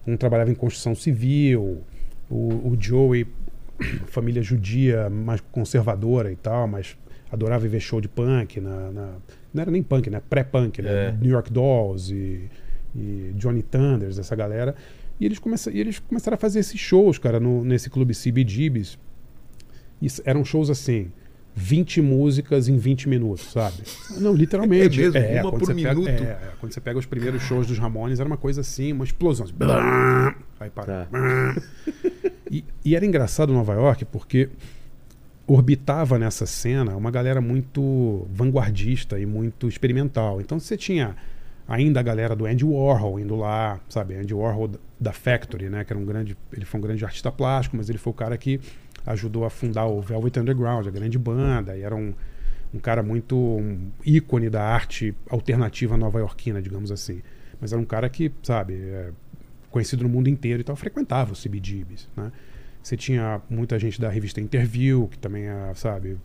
[0.07, 1.83] Um trabalhava em construção civil,
[2.31, 2.37] o,
[2.71, 3.27] o Joey,
[4.07, 6.97] família judia, mais conservadora e tal, mas
[7.31, 9.15] adorava ver show de punk, na, na-
[9.57, 10.21] não era nem punk, né?
[10.29, 10.91] Pré-punk, né?
[11.09, 11.13] É.
[11.21, 12.49] New York Dolls e,
[12.95, 14.75] e Johnny Thunders, essa galera.
[15.19, 18.99] E eles, começa, e eles começaram a fazer esses shows, cara, no, nesse clube CBGBs.
[20.01, 21.11] Isso, eram shows assim,
[21.55, 23.77] 20 músicas em 20 minutos, sabe?
[24.19, 25.03] Não, literalmente.
[25.03, 25.17] É mesmo?
[25.41, 26.23] Uma quando por você pega- minuto?
[26.23, 29.05] é, é, quando você pega os primeiros shows dos Ramones, era uma coisa assim, uma
[29.05, 29.47] explosão.
[29.47, 31.07] assim, Aí para.
[31.07, 31.57] Tá.
[32.49, 34.49] E, e era engraçado Nova York porque
[35.47, 40.41] orbitava nessa cena uma galera muito vanguardista e muito experimental.
[40.41, 41.15] Então você tinha
[41.69, 44.15] ainda a galera do Andy Warhol indo lá, sabe?
[44.15, 44.71] Andy Warhol
[45.01, 45.85] da- Factory, né?
[45.85, 48.37] Que era um grande, ele foi um grande artista plástico, mas ele foi o cara
[48.37, 48.61] que
[49.07, 52.13] ajudou a fundar o Velvet Underground, a grande banda, e era um,
[52.75, 57.23] um cara muito um ícone da arte alternativa nova-iorquina, digamos assim.
[57.61, 59.11] Mas era um cara que, sabe, é,
[59.71, 62.33] conhecido no mundo inteiro e tal, frequentava os CBGBs, né?
[62.87, 66.18] Você tinha muita gente da revista Interview, que também, é, sabe,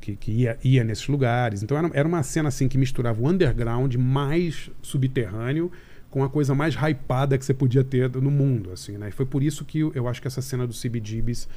[0.00, 1.62] que, que ia, ia nesses lugares.
[1.62, 5.70] Então era, era uma cena assim que misturava o underground mais subterrâneo
[6.10, 9.10] com a coisa mais hypada que você podia ter no mundo, assim, né?
[9.10, 11.48] E foi por isso que eu, acho que essa cena dos CBGBs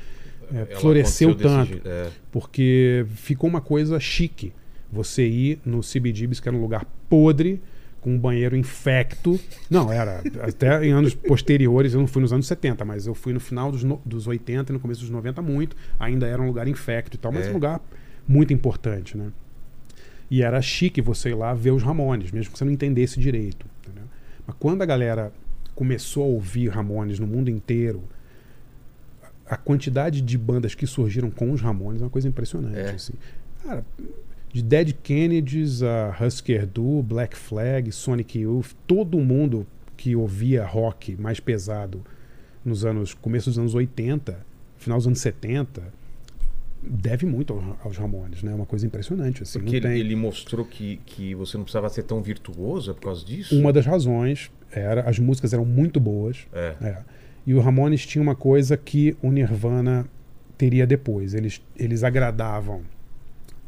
[0.54, 2.12] é, Ela floresceu tanto jeito, é.
[2.32, 4.54] porque ficou uma coisa chique
[4.92, 7.60] você ir no CBGBs, que era um lugar podre,
[8.06, 9.40] com um banheiro infecto.
[9.68, 10.22] Não, era.
[10.44, 13.72] Até em anos posteriores, eu não fui nos anos 70, mas eu fui no final
[13.72, 15.76] dos, no- dos 80 e no começo dos 90 muito.
[16.00, 17.50] Ainda era um lugar infecto e tal, mas É.
[17.50, 17.82] um lugar
[18.28, 19.32] muito importante, né?
[20.30, 23.66] E era chique você ir lá ver os Ramones, mesmo que você não entendesse direito.
[23.82, 24.04] entendeu?
[24.46, 25.34] Mas quando a galera
[25.74, 28.04] começou a ouvir Ramones no mundo inteiro,
[29.50, 32.78] a quantidade de bandas que surgiram com os Ramones é uma coisa impressionante.
[32.78, 32.92] É.
[32.92, 33.14] Assim.
[33.64, 33.84] Cara,
[34.56, 41.18] de Dead Kennedys a Husker Du, Black Flag, Sonic Youth, todo mundo que ouvia rock
[41.18, 42.02] mais pesado
[42.64, 44.40] nos anos começo dos anos 80,
[44.78, 45.84] final dos anos 70,
[46.82, 48.54] deve muito ao- aos Ramones, né?
[48.54, 49.60] É uma coisa impressionante assim.
[49.60, 50.00] Porque ele, tem...
[50.00, 53.60] ele mostrou que, que você não precisava ser tão virtuoso por causa disso?
[53.60, 56.48] Uma das razões era as músicas eram muito boas.
[56.54, 56.76] É.
[56.82, 56.98] É.
[57.46, 60.08] E o Ramones tinha uma coisa que o Nirvana
[60.58, 61.34] teria depois.
[61.34, 62.84] Eles, eles agradavam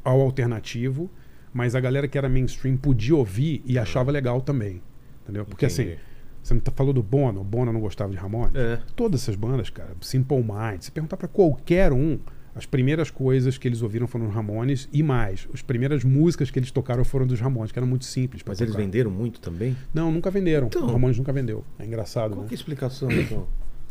[0.07, 1.09] ao alternativo,
[1.53, 4.81] mas a galera que era mainstream podia ouvir e achava legal também.
[5.23, 5.45] Entendeu?
[5.45, 5.91] Porque Entendi.
[5.93, 5.99] assim,
[6.41, 8.55] você não tá falou do Bono, o Bono não gostava de Ramones?
[8.55, 8.79] É.
[8.95, 12.19] Todas essas bandas, cara, Simple Minds, se perguntar pra qualquer um,
[12.55, 15.47] As primeiras coisas que eles ouviram foram os Ramones e mais.
[15.53, 18.41] As primeiras músicas que eles tocaram foram dos Ramones, que eram muito simples.
[18.43, 18.83] Mas eles tocar.
[18.83, 19.77] venderam muito também?
[19.93, 20.65] Não, nunca venderam.
[20.65, 20.87] Então.
[20.87, 21.63] o Ramones nunca vendeu.
[21.77, 22.47] É engraçado, Qual né?
[22.47, 23.45] que é a explicação, então?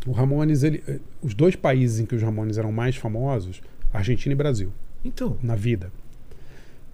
[0.05, 3.61] O Ramones, ele, eh, os dois países em que os Ramones eram mais famosos,
[3.93, 4.73] Argentina e Brasil,
[5.05, 5.93] Então, na vida.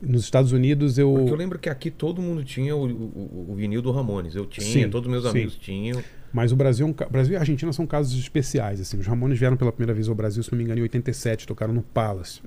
[0.05, 3.55] Nos Estados Unidos eu, porque eu lembro que aqui todo mundo tinha o, o- o
[3.55, 4.35] vinil do Ramones.
[4.35, 5.31] Eu tinha, Sim, todos meus sim.
[5.31, 6.03] amigos tinham.
[6.33, 8.99] mas o Brasil, é um Brasil e Argentina são casos especiais assim.
[8.99, 11.73] Os Ramones vieram pela primeira vez ao Brasil, se não me engano, em 87, tocaram
[11.73, 12.41] no Palace.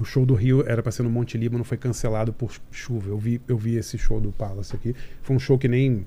[0.00, 3.08] O show do Rio era para ser no Monte Líbano, foi cancelado por chuva.
[3.10, 4.94] Eu vi, eu vi esse show do Palace aqui.
[5.22, 6.06] Foi um show que nem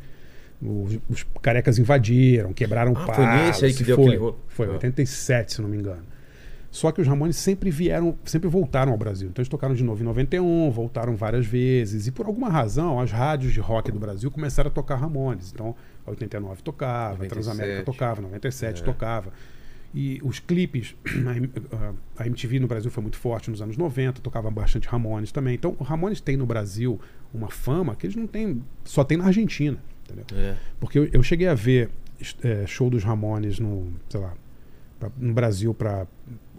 [0.61, 3.15] os, os carecas invadiram, quebraram o Ah, Palace.
[3.21, 4.33] foi nesse aí que deu foi, aquele?
[4.47, 4.71] Foi, Ah.
[4.71, 6.03] 87, se não me engano.
[6.71, 9.29] Só que os Ramones sempre vieram, sempre voltaram ao Brasil.
[9.29, 12.05] Então eles tocaram de novo em 91, voltaram várias vezes.
[12.05, 15.51] E por alguma razão, as rádios de rock do Brasil começaram a tocar Ramones.
[15.51, 17.29] Então, a 89 tocava, a 97.
[17.33, 18.85] Transamérica tocava, 97 É.
[18.85, 19.33] tocava.
[19.95, 20.95] E os clipes,
[22.17, 25.55] a MTV no Brasil foi muito forte nos anos 90, tocava bastante Ramones também.
[25.55, 26.99] Então, o Ramones tem no Brasil
[27.33, 29.77] uma fama que eles não têm, só tem na Argentina.
[30.35, 30.55] É.
[30.79, 31.89] Porque eu, eu cheguei a ver
[32.43, 34.33] é, show dos Ramones no, sei lá,
[34.99, 36.05] pra- no Brasil para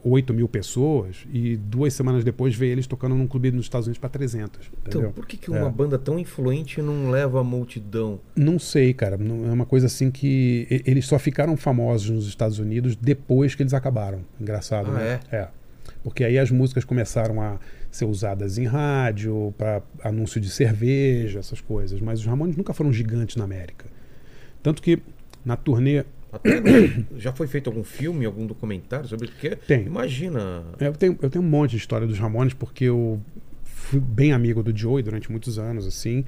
[0.04, 3.98] 8 mil pessoas e duas semanas depois ver eles tocando num clube nos Estados Unidos
[3.98, 4.66] para 300.
[4.66, 5.10] Então, Entendeu?
[5.12, 5.70] por que, que uma É.
[5.70, 8.20] banda tão influente não leva a multidão?
[8.36, 9.16] Não sei, cara.
[9.16, 13.62] Não- É uma coisa assim que eles só ficaram famosos nos Estados Unidos depois que
[13.62, 14.20] eles acabaram.
[14.40, 15.20] Engraçado, Ah, né?
[15.30, 15.48] É.
[16.02, 17.58] Porque aí as músicas começaram a
[17.90, 22.00] ser usadas em rádio, para anúncio de cerveja, essas coisas.
[22.00, 23.86] Mas os Ramones nunca foram gigantes na América.
[24.62, 24.98] Tanto que
[25.44, 26.50] na turnê Até,
[27.18, 29.56] já foi feito algum filme, algum documentário sobre o que?
[29.56, 29.84] Tem.
[29.86, 30.62] Imagina.
[30.78, 33.20] É, Eu tenho, eu tenho um monte de história dos Ramones, porque eu
[33.64, 36.24] fui bem amigo do Joey durante muitos anos, assim.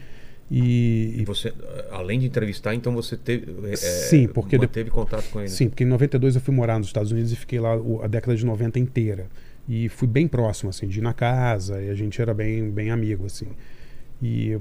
[0.51, 1.53] E, E você,
[1.91, 5.49] além de entrevistar, então você teve, é, Sim, porque teve contato com ele.
[5.49, 7.73] sim, porque em 92 eu fui morar nos Estados Unidos e fiquei lá
[8.03, 9.29] a década de 90 inteira.
[9.69, 12.91] E fui bem próximo, assim, de ir na casa, e a gente era bem, bem
[12.91, 13.47] amigo, assim.
[14.21, 14.59] E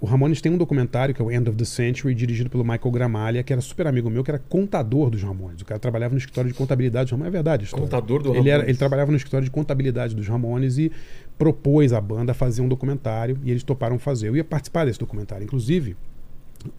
[0.00, 2.90] o Ramones tem um documentário que é o End of the Century, dirigido pelo Michael
[2.90, 5.62] Gramaglia, que era super amigo meu, que era contador dos Ramones.
[5.62, 7.28] O cara trabalhava no escritório de contabilidade dos Ramones.
[7.28, 7.66] É verdade.
[7.70, 8.52] Contador do ele, Ramones.
[8.52, 10.90] era, ele trabalhava no escritório de contabilidade dos Ramones e
[11.38, 14.28] propôs à banda fazer um documentário e eles toparam fazer.
[14.28, 15.44] Eu ia participar desse documentário.
[15.44, 15.96] Inclusive,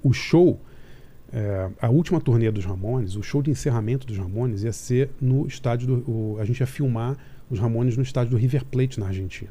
[0.04, 0.60] o show,
[1.32, 5.46] é, a última turnê dos Ramones, o show de encerramento dos Ramones ia ser no
[5.48, 6.12] estádio do.
[6.12, 7.18] o- a gente ia filmar
[7.50, 9.50] os Ramones no estádio do River Plate, na Argentina.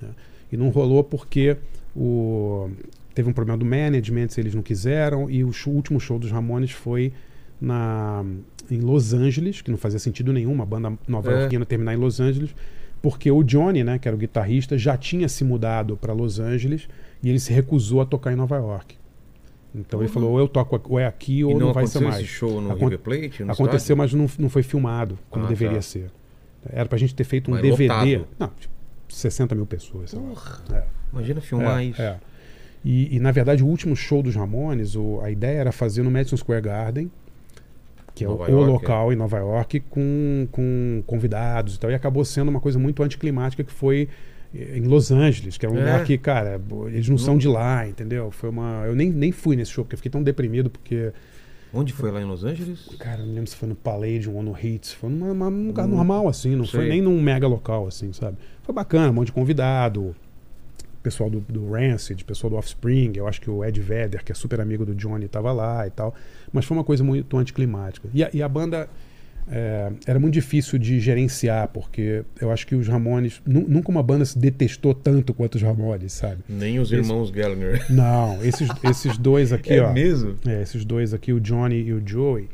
[0.00, 0.08] né?
[0.52, 1.56] E não rolou porque
[1.94, 2.68] o,
[3.14, 6.70] teve um problema do management, eles não quiseram, e o show- último show dos Ramones
[6.70, 7.12] foi
[7.60, 8.24] na,
[8.70, 12.54] em Los Angeles, que não fazia sentido nenhum, uma banda nova-iorquina terminar em Los Angeles,
[13.02, 16.88] porque o Johnny, né, que era o guitarrista, já tinha se mudado para Los Angeles
[17.22, 18.96] e ele se recusou a tocar em Nova York.
[19.74, 22.08] Então ele falou, ou eu toco ou é aqui ou não, não, vai ser aconteceu
[22.10, 22.24] mais.
[22.24, 23.44] esse show no Acon- River Plate?
[23.44, 23.96] No Aconteceu, estádio?
[23.96, 25.82] mas não, não foi filmado como Ah, deveria tá.
[25.82, 26.10] ser.
[26.68, 28.16] Era pra gente ter feito um Mas DVD.
[28.18, 28.28] lotado.
[28.38, 28.74] Não, tipo,
[29.08, 30.12] 60 mil pessoas.
[30.12, 30.84] Porra, É.
[31.12, 32.02] imagina filmar É, isso.
[32.02, 32.18] é.
[32.84, 36.10] E, e, na verdade, o último show dos Ramones, o- a ideia era fazer no
[36.10, 37.10] Madison Square Garden,
[38.14, 41.90] que é o, Nova o York, local em Nova York, com, com convidados e tal.
[41.90, 44.08] E acabou sendo uma coisa muito anticlimática que foi
[44.54, 45.80] eh, em Los Angeles, que é um É.
[45.80, 48.30] lugar que, cara, eles não são de lá, entendeu?
[48.30, 48.84] Foi uma.
[48.86, 51.12] Eu nem, nem fui nesse show, porque eu fiquei tão deprimido, porque.
[51.72, 52.88] Onde foi lá em Los Angeles?
[52.98, 54.92] Cara, não lembro se foi no Palladium ou no Hits.
[54.92, 56.56] Foi num lugar normal, assim.
[56.56, 56.88] Não foi sei.
[56.88, 58.38] nem num mega local, assim, sabe?
[58.64, 60.16] Foi bacana, um monte de convidado.
[61.02, 63.12] Pessoal do, do Rancid, pessoal do Offspring.
[63.16, 65.90] Eu acho que o Ed Vedder, que é super amigo do Johnny, tava lá e
[65.90, 66.14] tal.
[66.52, 68.08] Mas foi uma coisa muito anticlimática.
[68.12, 68.86] E a, e a banda
[69.50, 73.40] é, era muito difícil de gerenciar, porque eu acho que os Ramones...
[73.46, 76.42] nu- Nunca uma banda se detestou tanto quanto os Ramones, sabe?
[76.48, 77.84] Nem os Esse- irmãos Gallagher.
[77.90, 79.92] Não, esses, esses dois aqui, é ó.
[79.92, 80.36] mesmo?
[80.46, 82.48] É, esses dois aqui, o Johnny e o Joey,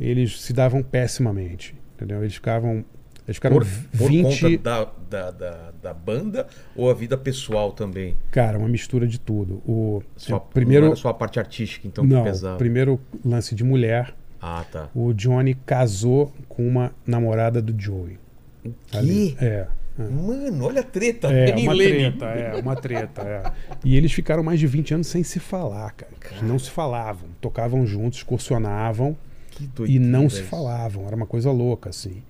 [0.00, 1.76] eles se davam pessimamente.
[1.96, 2.22] Entendeu?
[2.22, 2.82] Eles ficavam.
[3.30, 3.66] Eles ficaram Por,
[3.96, 4.40] por 20.
[4.40, 8.16] conta da, da, da, da banda ou a vida pessoal também?
[8.32, 9.62] Cara, uma mistura de tudo.
[9.64, 10.88] O Só, é, primeiro.
[10.88, 12.58] Não só a parte artística, então, não, pesava.
[12.58, 14.16] primeiro lance de mulher.
[14.42, 14.88] Ah, tá.
[14.92, 18.18] O Johnny casou com uma namorada do Joey.
[18.92, 19.36] Ali.
[19.38, 19.44] Que?
[19.44, 19.68] É.
[19.96, 21.28] Mano, olha a treta.
[21.32, 22.10] É, nem uma Lenny.
[22.10, 23.52] treta, é, uma treta, é.
[23.84, 26.10] E eles ficaram mais de 20 anos sem se falar, cara.
[26.32, 27.28] Eles não se falavam.
[27.40, 29.16] Tocavam juntos, excursionavam
[29.50, 31.06] Que e não se falavam.
[31.06, 32.24] Era uma coisa louca, assim.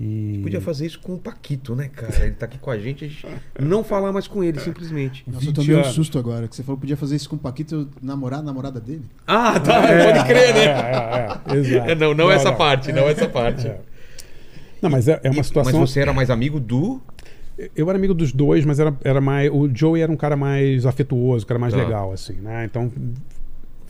[0.00, 0.40] E...
[0.42, 2.10] Podia fazer isso com o Paquito, né, cara?
[2.24, 3.26] Ele tá aqui com a gente, a gente
[3.60, 5.22] não falar mais com ele, simplesmente.
[5.26, 7.36] Nossa, eu 20 tomei um susto agora, que você falou que podia fazer isso com
[7.36, 9.04] o Paquito namorar a namorada dele.
[9.26, 10.64] Ah, tá, pode crer, né?
[10.64, 11.90] É, é, é, exato.
[11.90, 13.66] É, não, não, essa parte, não essa parte.
[13.66, 13.80] É.
[14.80, 15.78] Não, mas é, é uma situação.
[15.78, 17.00] Mas você era mais amigo do.
[17.76, 19.50] Eu era amigo dos dois, mas era, era mais.
[19.52, 21.78] O Joey era um cara mais afetuoso, um cara mais Tá.
[21.78, 22.64] legal, assim, né?
[22.64, 22.90] Então.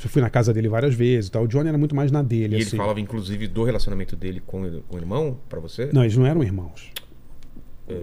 [0.02, 1.44] Eu fui na casa dele várias vezes e tal.
[1.44, 2.76] O Johnny era muito mais na dele, E ele assim.
[2.76, 5.90] falava, inclusive, do relacionamento dele com, o- com o irmão, pra você?
[5.92, 6.90] Não, eles não eram irmãos.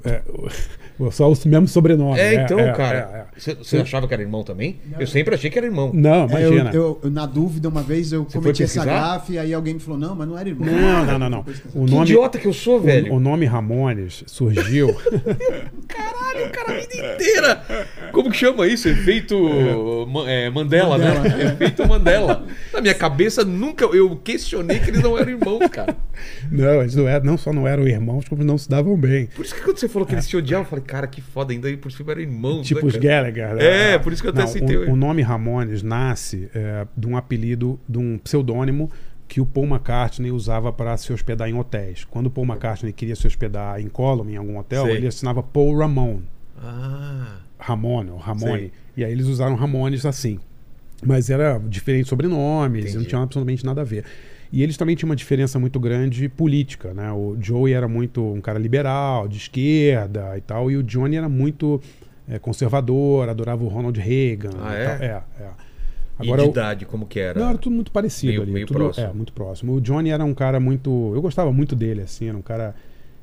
[0.03, 0.21] É,
[1.11, 2.19] só o mesmo sobrenome.
[2.19, 2.97] É, então, é, cara.
[2.97, 3.39] é, é.
[3.39, 4.79] Você você achava que era irmão também?
[4.99, 5.91] Eu sempre achei que era irmão.
[5.93, 6.71] Não, É, eu, imagina.
[6.73, 8.99] eu- eu, na dúvida, uma vez eu foi cometi essa pesquisar?
[8.99, 10.67] gafe e aí alguém me falou, não, mas não era irmão.
[10.67, 11.39] Não, não, não, não.
[11.75, 13.13] O Que nome, idiota que eu sou, velho.
[13.13, 14.87] o, o nome Ramones surgiu.
[15.87, 17.63] Caralho, cara, a vida inteira.
[18.11, 18.87] Como que chama isso?
[18.89, 19.37] Efeito
[20.07, 21.13] Ma- é, Mandela, né?
[21.13, 21.43] Mandela.
[21.53, 22.45] Efeito Mandela.
[22.73, 25.95] Na minha cabeça, nunca eu questionei que eles não eram irmãos, cara.
[26.51, 29.27] não, eles não, eram, não só não eram irmãos, como não se davam bem.
[29.35, 31.53] Por isso que quando você falou que eles se odiavam, eu falei, cara, que foda,
[31.53, 32.65] ainda aí por cima eram irmãos.
[32.65, 32.95] Tipo né, os?
[32.95, 33.55] Gallagher.
[33.55, 33.93] né?
[33.93, 34.75] É, por isso que eu até Não, citei.
[34.75, 38.89] O, o nome Ramones nasce é, de um apelido, de um pseudônimo
[39.27, 42.05] que o Paul McCartney usava para se hospedar em hotéis.
[42.05, 45.77] Quando o Paul McCartney queria se hospedar em Column, em algum hotel, ele assinava Paul
[45.77, 46.21] Ramon.
[46.57, 48.71] Ah, Ramone, ou Ramone.
[48.95, 50.39] E aí eles usaram Ramones assim.
[51.05, 54.05] Mas era diferente sobrenomes, não tinha absolutamente nada a ver.
[54.51, 57.11] E eles também tinham uma diferença muito grande política, né?
[57.11, 61.27] O Joey era muito um cara liberal, de esquerda e tal, e o Johnny era
[61.29, 61.81] muito
[62.29, 64.51] é, conservador, adorava o Ronald Reagan.
[64.61, 64.85] Ah, e é?
[64.85, 65.49] é, é.
[66.21, 67.39] e Agora, de o- idade, como que era?
[67.39, 68.51] não, era tudo muito parecido Meio- ali.
[68.53, 69.05] meio tudo, próximo.
[69.05, 69.73] É, muito próximo.
[69.75, 71.11] O Johnny era um cara muito.
[71.13, 72.73] Eu gostava muito dele, assim, era um cara.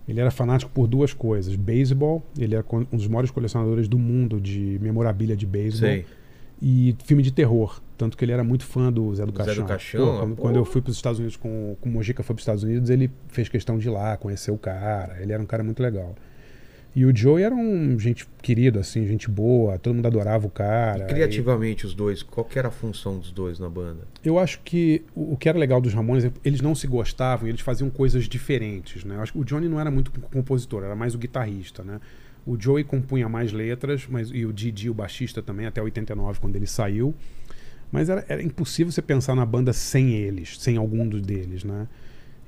[0.06, 4.38] Ele era fanático por duas coisas: beisebol, ele era um dos maiores colecionadores do mundo
[4.40, 6.04] de memorabilia de beisebol, Sei.
[6.66, 7.78] E filme de terror.
[7.98, 9.64] Tanto que ele era muito fã do Zé do Do Zé Caixão.
[9.64, 12.22] do Caixão, Pô, quando, quando eu fui para os Estados Unidos com, com o Mojica
[12.22, 15.20] foi para os Estados Unidos, ele fez questão de ir lá, conhecer o cara.
[15.20, 16.14] Ele era um cara muito legal.
[16.96, 21.04] E o Joey era um gente querido, assim, gente boa, todo mundo adorava o cara.
[21.04, 24.06] E criativamente, os dois, qual que era a função dos dois na banda?
[24.24, 27.50] Eu acho que o, que era legal dos Ramones é eles não se gostavam e
[27.50, 29.16] eles faziam coisas diferentes, né?
[29.16, 32.00] Eu acho que o Johnny não era muito com- compositor, era mais o guitarrista, né?
[32.46, 36.56] O Joey compunha mais letras, mas e o Didi, o baixista também, até 89, quando
[36.56, 37.14] ele saiu.
[37.90, 41.86] Mas era, era impossível você pensar na banda sem eles, sem algum dos deles, né?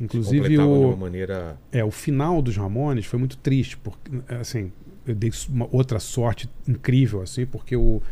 [0.00, 1.56] Inclusive Completavam de uma o, maneira...
[1.72, 4.70] é, o final dos Ramones foi muito triste, porque, assim,
[5.06, 8.02] eu dei uma outra sorte incrível, assim, porque o,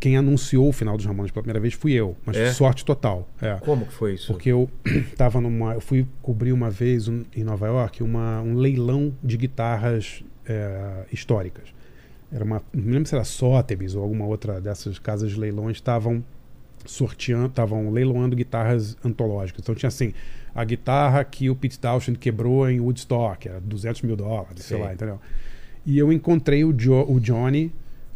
[0.00, 2.52] quem anunciou o final dos Ramones pela primeira vez fui eu, mas É?
[2.52, 3.28] sorte total.
[3.40, 3.54] É.
[3.60, 4.32] Como que foi isso?
[4.32, 4.68] Porque eu
[5.16, 5.74] tava numa.
[5.74, 11.04] Eu fui cobrir uma vez um- em Nova York uma, um leilão de guitarras é,
[11.12, 11.64] históricas.
[12.32, 12.62] Era uma.
[12.72, 16.24] Não me lembro se era Sotheby's ou alguma outra dessas casas de leilões estavam
[16.86, 19.62] sorteando, estavam leiloando guitarras antológicas.
[19.62, 20.12] Então tinha assim,
[20.54, 24.82] a guitarra que o Pete Townshend quebrou em Woodstock, era 200 mil dólares, sei Sim.
[24.82, 25.20] lá, entendeu?
[25.86, 27.72] E eu encontrei o, Jo- o Johnny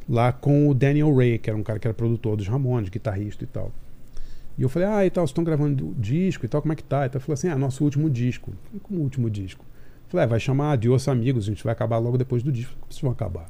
[0.09, 3.45] lá com o Daniel Ray, que era um cara que era produtor dos Ramones, guitarrista
[3.45, 3.73] e tal.
[4.59, 6.83] E eu falei, ah, e tal, vocês estão gravando disco e tal, como é que
[6.83, 7.07] tá?
[7.07, 8.53] Então ele falou assim, ah, nosso último disco.
[8.67, 9.65] Falei, Como último disco?
[10.09, 12.75] Falei, ah, vai chamar Adios Amigos, a gente vai acabar logo depois do disco.
[12.81, 13.49] Como vocês vão acabar?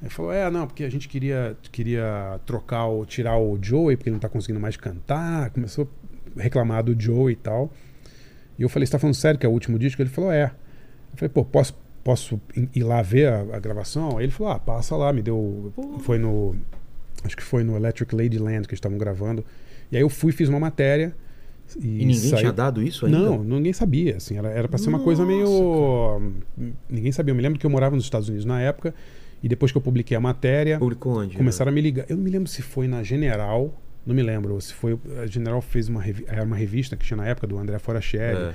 [0.00, 4.08] Ele falou, é, não, porque a gente queria, queria trocar, o, tirar o Joey, porque
[4.08, 5.50] ele não tá conseguindo mais cantar.
[5.50, 5.88] Começou
[6.36, 7.72] a reclamar do Joey e tal.
[8.58, 10.00] E eu falei, você tá falando sério que é o último disco?
[10.02, 10.44] Ele falou, é.
[11.12, 14.16] Eu falei, pô, posso, posso ir- ir lá ver a, a gravação?
[14.18, 15.72] Aí ele falou, ah, passa lá, me deu.
[16.00, 16.56] Foi no.
[17.24, 19.44] Acho que foi no Electric Ladyland que eles estavam gravando.
[19.90, 21.14] E aí eu fui, fiz uma matéria.
[21.80, 23.18] E, E ninguém saiu- tinha dado isso ainda?
[23.18, 24.16] Não, ninguém sabia.
[24.16, 26.20] Assim, era, pra ser uma coisa meio.
[26.88, 27.32] Ninguém sabia.
[27.32, 28.94] Eu me lembro que eu morava nos Estados Unidos na época.
[29.42, 31.36] E depois que eu publiquei a matéria, Publicou onde?
[31.36, 32.06] começaram a me ligar.
[32.08, 33.78] Eu não me lembro se foi na General.
[34.06, 34.58] Não me lembro.
[34.60, 34.98] Se foi.
[35.22, 38.36] A General fez uma, revi- era uma revista que tinha na época do André Foracheri.
[38.38, 38.54] É,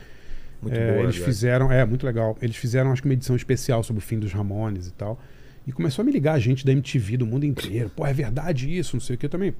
[0.62, 1.04] muito É, boa.
[1.04, 1.26] eles aliás.
[1.26, 2.38] fizeram, é muito legal.
[2.42, 5.20] Eles fizeram, acho que uma edição especial sobre o fim dos Ramones e tal.
[5.68, 7.92] E começou a me ligar gente da MTV do mundo inteiro.
[7.96, 9.54] Pô, é verdade isso, não sei o que eu também.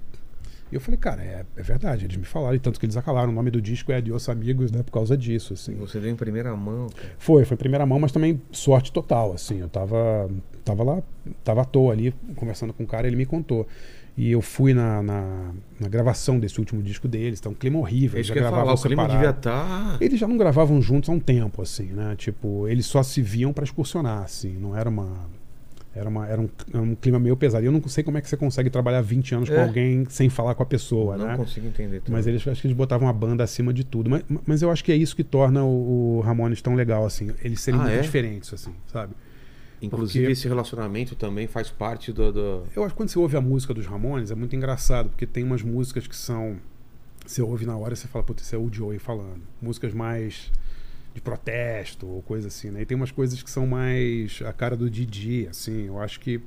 [0.72, 2.06] E eu falei, cara, é, é verdade.
[2.06, 3.30] Eles me falaram, e tanto que eles acalaram.
[3.30, 4.84] O nome do disco é Adios Amigos, né?
[4.84, 5.76] Por causa disso, assim.
[5.76, 7.14] Você deu em primeira mão, cara.
[7.18, 9.60] Foi, foi primeira mão, mas também sorte total, assim.
[9.60, 10.30] Eu tava,
[10.64, 11.02] tava lá,
[11.44, 13.68] tava à toa ali, conversando com o cara, ele me contou.
[14.18, 18.18] E eu fui na, na, na gravação desse último disco deles, tá um clima horrível.
[18.18, 18.64] É eles já ia falar.
[18.64, 19.98] gravavam O clima devia estar...
[20.02, 22.16] Eles já não gravavam juntos há um tempo, assim, né?
[22.18, 24.58] Tipo, eles só se viam pra excursionar, assim.
[24.58, 25.30] Não era uma.
[25.94, 27.64] Era, uma, era, um, um clima meio pesado.
[27.64, 29.64] E eu não sei como é que você consegue trabalhar 20 anos com É.
[29.64, 31.36] alguém sem falar com a pessoa, Não né?
[31.36, 32.00] consigo entender.
[32.02, 32.12] tudo.
[32.12, 34.08] Mas eles acho que eles botavam a banda acima de tudo.
[34.10, 37.32] Mas, mas eu acho que é isso que torna o, o Ramones tão legal, assim.
[37.44, 38.02] Eles serem Ah, muito é?
[38.02, 39.14] diferentes, assim, sabe?
[39.82, 42.32] Inclusive, porque- esse relacionamento também faz parte do...
[42.32, 42.64] do...
[42.76, 45.44] Eu acho que quando você ouve a música dos Ramones é muito engraçado, porque tem
[45.44, 46.58] umas músicas que são.
[47.26, 49.42] Você ouve na hora e você fala, putz, esse é o Joey falando.
[49.62, 50.52] Músicas mais
[51.20, 52.82] de protesto ou coisa assim, né?
[52.82, 55.88] E tem umas coisas que são mais a cara do Didi, assim.
[55.88, 56.42] Eu acho que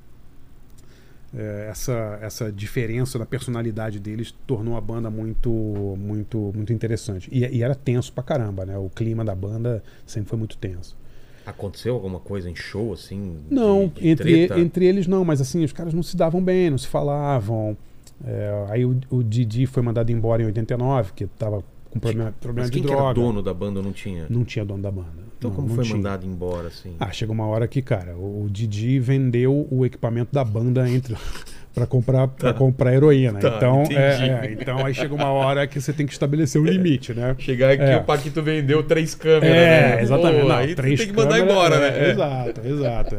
[1.34, 5.50] é, essa, essa diferença da personalidade deles tornou a banda muito,
[5.98, 7.28] muito, muito interessante.
[7.30, 8.76] E, e era tenso pra caramba, né?
[8.78, 10.96] O clima da banda sempre foi muito tenso.
[11.44, 13.36] Aconteceu alguma coisa em show, assim?
[13.48, 14.60] de- Não, de entre, treta?
[14.60, 17.76] entre eles não, mas assim, os caras não se davam bem, não se falavam.
[18.24, 22.70] É, aí o, o Didi foi mandado embora em 89, que tava com problema, problema
[22.70, 23.02] de droga.
[23.04, 24.26] era dono da banda não tinha?
[24.28, 25.22] Não tinha dono da banda.
[25.38, 25.96] Então Não, como não foi tinha.
[25.96, 26.94] mandado embora, assim?
[27.00, 31.16] Ah, chega uma hora que, cara, o Didi vendeu o equipamento da banda entre
[31.74, 33.40] para comprar para comprar heroína.
[33.40, 36.64] Tá, então, é, é, então aí chega uma hora que você tem que estabelecer um
[36.64, 37.34] limite, né?
[37.38, 37.96] Chegar aqui, É.
[37.96, 40.02] o Paquito vendeu três câmeras, É, né?
[40.02, 40.42] exatamente.
[40.42, 42.06] Pô, Não, aí três tem que mandar embora, é, né?
[42.06, 42.10] É.
[42.12, 43.16] Exato, exato.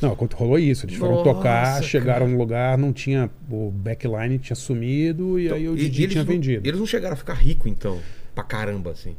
[0.00, 2.30] Não, quando rolou isso, eles foram Nossa, tocar, chegaram cara.
[2.30, 3.28] num lugar, não tinha.
[3.50, 6.68] O backline tinha sumido e aí o Então, E- Didi e eles tinha não- vendido.
[6.68, 7.98] Eles não chegaram a ficar rico, então.
[8.34, 9.16] Pra caramba, assim.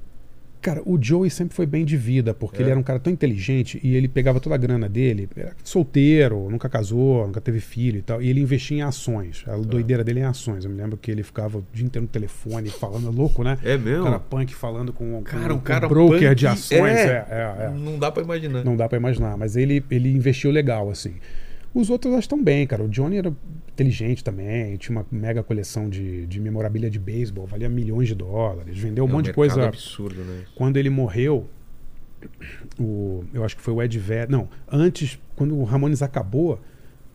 [0.61, 2.61] Cara, o Joey sempre foi bem de vida, porque É.
[2.63, 6.49] ele era um cara tão inteligente e ele pegava toda a grana dele, era solteiro,
[6.49, 9.43] nunca casou, nunca teve filho e tal, e ele investia em ações.
[9.47, 10.65] A doideira dele é em ações.
[10.65, 13.57] Eu me lembro que ele ficava o dia inteiro no telefone falando, é louco, né?
[13.63, 14.01] É mesmo?
[14.01, 16.97] O cara punk falando com, com, Cara, um com cara broker punk- de ações.
[16.97, 17.05] é.
[17.07, 17.69] É, é, é.
[17.69, 18.63] Não dá pra imaginar.
[18.65, 21.13] Não dá pra imaginar, mas ele, ele investiu legal, assim.
[21.73, 22.83] Os outros elas estão bem, cara.
[22.83, 23.33] O Johnny era
[23.73, 28.77] inteligente também, tinha uma mega coleção de, de memorabilia de beisebol, valia milhões de dólares,
[28.77, 29.67] vendeu um É monte de mercado coisa.
[29.67, 30.43] absurdo, né?
[30.55, 31.47] Quando ele morreu,
[32.79, 34.29] o, eu acho que foi o Ed Vedder.
[34.29, 36.59] Não, antes, quando o Ramones acabou,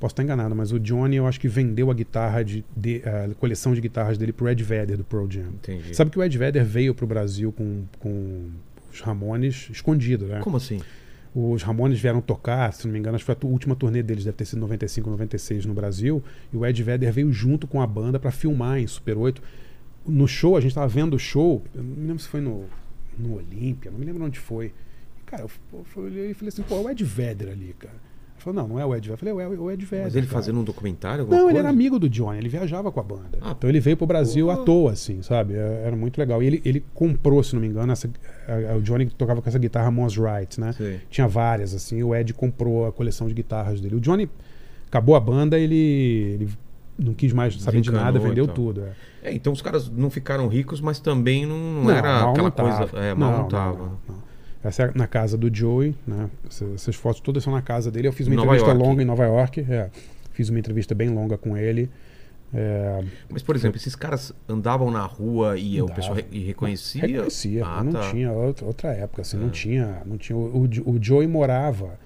[0.00, 3.34] posso estar enganado, mas o Johnny eu acho que vendeu a guitarra de, de- a
[3.34, 5.48] coleção de guitarras dele pro Ed Vedder do Pearl Jam.
[5.54, 5.94] Entendi.
[5.94, 8.48] Sabe que o Ed Vedder veio pro Brasil com, com
[8.92, 10.40] os Ramones escondido, né?
[10.40, 10.80] Como assim?
[11.34, 14.24] Os Ramones vieram tocar, se não me engano, acho que foi a última turnê deles,
[14.24, 16.22] deve ter sido 95, 96 no Brasil.
[16.52, 19.42] E o Ed Vedder veio junto com a banda para filmar em Super 8.
[20.06, 22.66] No show, a gente tava vendo o show, eu não me lembro se foi no,
[23.18, 24.72] no Olímpia, não me lembro onde foi.
[25.26, 28.03] Cara, eu, eu, eu olhei e falei assim, pô, é o Ed Vedder ali, cara.
[28.50, 29.12] Ele falou, não, não é o Ed Vedder.
[29.28, 30.04] Eu falei, é o Ed Vedder.
[30.04, 31.24] Mas ele cara." fazendo um documentário?
[31.26, 31.58] Não, ele coisa?
[31.60, 33.38] era amigo do Johnny, ele viajava com a banda.
[33.40, 34.52] Ah, então ele veio pro Brasil pô.
[34.52, 35.54] à toa, assim, sabe?
[35.54, 36.42] É- Era muito legal.
[36.42, 38.08] E ele, ele comprou, se não me engano, essa,
[38.46, 40.72] a- a- o Johnny tocava com essa guitarra Moss Wright, né?
[40.72, 41.00] Sei.
[41.10, 42.02] Tinha várias, assim.
[42.02, 43.96] O Ed comprou a coleção de guitarras dele.
[43.96, 44.28] O Johnny
[44.86, 45.74] acabou a banda, ele,
[46.34, 46.48] ele
[46.98, 48.54] não quis mais saber de nada, vendeu então.
[48.54, 48.82] tudo.
[48.82, 48.92] é.
[49.30, 52.50] É, então os caras não ficaram ricos, mas também não, não Não, era aquela não
[52.50, 52.90] coisa.
[52.98, 53.90] É, mal não, Não, tava.
[54.64, 56.28] Essa é na casa do Joey, né?
[56.48, 58.08] Essas, essas fotos todas são na casa dele.
[58.08, 58.82] Eu fiz uma Nova entrevista York.
[58.88, 59.60] longa em Nova York.
[59.68, 59.90] é.
[60.32, 61.88] Fiz uma entrevista bem longa com ele.
[62.52, 65.96] É, Mas, por exemplo, esses caras andavam na rua e o Andava.
[65.96, 67.00] pessoal re- reconhecia.
[67.02, 68.10] Reconhecia, Ah, não tá.
[68.10, 69.40] tinha outra, outra época, assim, É.
[69.40, 70.36] não tinha, não tinha.
[70.36, 71.98] O, o, o Joey morava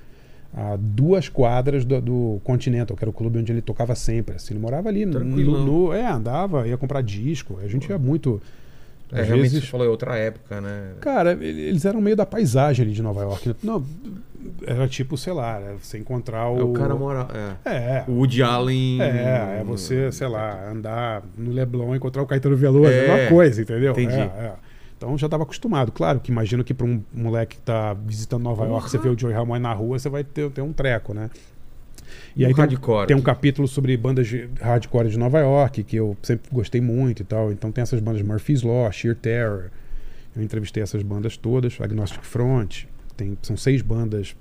[0.54, 4.36] a duas quadras do, do Continental, que era o clube onde ele tocava sempre.
[4.36, 7.58] Assim, ele morava ali, no, no- é, andava, ia comprar disco.
[7.62, 8.40] A gente ia muito.
[9.12, 10.92] É, às realmente vezes, você falou, é outra época, né?
[11.00, 13.48] Cara, ele- eles eram meio da paisagem ali de Nova York.
[13.48, 13.54] né?
[13.62, 13.84] Não,
[14.66, 16.58] era tipo, sei lá, era você encontrar o.
[16.58, 17.26] É, o cara mora.
[17.64, 17.70] É.
[17.70, 18.04] É.
[18.08, 19.00] O Woody Allen.
[19.02, 23.22] É, é você, sei lá, andar no Leblon e encontrar o Caetano Veloso, É, é
[23.22, 23.92] uma coisa, entendeu?
[23.92, 24.14] entendi.
[24.14, 24.52] É, é.
[24.96, 25.92] Então já estava acostumado.
[25.92, 29.16] Claro que imagino que para um moleque que tá visitando Nova York, você vê o
[29.18, 31.30] Joey Ramone na rua, você vai ter, ter um treco, né?
[32.38, 33.06] E aí tem, um- hardcore?
[33.08, 37.22] tem um capítulo sobre bandas de hardcore de Nova York, que eu sempre gostei muito
[37.22, 37.50] e tal.
[37.52, 39.70] Então tem essas bandas Murphy's Law, Sheer Terror.
[40.36, 42.84] Eu entrevistei essas bandas todas, Agnostic Front.
[43.16, 44.36] Tem, são seis bandas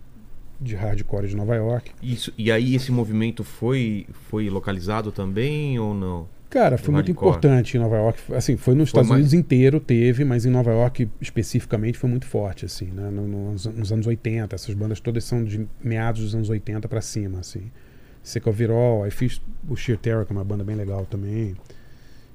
[0.62, 1.92] de hardcore de Nova York.
[2.02, 6.28] Isso, e aí esse movimento foi, foi localizado também ou não?
[6.50, 8.20] Cara, foi muito importante em Nova York.
[8.34, 12.10] Assim, foi nos Foi Estados mais- Unidos inteiro, teve, mas em Nova York especificamente foi
[12.10, 13.10] muito forte, assim, né?
[13.12, 14.56] No- Nos, nos anos 80.
[14.56, 17.70] Essas bandas todas são de meados dos anos 80 pra cima, assim.
[18.28, 21.56] Seca Virol, aí fiz o Sheer Terror, que é uma banda bem legal também.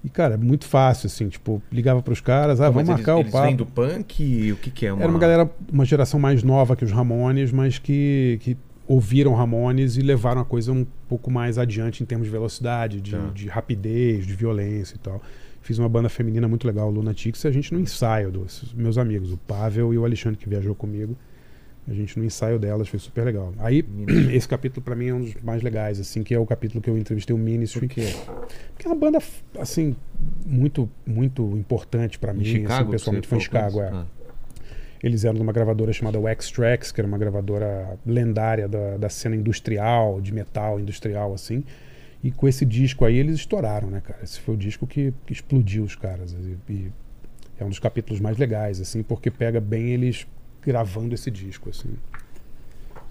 [0.04, 3.28] E, cara, é muito fácil, assim, tipo, ligava pros caras, ah, vamos eles, marcar eles
[3.28, 3.46] o papo.
[3.46, 4.52] vêm do punk?
[4.52, 4.88] O que, que é?
[4.88, 8.56] Era uma galera, uma geração mais nova que os Ramones, mas que, que
[8.88, 13.12] ouviram Ramones e levaram a coisa um pouco mais adiante em termos de velocidade, de,
[13.12, 13.30] Tá.
[13.32, 15.22] de rapidez, de violência e tal.
[15.60, 19.30] Fiz uma banda feminina muito legal, Lunatics, e a gente no ensaio dos meus amigos,
[19.30, 21.16] o Pavel e o Alexandre que viajou comigo.
[21.86, 23.52] A gente no ensaio delas foi super legal.
[23.58, 23.84] Aí,
[24.32, 26.88] esse capítulo pra mim é um dos mais legais, assim, que é o capítulo que
[26.88, 27.88] eu entrevistei o Ministry.
[27.88, 28.14] Por quê?
[28.72, 29.18] Porque é uma banda,
[29.58, 29.96] assim,
[30.46, 32.82] muito, muito importante pra Em mim, Chicago?
[32.82, 33.28] assim, pessoalmente.
[33.28, 33.88] Foi em Chicago, é.
[33.88, 34.06] eles?
[35.02, 39.08] Eles eram de uma gravadora chamada Wax Trax, que era uma gravadora lendária da, da
[39.08, 41.64] cena industrial, de metal industrial, assim.
[42.22, 44.20] E com esse disco aí eles estouraram, né, cara?
[44.22, 46.32] Esse foi o disco que, que explodiu os caras.
[46.32, 46.92] E, e
[47.58, 50.24] é um dos capítulos mais legais, assim, porque pega bem eles
[50.64, 51.90] gravando esse disco, assim.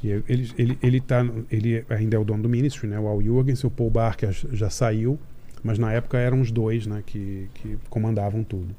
[0.04, 3.00] E ele, ele, ele, tá, ele ainda é o dono do Ministry, né?
[3.00, 5.20] O Al Jurgens, o Paul Barker já- saiu,
[5.64, 8.76] mas na época eram os dois, né, que, que comandavam tudo.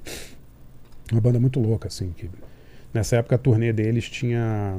[1.13, 2.29] Uma banda muito louca, assim, que
[2.95, 4.77] Nessa época a turnê deles tinha.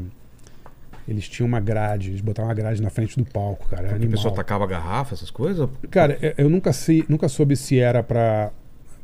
[1.08, 3.82] Eles tinham uma grade, eles botavam uma grade na frente do palco, cara.
[3.82, 4.12] Era Porque a animal.
[4.18, 5.68] pessoa tacava garrafa, essas coisas?
[5.90, 8.52] Cara, eu- eu nunca, sei, nunca soube se era pra,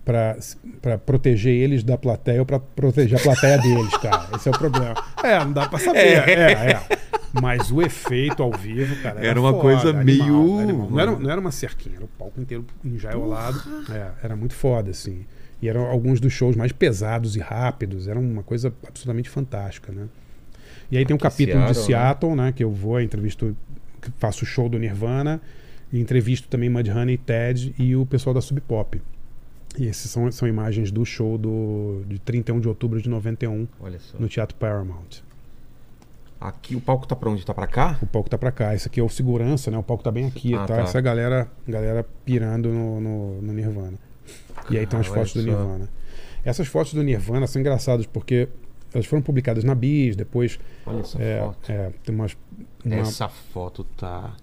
[0.05, 0.37] pra,
[0.81, 4.27] pra proteger eles da plateia ou pra proteger a plateia deles, cara.
[4.35, 4.95] Esse é o problema.
[5.23, 5.99] É, não dá pra saber.
[6.29, 6.81] É, é.
[7.41, 9.23] Mas o efeito ao vivo, cara.
[9.25, 10.89] Era uma foda, coisa animal, meio- animal.
[10.89, 13.61] Não, era, não era uma cerquinha, era o palco inteiro enjaiolado.
[13.91, 15.25] É, era muito foda, assim.
[15.61, 18.07] E eram alguns dos shows mais pesados e rápidos.
[18.07, 20.07] Era uma coisa absolutamente fantástica, né?
[20.91, 22.51] E aí tem um capítulo de Seattle, Seattle, né?
[22.55, 23.55] Que eu vou, entrevisto,
[24.17, 25.39] faço o show do Nirvana,
[25.93, 28.99] e entrevisto também Mudhoney, Ted e o pessoal da Sub Pop.
[29.77, 33.99] E esses são, são imagens do show do, de 31 de outubro de 91 Olha
[33.99, 34.17] só.
[34.17, 35.21] no Teatro Paramount.
[36.41, 37.45] Aqui o palco tá pra onde?
[37.45, 37.99] Tá pra cá?
[38.01, 38.73] O palco tá pra cá.
[38.73, 39.77] Esse aqui é o segurança, né?
[39.77, 40.75] O palco tá bem aqui, Ah, tá?
[40.77, 40.81] tá.
[40.83, 43.97] Essa galera, galera pirando no, no, no Nirvana.
[44.69, 45.45] E aí estão as Ah, fotos do só.
[45.47, 45.89] Nirvana.
[46.45, 48.47] Essas fotos do Nirvana são engraçadas porque
[48.93, 51.71] elas foram publicadas na Bis, depois Olha essa é, foto.
[51.71, 52.37] é, tem umas
[52.85, 54.33] uma- Essa foto tá.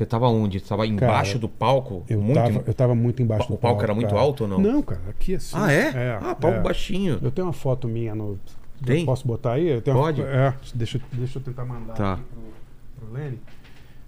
[0.00, 0.58] Você tava onde?
[0.58, 2.04] Você tava embaixo Cara, do palco?
[2.08, 2.34] eu muito...
[2.34, 4.20] tava eu tava muito embaixo O do palco era muito cara.
[4.22, 4.58] alto ou não?
[4.58, 5.54] Não, cara, aqui assim.
[5.58, 6.18] Ah, é?
[6.22, 6.62] ah, palco é.
[6.62, 7.18] baixinho.
[7.20, 8.38] Eu tenho uma foto minha no
[8.82, 9.04] Tem?
[9.04, 9.68] Posso botar aí?
[9.68, 10.22] Eu tenho uma- Pode.
[10.22, 12.14] é, deixa, eu- deixa eu tentar mandar Tá.
[12.14, 13.38] aqui pro, pro Lenny.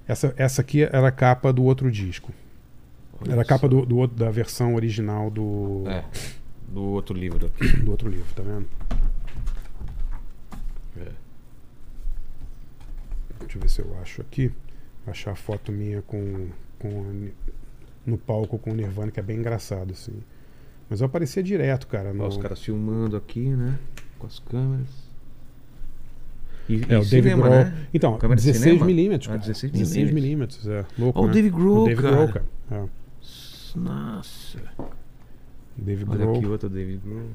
[0.08, 2.32] Essa, essa aqui era a capa do outro disco.
[3.20, 6.04] Olha Era a capa do, do da versão original do, É,
[6.68, 7.38] do outro livro
[7.84, 8.66] do outro livro, tá vendo?
[10.96, 11.08] É.
[13.40, 14.50] Deixa eu ver se eu acho aqui.
[15.06, 16.48] Achar a foto minha com,
[16.78, 17.28] com
[18.06, 20.12] no palco com o Nirvana, que é bem engraçado, assim.
[20.88, 22.12] Mas eu aparecia direto, cara.
[22.12, 22.24] No...
[22.24, 23.78] Ó, os caras filmando aqui, né?
[24.18, 25.10] Com as câmeras.
[26.68, 27.50] E, É, e o David Grohl.
[27.50, 27.86] né?
[27.92, 28.86] Então, Câmera de 16 cinema?
[28.86, 29.28] milímetros.
[29.28, 29.40] Ah, cara.
[29.42, 30.84] 16 16 milímetros, é.
[30.98, 31.32] Louco, Ó, o né?
[31.32, 32.16] David Grohl, O David cara.
[32.16, 32.44] Grohl, cara.
[32.70, 33.78] É.
[33.78, 34.58] Nossa.
[35.76, 36.36] David Olha Grohl.
[36.36, 37.26] aqui outra David Grohl.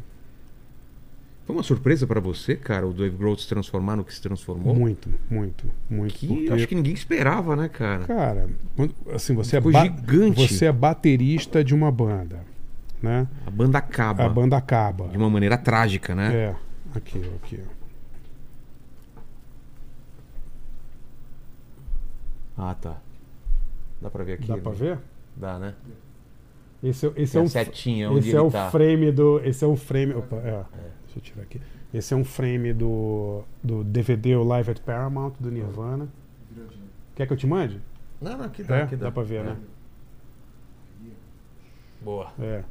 [1.48, 4.76] Foi uma surpresa pra você, cara, o David Grohl se transformar no que se transformou?
[4.76, 6.14] Muito, muito, muito.
[6.14, 8.04] Que porque, acho que ninguém esperava, né, cara?
[8.04, 10.46] Cara, quando- assim, você é, Ficou gigante.
[10.46, 12.42] você é baterista de uma banda,
[13.02, 13.26] né?
[13.46, 14.26] A banda acaba.
[14.26, 15.08] A banda acaba.
[15.08, 16.36] De uma maneira trágica, né?
[16.36, 16.56] É,
[16.94, 17.62] aqui, aqui.
[22.58, 22.62] ó.
[22.62, 22.98] Ah, tá.
[24.02, 24.48] Dá pra ver aqui?
[24.50, 24.62] Dá né?
[24.62, 25.00] pra ver?
[25.34, 25.76] Dá, né?
[26.84, 28.70] Esse, é- esse Tem é a um setinha esse é o tá.
[28.70, 30.64] frame do, esse é um frame, opa, é,
[31.18, 31.62] deixa eu tirar aqui.
[31.94, 36.08] Esse é um frame do, do DVD o Live at Paramount do Nirvana.
[37.16, 37.80] Quer que eu te mande?
[38.22, 39.44] Não, não, aqui É, dá pra ver, É.
[39.44, 39.58] né?
[42.02, 42.32] Boa.
[42.40, 42.64] É.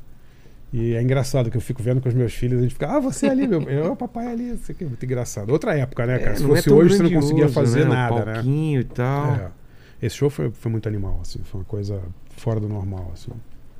[0.72, 3.00] E é engraçado que eu fico vendo com os meus filhos, a gente fica, ah,
[3.00, 3.62] você ali, meu.
[3.62, 5.50] Eu, o papai ali, isso aqui é muito engraçado.
[5.50, 6.32] Outra época, né, cara?
[6.32, 7.90] É, Se é fosse tão hoje, você não conseguia fazer né?
[7.94, 8.34] nada, o né?
[8.34, 9.34] palquinho e tal.
[9.34, 9.50] É.
[10.02, 11.40] Esse show foi, foi muito animal, assim.
[11.44, 12.02] Foi uma coisa
[12.36, 13.32] fora do normal, assim.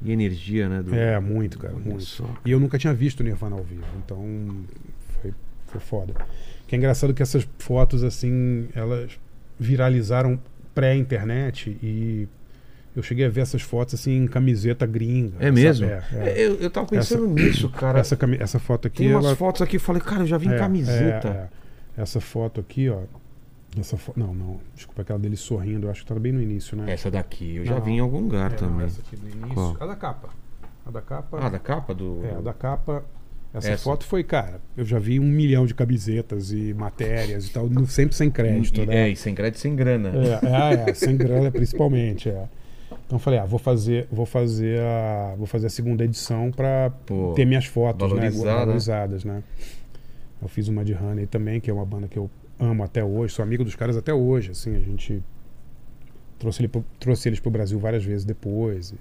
[0.03, 0.83] E energia, né?
[0.83, 2.03] do- É, muito, cara, muito.
[2.03, 2.25] só.
[2.45, 4.25] E eu nunca tinha visto o Nirvana ao vivo, então
[5.23, 5.33] foi,
[5.67, 6.15] foi foda.
[6.67, 9.19] Que é engraçado que essas fotos, assim, elas
[9.59, 10.39] viralizaram
[10.75, 12.29] pré-internet e
[12.95, 15.35] eu cheguei a ver essas fotos, assim, em camiseta gringa.
[15.39, 15.87] É mesmo?
[15.87, 16.35] É, é.
[16.37, 17.99] Eu, eu tava pensando nisso, cara.
[18.01, 19.37] Essa, essa foto aqui, Tem umas ela...
[19.37, 21.29] fotos aqui, eu falei, cara, eu já vi em é, camiseta.
[21.97, 22.03] é, é.
[22.03, 23.01] Essa foto aqui, ó.
[23.79, 24.13] Essa fo...
[24.17, 24.59] Não, não.
[24.75, 25.87] Desculpa, aquela dele sorrindo.
[25.87, 26.91] Eu acho que tá bem no início, né?
[26.93, 27.83] Essa daqui, eu já Não.
[27.83, 28.87] vi em algum lugar É, não, também.
[28.87, 29.49] essa aqui do início.
[29.55, 29.77] Qual?
[29.81, 30.29] A da capa.
[30.87, 31.39] A da capa.
[31.41, 32.25] Ah, da capa do.
[32.25, 33.05] É, a da capa.
[33.53, 33.85] Essa, Essa.
[33.85, 38.15] foto foi, cara, eu já vi um milhão de camisetas e matérias e tal, sempre
[38.15, 38.97] sem crédito, E- né?
[38.97, 40.11] É, e sem crédito sem grana.
[40.11, 42.49] É, é, é, sem grana principalmente, é.
[43.07, 46.91] Então eu falei, ah, vou fazer, vou fazer a, vou fazer a segunda edição para
[47.35, 48.31] ter minhas fotos, né, né?
[48.31, 49.43] valorizadas, né?
[50.43, 52.29] Eu fiz uma de Honey também, que é uma banda que eu
[52.59, 55.23] amo até hoje, sou amigo dos caras até hoje, assim, a gente
[56.39, 58.93] trouxe, ele pro- trouxe eles pro Brasil várias vezes depois.
[58.93, 58.97] E,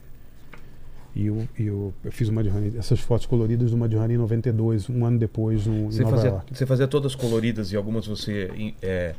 [1.21, 4.89] e eu, eu, eu fiz uma Honey, essas fotos coloridas do Mud Honey em 92,
[4.89, 6.57] um ano depois, no, em Você Nova fazia, York.
[6.57, 9.15] você fazia todas coloridas e algumas você em- é,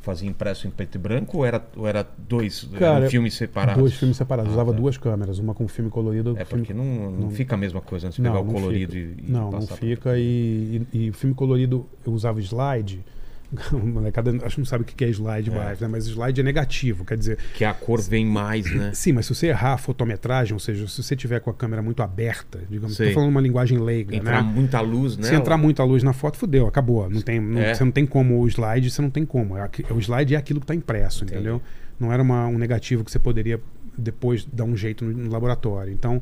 [0.00, 3.80] fazia impresso em preto e branco ou era, ou era dois Cara, eram filmes separados?
[3.80, 4.50] Dois filmes separados.
[4.50, 4.78] Ah, Usava tá.
[4.78, 7.80] duas câmeras, uma com filme colorido É filme porque não, não, não- fica a mesma
[7.80, 9.20] coisa antes de pegar o colorido fica.
[9.22, 10.18] e, e não, não fica.
[10.18, 13.04] E, e, e o filme colorido eu usava slide.
[13.72, 15.54] Molecada acho que não sabe o que é slide É.
[15.54, 15.88] mais, né?
[15.88, 17.38] Mas slide é negativo, quer dizer.
[17.54, 18.90] Que a cor vem mais, né?
[18.94, 21.80] Sim, mas se você errar a fotometragem, ou seja, se você tiver com a câmera
[21.82, 24.50] muito aberta, digamos, tô falando uma linguagem leiga, Entrar né?
[24.52, 25.28] muita luz, né?
[25.28, 27.08] Se entrar muita luz na foto, fudeu, acabou.
[27.08, 27.74] Não tem, não- É.
[27.74, 29.56] Você não tem como o slide, você não tem como.
[29.56, 31.40] É O slide é aquilo que está impresso, Entendi.
[31.40, 31.62] entendeu?
[31.98, 33.60] Não era uma- um negativo que você poderia
[33.96, 35.92] depois dar um jeito no, no laboratório.
[35.92, 36.20] Então,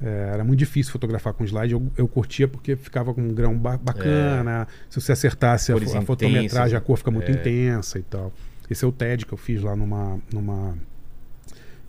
[0.00, 1.72] era muito difícil fotografar com slide.
[1.72, 4.66] Eu, eu curtia porque ficava com um grão ba- bacana.
[4.90, 5.98] Se você acertasse a, É.
[5.98, 7.34] A fotometragem, a cor fica muito é.
[7.34, 8.32] intensa e tal.
[8.68, 10.18] Esse é o TED que eu fiz lá numa.
[10.32, 10.74] numa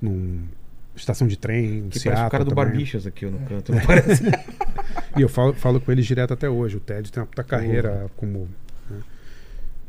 [0.01, 0.43] num
[0.95, 2.65] estação de trem, em Que parece Seattle o cara do também.
[2.65, 4.23] Barbixas aqui no canto, não parece?
[5.17, 6.75] E eu falo, falo com eles direto até hoje.
[6.75, 8.49] O Ted tem uma puta carreira como.
[8.89, 8.97] né?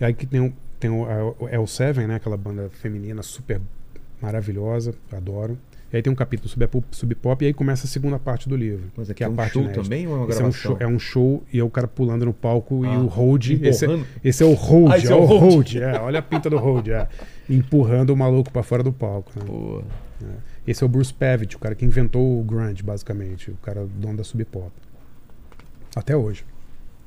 [0.01, 2.15] E aí que tem, o- tem o, a- o L7, né?
[2.17, 3.61] Aquela banda feminina super
[4.23, 5.59] maravilhosa, adoro.
[5.97, 8.19] E aí tem um capítulo sobre a pop- sub pop e aí começa a segunda
[8.19, 8.91] parte do livro.
[8.95, 9.83] Mas aqui que é é a um parte show inédita.
[9.83, 10.53] também ou é uma Esse é um, gravação?
[10.53, 13.47] show, é um show e é o cara pulando no palco e Ah, o hold.
[13.63, 15.41] Esse é, esse é o hold, Ah, é, é o hold.
[15.55, 15.75] hold.
[15.77, 17.09] é, olha a pinta do hold, é.
[17.49, 19.33] Empurrando o maluco pra fora do palco.
[19.37, 19.45] Né?
[19.47, 19.83] Pô,
[20.67, 23.51] Esse é o Bruce Pavitt, o cara que inventou o grunge, basicamente.
[23.51, 24.71] O cara dono da Sub Pop.
[25.95, 26.45] Até hoje.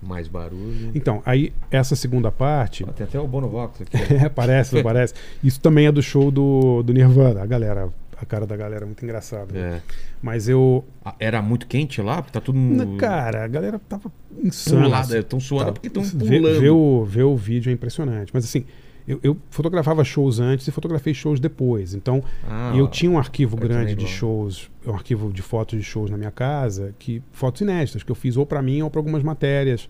[0.02, 0.92] Mais barulho.
[0.96, 2.86] Então, aí essa segunda parte.
[2.96, 3.98] Tem até o Bonovox aqui.
[4.16, 5.14] É, parece, não parece.
[5.44, 7.44] Isso também é do show do, do Nirvana.
[7.44, 7.90] A galera,
[8.22, 9.58] a cara da galera é muito engraçada.
[9.58, 9.82] É.
[10.22, 10.86] Mas eu.
[11.04, 12.22] Ah, Era muito quente lá?
[12.22, 12.60] Tá tudo.
[12.98, 14.12] Cara, a galera tava
[14.44, 14.84] insana.
[14.86, 15.04] pulado.
[15.08, 15.20] assim.
[15.20, 15.72] Estão suando Tá.
[15.74, 16.60] porque estão Ver, pulando.
[16.60, 18.32] ver o, ver o vídeo é impressionante.
[18.34, 18.66] Mas assim,
[19.08, 21.94] eu, eu fotografava shows antes e fotografei shows depois.
[21.94, 26.10] Então, Ah, eu tinha um arquivo grande de shows, um arquivo de fotos de shows
[26.12, 29.24] na minha casa, que fotos inéditas, que eu fiz ou pra mim ou pra algumas
[29.24, 29.88] matérias.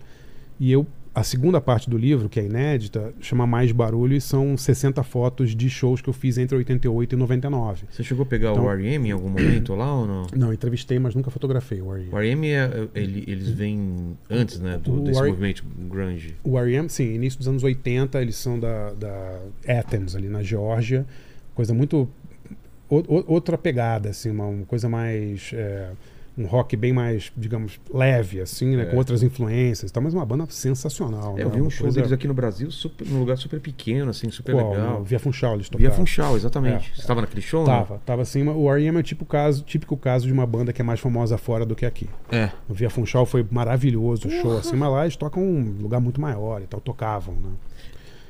[0.58, 0.86] E eu,
[1.20, 5.54] a segunda parte do livro, que é inédita, chama Mais Barulho e são 60 fotos
[5.54, 7.84] de shows que eu fiz entre 88 e 99.
[7.90, 9.08] Você chegou a pegar Então- o R.E.M.
[9.08, 10.26] em algum momento lá ou não?
[10.34, 12.12] Não, entrevistei, mas nunca fotografei o R.E.M.
[12.14, 12.48] O R.E.M.
[12.48, 14.78] É, ele- eles vêm antes, né?
[14.82, 16.34] do- desse movimento grunge.
[16.42, 21.04] O R.E.M., sim, início dos anos 80, eles são da, da Athens, ali na Geórgia.
[21.54, 22.08] Coisa muito...
[22.88, 25.50] o- outra pegada, assim, uma, uma coisa mais...
[25.52, 25.90] é,
[26.40, 28.82] um rock bem mais, digamos, leve, assim, né?
[28.84, 28.86] É.
[28.86, 31.34] Com outras influências e tal, mas uma banda sensacional.
[31.34, 31.44] É, né?
[31.44, 34.30] eu vi um show coisa- deles aqui no Brasil, super, num lugar super pequeno, assim,
[34.30, 34.70] super Qual?
[34.70, 35.04] legal.
[35.04, 35.90] Via Funchal eles tocaram.
[35.90, 36.90] Via Funchal, exatamente.
[36.90, 37.64] É, Você estava naquele show?
[37.64, 38.46] Tava, tava assim.
[38.48, 38.96] O R.E.M.
[38.96, 41.74] é o tipo caso, típico caso de uma banda que é mais famosa fora do
[41.76, 42.08] que aqui.
[42.30, 42.50] É.
[42.68, 46.20] O Via Funchal foi maravilhoso o show, assim, mas lá eles tocam um lugar muito
[46.20, 47.50] maior e tal, tocavam, né?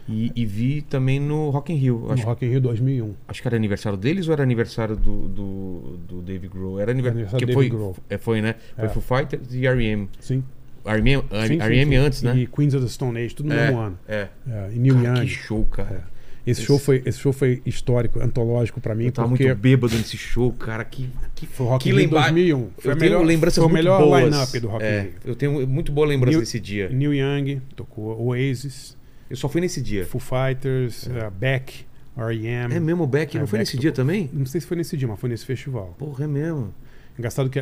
[0.08, 1.98] E, e vi também no Rock in Rio.
[2.00, 3.14] No Acho, Rock in Rio 2001.
[3.28, 6.80] acho que era aniversário deles ou era aniversário do, do, do Dave Grohl?
[6.80, 7.96] Era aniversário, do foi, Dave Grohl.
[8.08, 8.56] é, foi, né?
[8.76, 8.88] Foi É.
[8.88, 10.08] Foo Fighters e R.E.M.
[10.18, 10.42] Sim.
[10.84, 11.22] R.E.M.
[11.30, 11.96] R.E.M.
[11.96, 12.36] antes, né?
[12.36, 13.98] E Queens of the Stone Age, tudo no é, mesmo ano.
[14.08, 14.28] É.
[14.48, 15.26] É, e Neil Cara, Young.
[15.26, 16.10] que show, cara.
[16.46, 19.94] Esse, show foi, esse show foi histórico, antológico pra mim, Eu tava porque muito bêbado
[19.94, 20.82] nesse show, cara.
[20.84, 22.68] Que, que, foi Rock que in Rio lembra- 2001.
[22.78, 24.24] Foi eu a tenho melhor, lembranças foi melhor boas.
[24.24, 25.12] line-up do Rock in é, Rio.
[25.26, 26.88] Eu tenho muito boa lembrança Neil- desse dia.
[26.88, 28.96] Neil Young tocou, Oasis,
[29.30, 30.04] Eu só fui nesse dia.
[30.04, 32.74] Foo Fighters, uh, Beck, R.E.M.
[32.74, 33.36] É mesmo o Beck?
[33.36, 34.28] É, Não foi Beck nesse dia também?
[34.32, 35.94] Não sei se foi nesse dia, mas foi nesse festival.
[35.98, 36.74] Porra, é mesmo.
[37.18, 37.60] Engraçado que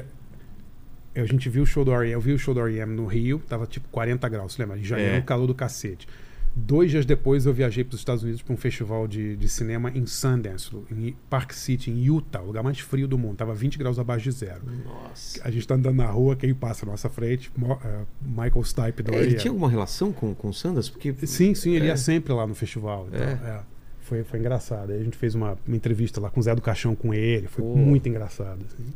[1.15, 2.95] a gente viu o show do R.E.M., eu vi o show do R.E.M.
[2.95, 4.79] no Rio, tava tipo 40 graus, você lembra?
[4.79, 5.19] Em janeiro, É.
[5.19, 6.09] um calor do cacete.
[6.55, 9.91] Dois dias depois eu viajei para os Estados Unidos para um festival de, de cinema
[9.95, 13.37] em Sundance, em Park City, em Utah, o lugar mais frio do mundo.
[13.37, 14.63] Tava 20 graus abaixo de zero.
[14.85, 15.41] Nossa.
[15.45, 17.51] A gente tá andando na rua, quem passa na nossa frente?
[17.85, 20.89] Eh, Michael Stipe do É, ele tinha alguma relação com, com o Sanders?
[20.89, 21.15] Porque.
[21.27, 21.89] Sim, sim, ele É.
[21.89, 23.07] ia sempre lá no festival.
[23.09, 23.33] então, É.
[23.33, 23.61] é.
[24.01, 24.91] Foi, foi engraçado.
[24.91, 27.47] Aí a gente fez uma, uma entrevista lá com o Zé do Caixão com ele.
[27.47, 27.77] Foi Pô.
[27.77, 28.59] muito engraçado.
[28.67, 28.91] assim.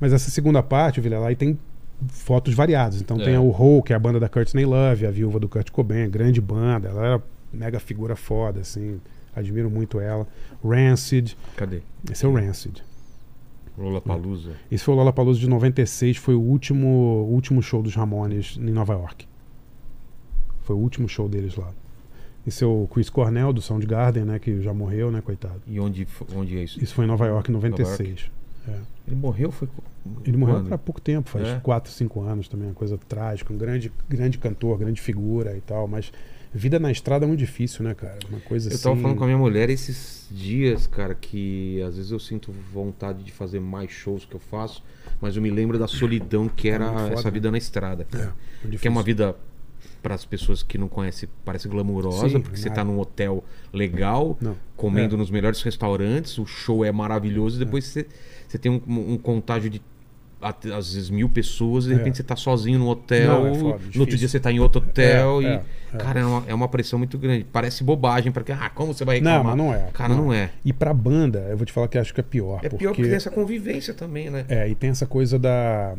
[0.00, 1.58] Mas essa segunda parte, Vila, lá e tem
[2.08, 3.00] fotos variadas.
[3.00, 3.24] Então É.
[3.24, 6.08] tem o Hole, que é a banda da Courtney Love, a viúva do Kurt Cobain,
[6.10, 6.88] grande banda.
[6.88, 7.22] Ela era
[7.52, 9.00] mega figura foda, assim.
[9.34, 10.26] Admiro muito ela.
[10.64, 11.36] Rancid.
[11.56, 11.82] Cadê?
[12.10, 12.82] Esse é o Rancid.
[13.78, 14.50] Lola Palusa.
[14.70, 18.92] Esse foi o Lollapalooza de 96, foi o último, último show dos Ramones em Nova
[18.92, 19.26] York.
[20.62, 21.72] Foi o último show deles lá.
[22.46, 24.38] Esse é o Chris Cornell, do Soundgarden, né?
[24.38, 25.62] Que já morreu, né, coitado.
[25.66, 26.82] E onde, onde é isso?
[26.82, 28.30] Isso foi em Nova York em 96.
[28.68, 28.78] É.
[29.06, 29.50] Ele morreu?
[29.50, 29.68] Foi.
[30.24, 31.60] Ele morreu há pouco tempo, faz É.
[31.60, 33.52] 4, 5 anos também, uma coisa trágica.
[33.52, 35.86] Um grande, grande cantor, grande figura e tal.
[35.88, 36.12] Mas
[36.52, 38.18] vida na estrada é muito difícil, né, cara?
[38.28, 38.82] Uma coisa Eu assim.
[38.82, 43.22] tava falando com a minha mulher esses dias, cara, que às vezes eu sinto vontade
[43.22, 44.82] de fazer mais shows que eu faço,
[45.20, 48.16] mas eu me lembro da solidão que era muito foda, essa vida na estrada, É,
[48.16, 48.34] cara.
[48.64, 49.36] muito que é uma vida
[50.02, 52.80] para as pessoas que não conhecem, parece glamurosa, Sim, porque você nada.
[52.80, 54.56] tá num hotel legal, Não.
[54.74, 55.18] comendo É.
[55.18, 58.06] nos melhores restaurantes, o show é maravilhoso, e depois você,
[58.50, 58.80] você tem um,
[59.12, 59.80] um contágio de
[60.42, 61.96] às vezes mil pessoas, e de É.
[61.98, 64.58] repente você tá sozinho no hotel, Não, é foda, no outro dia você tá em
[64.58, 65.46] outro hotel, É, e.
[65.48, 65.96] é, é.
[65.98, 67.44] Cara, é uma, é uma pressão muito grande.
[67.52, 69.54] Parece bobagem, porque, ah, como você vai Não, reclamar?
[69.56, 69.90] mas não é.
[69.92, 70.50] Cara, não, é.
[70.64, 72.60] E pra banda, eu vou te falar que acho que é pior.
[72.62, 74.46] É pior porque tem essa convivência também, né?
[74.48, 75.94] É, e tem essa coisa da.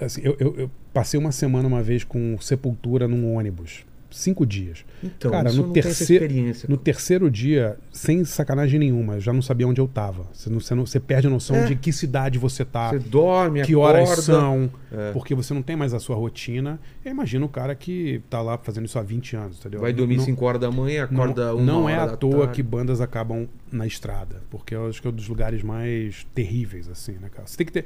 [0.00, 3.84] Assim, eu, eu- eu passei uma semana uma vez com Sepultura num ônibus.
[4.16, 4.84] Cinco dias.
[5.02, 6.68] Então, Cara, no não terceiro- experiência.
[6.70, 10.26] No terceiro dia, sem sacanagem nenhuma, já não sabia onde eu tava.
[10.32, 11.64] Você, não, você, não- você perde a noção É.
[11.66, 14.22] de que cidade você tá, Você dorme, que horas acorda.
[14.22, 15.10] são, É.
[15.12, 16.78] porque você não tem mais a sua rotina.
[17.04, 19.80] Eu imagino o cara que tá lá fazendo isso há 20 anos, entendeu?
[19.80, 22.52] Vai dormir Não- 5 horas da manhã, não, acorda uma não é à toa tarde.
[22.54, 26.88] que bandas acabam na estrada, porque eu acho que é um dos lugares mais terríveis,
[26.88, 27.48] assim, né, cara?
[27.48, 27.84] Você tem que ter.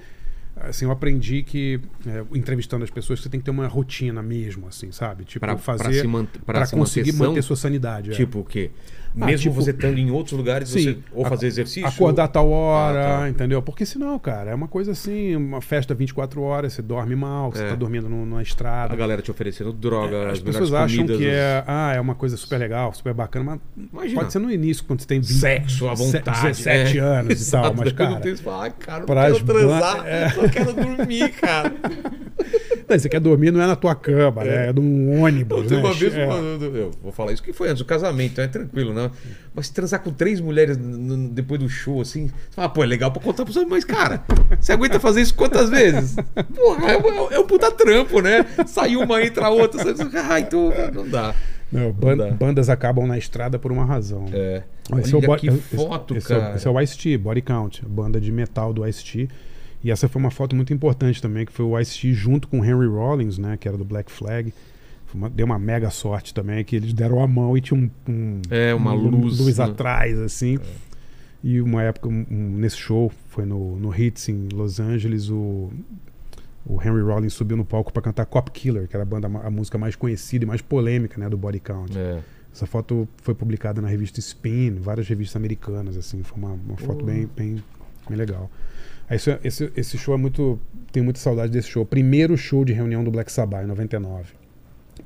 [0.62, 4.66] Assim, eu aprendi que, é, entrevistando as pessoas, você tem que ter uma rotina mesmo,
[4.68, 5.24] assim, sabe?
[5.24, 6.02] Tipo, Pra- fazer.
[6.66, 8.10] se conseguir manter sua sanidade.
[8.10, 8.14] é.
[8.14, 8.70] Tipo o quê?
[9.26, 11.86] Mesmo tipo- você estando em outros lugares, Sim, você ou fazer exercício.
[11.88, 13.28] Acordar a tal hora, Ah, tá.
[13.28, 13.60] entendeu?
[13.62, 17.64] Porque senão, cara, é uma coisa assim, uma festa 24 horas, você dorme mal, você
[17.64, 17.68] É.
[17.70, 18.92] tá dormindo no- na estrada.
[18.92, 21.16] A galera te oferecendo droga, É, as As pessoas acham comidas.
[21.18, 24.20] que é, ah, é uma coisa super legal, super bacana, mas Imagina.
[24.20, 26.40] pode ser no início, quando você tem 20, Sexo à vontade.
[26.42, 27.00] 17 é.
[27.02, 30.26] anos e tal, Exato, mas, cara, tem isso, fala, ah, cara, não quero transar, é.
[30.26, 31.72] eu só quero dormir, cara.
[32.88, 34.68] Não, você quer dormir não é na tua cama, né?
[34.68, 35.66] É num ônibus.
[35.66, 35.84] Tem né?
[35.84, 36.24] uma vez, É.
[36.26, 39.10] eu vou falar isso que foi antes do casamento, então é tranquilo, né?
[39.54, 40.78] Mas transar com três mulheres
[41.32, 44.24] depois do show, assim, você fala, pô, é legal pra contar pros amigos, mas, cara,
[44.58, 46.16] você aguenta fazer isso quantas vezes?
[46.54, 48.44] Porra, é, um- é um puta trampo, né?
[48.66, 49.94] Sai uma, entra outra, sai...
[50.30, 51.34] ah, então não dá.
[51.70, 51.92] Não,
[52.38, 54.24] bandas acabam na estrada por uma razão.
[54.32, 54.62] É.
[54.90, 56.56] Olha, esse é o que esse- foto, esse, é o- cara.
[56.56, 59.28] Esse é o Ice-T, Body Count, banda de metal do Ice-T.
[59.82, 62.64] E essa foi uma foto muito importante também, que foi o Ice-T junto com o
[62.64, 64.52] Henry Rollins, né, que era do Black Flag.
[65.14, 68.42] Uma- deu uma mega sorte também, que eles deram a mão e tinha um, um-
[68.50, 69.64] É, uma luz, né?
[69.64, 70.58] atrás, assim.
[71.42, 75.70] E uma época, um- um- nesse show, foi no, no Hits em Los Angeles, o,
[76.66, 79.50] o Henry Rollins subiu no palco para cantar Cop Killer, que era a, banda, a
[79.50, 81.96] música mais conhecida e mais polêmica né, do Body Count.
[81.96, 82.20] É.
[82.52, 87.04] Essa foto foi publicada na revista Spin, várias revistas americanas, assim, foi uma, uma foto
[87.04, 87.62] bem, bem,
[88.08, 88.50] bem legal.
[89.08, 90.58] Aí isso é- esse, esse show é muito.
[90.92, 91.84] Tenho muita saudade desse show.
[91.84, 94.32] Primeiro show de reunião do Black Sabbath, em 99.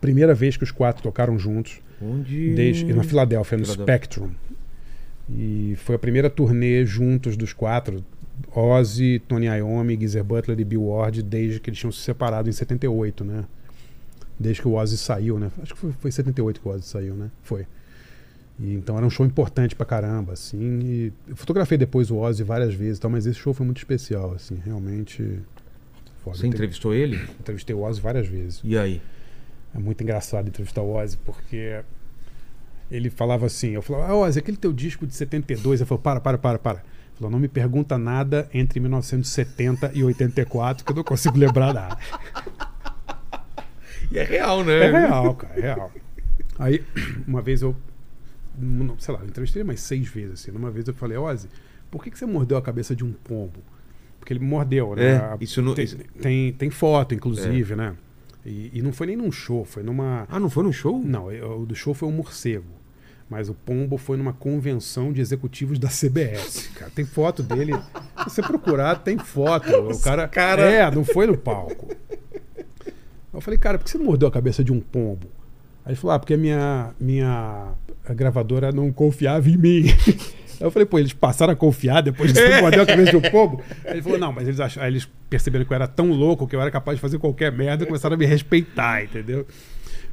[0.01, 2.55] Primeira vez que os quatro tocaram juntos, Onde...
[2.55, 3.95] desde, na Filadélfia, no Filadélfia.
[3.95, 4.31] Spectrum.
[5.31, 8.05] E foi a primeira turnê juntos dos quatro.
[8.55, 12.53] Ozzy, Tony Iommi, Geezer Butler e Bill Ward, desde que eles tinham se separado em
[12.53, 13.45] 78, né?
[14.39, 15.51] Desde que o Ozzy saiu, né?
[15.63, 17.31] Acho que foi, foi em 78 que o Ozzy saiu, né?
[17.43, 17.67] Foi.
[18.59, 20.81] E, então era um show importante pra caramba, assim.
[20.81, 23.79] E eu fotografei depois o Ozzy várias vezes, e tal, mas esse show foi muito
[23.79, 25.41] especial, assim, realmente.
[26.23, 26.37] Foda.
[26.37, 27.17] Você entrevistou ele?
[27.41, 28.61] Entrevistei o Ozzy várias vezes.
[28.63, 29.03] E aí?
[29.75, 31.83] É muito engraçado entrevistar o Ozzy, porque
[32.91, 36.21] ele falava assim, eu falava, ah, Ozzy, aquele teu disco de 72, ele falou, para,
[36.21, 36.79] para, para, para.
[36.79, 41.73] Ele falou, não me pergunta nada entre 1970 e 84, que eu não consigo lembrar
[41.73, 41.99] nada.
[44.13, 44.75] E é real, né?
[44.75, 45.91] É real, cara, é real.
[46.59, 46.85] Aí,
[47.27, 47.75] uma vez eu,
[48.63, 50.51] não- sei lá, eu entrevistei ele mais seis vezes, assim.
[50.51, 51.49] Uma vez eu falei, Ozzy,
[51.91, 53.61] por que, que você mordeu a cabeça de um pombo?
[54.19, 55.17] Porque ele mordeu, né?
[55.17, 57.95] É, isso não- tem, isso- tem, tem foto, inclusive, né?
[58.47, 60.27] E, e não foi nem num show, foi numa...
[60.29, 61.01] Ah, não foi no show?
[61.05, 61.27] Não,
[61.61, 62.67] o do show foi o morcego.
[63.31, 66.69] Mas o pombo foi numa convenção de executivos da CBS.
[66.77, 67.73] Cara, tem foto dele.
[68.19, 69.71] Se você procurar, tem foto.
[69.73, 71.89] O cara, cara- É, não foi no palco.
[73.33, 75.27] Eu falei, cara, por que você mordeu a cabeça de um pombo?
[75.85, 77.73] Aí ele falou, ah, porque a minha, minha
[78.11, 79.85] gravadora não confiava em mim.
[80.61, 83.17] Aí eu falei, pô, eles passaram a confiar depois de você morder a cabeça de
[83.17, 83.61] um pombo?
[83.85, 84.79] Aí ele falou, não, mas eles, ach...
[84.79, 87.51] Aí eles perceberam que eu era tão louco que eu era capaz de fazer qualquer
[87.51, 89.45] merda e começaram a me respeitar, entendeu?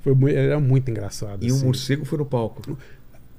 [0.02, 1.46] Foi muito, era muito engraçado.
[1.46, 1.66] E o assim.
[1.66, 2.78] morcego foi no palco.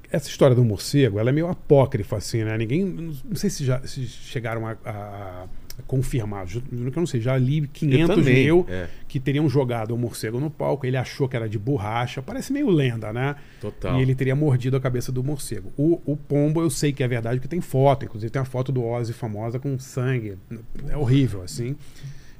[0.09, 2.57] Essa história do morcego, ela é meio apócrifa, assim, né?
[2.57, 2.85] Ninguém.
[2.85, 5.45] Não sei se já se chegaram a- a
[5.87, 6.47] confirmar.
[6.47, 7.19] Ju- Juro que eu não sei.
[7.21, 8.87] Já li 500 também, mil é.
[9.07, 10.85] que teriam jogado o morcego no palco.
[10.85, 12.21] Ele achou que era de borracha.
[12.21, 13.35] Parece meio lenda, né?
[13.59, 13.99] Total.
[13.99, 15.71] E ele teria mordido a cabeça do morcego.
[15.77, 18.05] O, o pombo eu sei que é verdade, porque tem foto.
[18.05, 20.37] Inclusive tem a foto do Ozzy famosa com sangue.
[20.89, 21.75] É horrível, assim.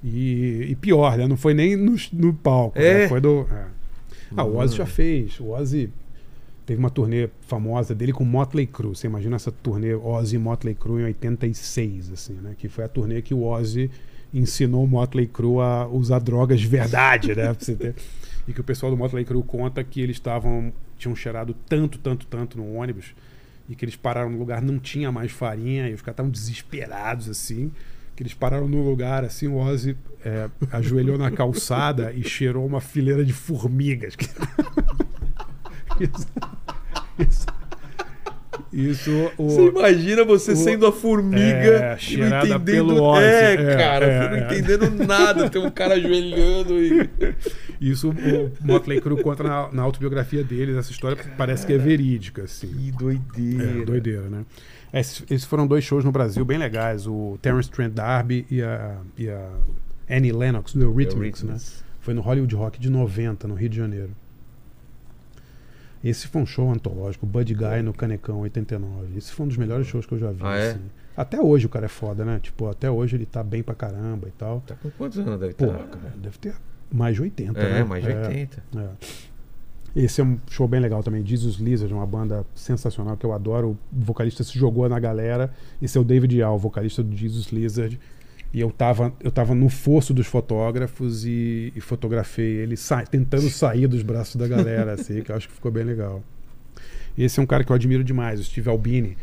[0.03, 1.27] E, e pior, né?
[1.27, 2.79] Não foi nem no, no palco.
[2.79, 2.99] É.
[3.03, 3.07] né?
[3.07, 3.47] Foi do.
[3.51, 3.65] é.
[4.35, 5.39] Ah, o Ozzy já fez.
[5.39, 5.89] O Ozzy
[6.65, 8.95] teve uma turnê famosa dele com Motley Crue.
[8.95, 12.55] Você imagina essa turnê Ozzy e Motley Crue em 86, assim, né?
[12.57, 13.89] Que foi a turnê que o Ozzy
[14.33, 17.55] ensinou o Motley Crue a usar drogas de verdade, né?
[18.47, 22.25] E que o pessoal do Motley Crue conta que eles estavam tinham cheirado tanto, tanto,
[22.25, 23.13] tanto no ônibus
[23.69, 27.29] e que eles pararam no lugar não tinha mais farinha e os caras estavam desesperados
[27.29, 27.71] assim
[28.15, 32.81] que eles pararam no lugar assim o Ozzy é, ajoelhou na calçada e cheirou uma
[32.81, 34.15] fileira de formigas
[38.71, 42.63] isso, o, Você imagina você o- sendo a formiga É, e não entendendo.
[42.65, 43.23] pelo Ozzy.
[43.25, 44.39] É, É, cara, é, não é.
[44.59, 45.49] entendendo nada.
[45.49, 47.09] Tem um cara ajoelhando e.
[47.81, 52.43] isso o Motley Crue conta na, na autobiografia deles essa história parece que é verídica
[52.43, 53.81] assim Que doideira.
[53.81, 54.45] É, doideira, né?
[54.93, 57.07] Esses, esses foram dois shows no Brasil bem legais.
[57.07, 59.49] O Terence Trent D'Arby e a, e a
[60.09, 61.55] Annie Lennox, do Eurythmics, né?
[62.01, 64.09] Foi no Hollywood Rock de 90, no Rio de Janeiro.
[66.03, 67.25] Esse foi um show antológico.
[67.25, 69.17] Buddy Guy no Canecão, 89.
[69.17, 70.41] Esse foi um dos melhores shows que eu já vi.
[70.43, 70.71] Ah, é?
[70.71, 70.79] assim.
[71.15, 72.39] Até hoje o cara é foda, né?
[72.41, 74.61] Tipo, até hoje ele tá bem pra caramba e tal.
[74.65, 76.13] Tá com quantos anos deve Pô, estar, cara?
[76.17, 76.55] deve ter
[76.91, 77.83] mais de 80, É, né?
[77.83, 78.63] mais de 80.
[78.77, 78.87] É.
[79.93, 81.25] Esse é um show bem legal também.
[81.25, 83.71] Jesus Lizard, uma banda sensacional que eu adoro.
[83.71, 85.53] O vocalista se jogou na galera.
[85.81, 87.99] Esse é o David Yao, vocalista do Jesus Lizard.
[88.53, 93.49] E eu tava, eu tava no fosso dos fotógrafos e, e fotografei ele sa- tentando
[93.49, 96.21] sair dos braços da galera, assim, que eu acho que ficou bem legal.
[97.17, 99.17] Esse é um cara que eu admiro demais, o Steve Albini,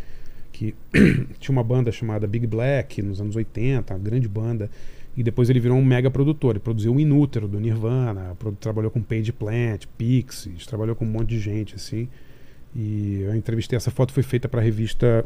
[0.52, 0.74] que
[1.38, 4.70] tinha uma banda chamada Big Black nos anos 80, uma grande banda.
[5.16, 6.52] E depois ele virou um mega produtor.
[6.52, 11.30] Ele produziu o Inútero do Nirvana, trabalhou com Page Plant, Pixies, trabalhou com um monte
[11.30, 12.09] de gente assim.
[12.74, 15.24] E eu entrevistei essa foto foi feita para a revista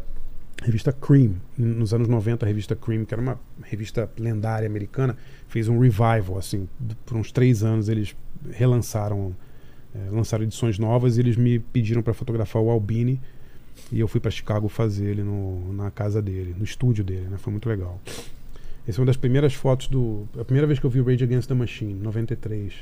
[0.62, 1.34] revista Cream.
[1.56, 5.16] Nos anos 90, a revista Cream, que era uma revista lendária americana,
[5.48, 6.68] fez um revival, assim,
[7.06, 8.14] por uns três anos eles
[8.50, 9.34] relançaram,
[9.94, 13.20] eh, lançaram edições novas e eles me pediram para fotografar o Albini
[13.90, 17.38] e eu fui para Chicago fazer ele no, na casa dele, no estúdio dele, né?
[17.38, 18.00] Foi muito legal.
[18.86, 20.26] Essa é uma das primeiras fotos do...
[20.38, 22.72] A primeira vez que eu vi o Rage Against the Machine, 93.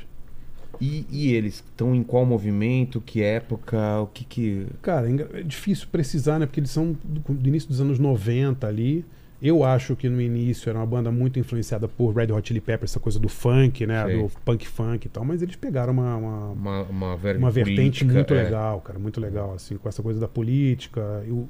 [0.79, 4.67] E, e eles estão em qual movimento, que época, o que que...
[4.81, 6.45] Cara, é é difícil precisar, né?
[6.45, 9.05] Porque eles são do, do início dos anos 90 ali.
[9.41, 12.91] Eu acho que no início era uma banda muito influenciada por Red Hot Chili Peppers,
[12.91, 14.05] essa coisa do funk, né?
[14.05, 14.21] Sei.
[14.21, 15.25] Do punk funk e tal.
[15.25, 18.43] Mas eles pegaram uma, uma, Uma, uma, ver- uma vertente política, muito é.
[18.43, 18.99] legal, cara.
[18.99, 21.23] Muito legal, assim, com essa coisa da política.
[21.27, 21.47] E o-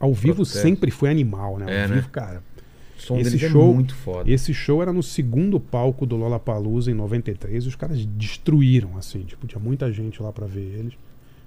[0.00, 1.64] ao vivo sempre foi animal, né?
[1.66, 1.94] Ao É, né?
[1.96, 2.42] vivo, cara.
[2.98, 4.30] Som Esse deles show- é muito foda.
[4.30, 9.20] Esse show era no segundo palco do Lollapalooza em 93 e os caras destruíram, assim.
[9.20, 10.92] Tipo, tinha muita gente lá pra ver eles.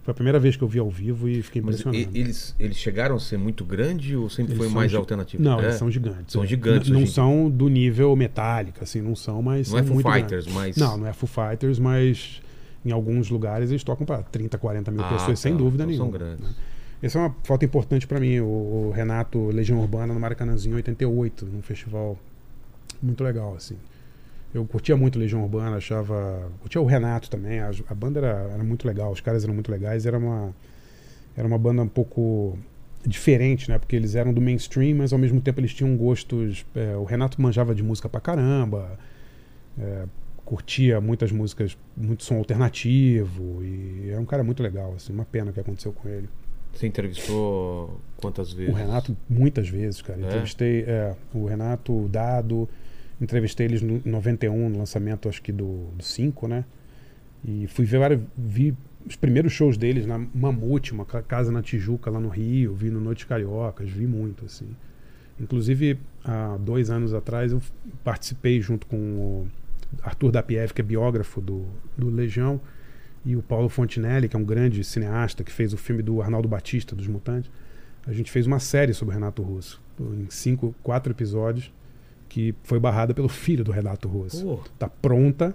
[0.03, 2.17] Foi a primeira vez que eu vi ao vivo e fiquei Mas impressionado.
[2.17, 5.43] e- eles, eles chegaram a ser muito grande ou sempre Eles foi são mais alternativo?
[5.43, 5.65] Não, É?
[5.65, 6.33] eles são gigantes.
[6.33, 6.47] São é.
[6.47, 9.87] gigantes N- Não em são do nível Metallica, assim, não são, mas Não é são
[9.87, 10.53] Foo muito Fighters, grandes.
[10.53, 10.77] mas...
[10.77, 12.41] Não, não é Foo Fighters, mas
[12.83, 15.57] em alguns lugares eles tocam para 30, 40 mil Ah, pessoas, sem tá.
[15.59, 16.17] dúvida Então são nenhuma.
[16.17, 16.45] grandes.
[16.49, 16.55] né?
[17.01, 18.39] Essa é uma foto importante para mim.
[18.39, 22.17] O, Renato Legião Urbana no Maracanãzinho em 88, num festival
[23.01, 23.77] muito legal, assim.
[24.53, 26.51] Eu curtia muito Legião Urbana, achava.
[26.59, 29.71] Curtia o Renato também, a, a banda era, era muito legal, os caras eram muito
[29.71, 30.53] legais, era uma.
[31.35, 32.57] Era uma banda um pouco
[33.05, 33.79] diferente, né?
[33.79, 36.65] Porque eles eram do mainstream, mas ao mesmo tempo eles tinham gostos.
[36.75, 38.99] é, o Renato manjava de música pra caramba,
[39.79, 40.05] é,
[40.45, 45.51] curtia muitas músicas, muito som alternativo, e é um cara muito legal, assim, uma pena
[45.51, 46.27] o que aconteceu com ele.
[46.73, 48.73] Você entrevistou quantas vezes?
[48.73, 50.19] O Renato, muitas vezes, cara.
[50.21, 50.25] É?
[50.25, 52.67] Entrevistei é, o Renato, o Dado,
[53.19, 56.63] entrevistei eles no- em 91, no lançamento, acho que do 5, né?
[57.45, 58.21] E fui ver várias.
[58.37, 58.75] Vi
[59.05, 62.89] os primeiros shows deles na Mamute, uma ca- casa na Tijuca, lá no Rio, vi
[62.89, 64.67] no Noites Cariocas, vi muito, assim.
[65.39, 67.59] Inclusive, há dois anos atrás, eu
[68.03, 69.47] participei junto com o
[70.03, 71.65] Arthur Dapiev, que é biógrafo do,
[71.97, 72.61] do Legião,
[73.25, 76.47] e o Paulo Fontinelli, que é um grande cineasta que fez o filme do Arnaldo
[76.47, 77.49] Batista, dos Mutantes.
[78.05, 81.71] A gente fez uma série sobre o Renato Russo, em cinco, quatro episódios,
[82.27, 84.43] que foi barrada pelo filho do Renato Russo.
[84.43, 85.53] Pô, Tá pronta,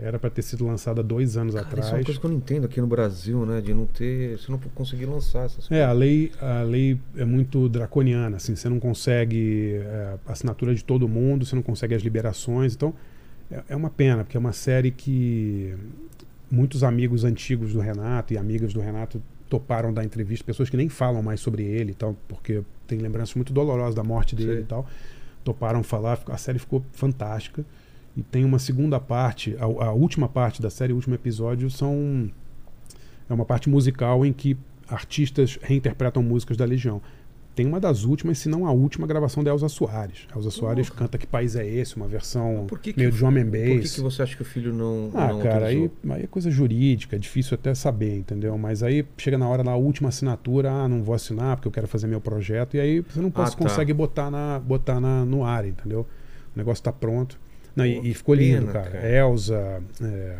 [0.00, 2.04] era para ter sido lançada dois anos cara, isso é uma atrás.
[2.06, 3.60] coisa que eu não entendo aqui no Brasil, né?
[3.60, 4.38] De não ter...
[4.38, 5.98] Você não conseguir lançar essas É, a coisas.
[6.00, 11.06] lei, a lei é muito draconiana, assim, você não consegue é, a assinatura de todo
[11.08, 12.92] mundo, você não consegue as liberações, então
[13.50, 15.74] é, é uma pena, porque é uma série que
[16.50, 20.88] muitos amigos antigos do Renato e amigas do Renato toparam dar entrevista, pessoas que nem
[20.88, 24.60] falam mais sobre ele e tal, porque tem lembranças muito dolorosas da morte dele Sei.
[24.62, 24.86] e tal,
[25.42, 27.64] toparam falar, a série ficou fantástica.
[28.16, 32.30] E tem uma segunda parte, a, a última parte da série, o último episódio, são
[33.28, 34.56] é uma parte musical em que
[34.88, 37.00] artistas reinterpretam músicas da Legião.
[37.58, 40.28] Tem uma das últimas, se não a última, gravação da Elza Soares.
[40.32, 41.00] A Elza Soares Porra.
[41.00, 41.96] canta Que País é Esse?
[41.96, 43.50] Uma versão que que- meio drum and Por
[43.82, 46.14] que, que você acha que o filho não, Ah, não cara, aí, autorizou?
[46.14, 48.56] aí é coisa jurídica, é difícil até saber, entendeu?
[48.56, 51.88] Mas aí chega na hora da última assinatura, ah, não vou assinar porque eu quero
[51.88, 53.56] fazer meu projeto, e aí você não pode, tá.
[53.56, 56.06] consegue botar, na, botar na, no ar, entendeu?
[56.54, 57.40] O negócio tá pronto.
[57.74, 58.90] Não, Pô, e, e ficou lindo, pena, cara.
[58.90, 59.08] cara.
[59.10, 60.36] Elza, é,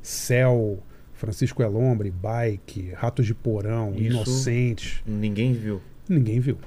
[0.00, 0.78] Céu,
[1.12, 5.02] Francisco Elombre, Bike, Ratos de Porão, Isso- Inocentes.
[5.06, 5.80] Ninguém viu.
[6.08, 6.58] Ninguém viu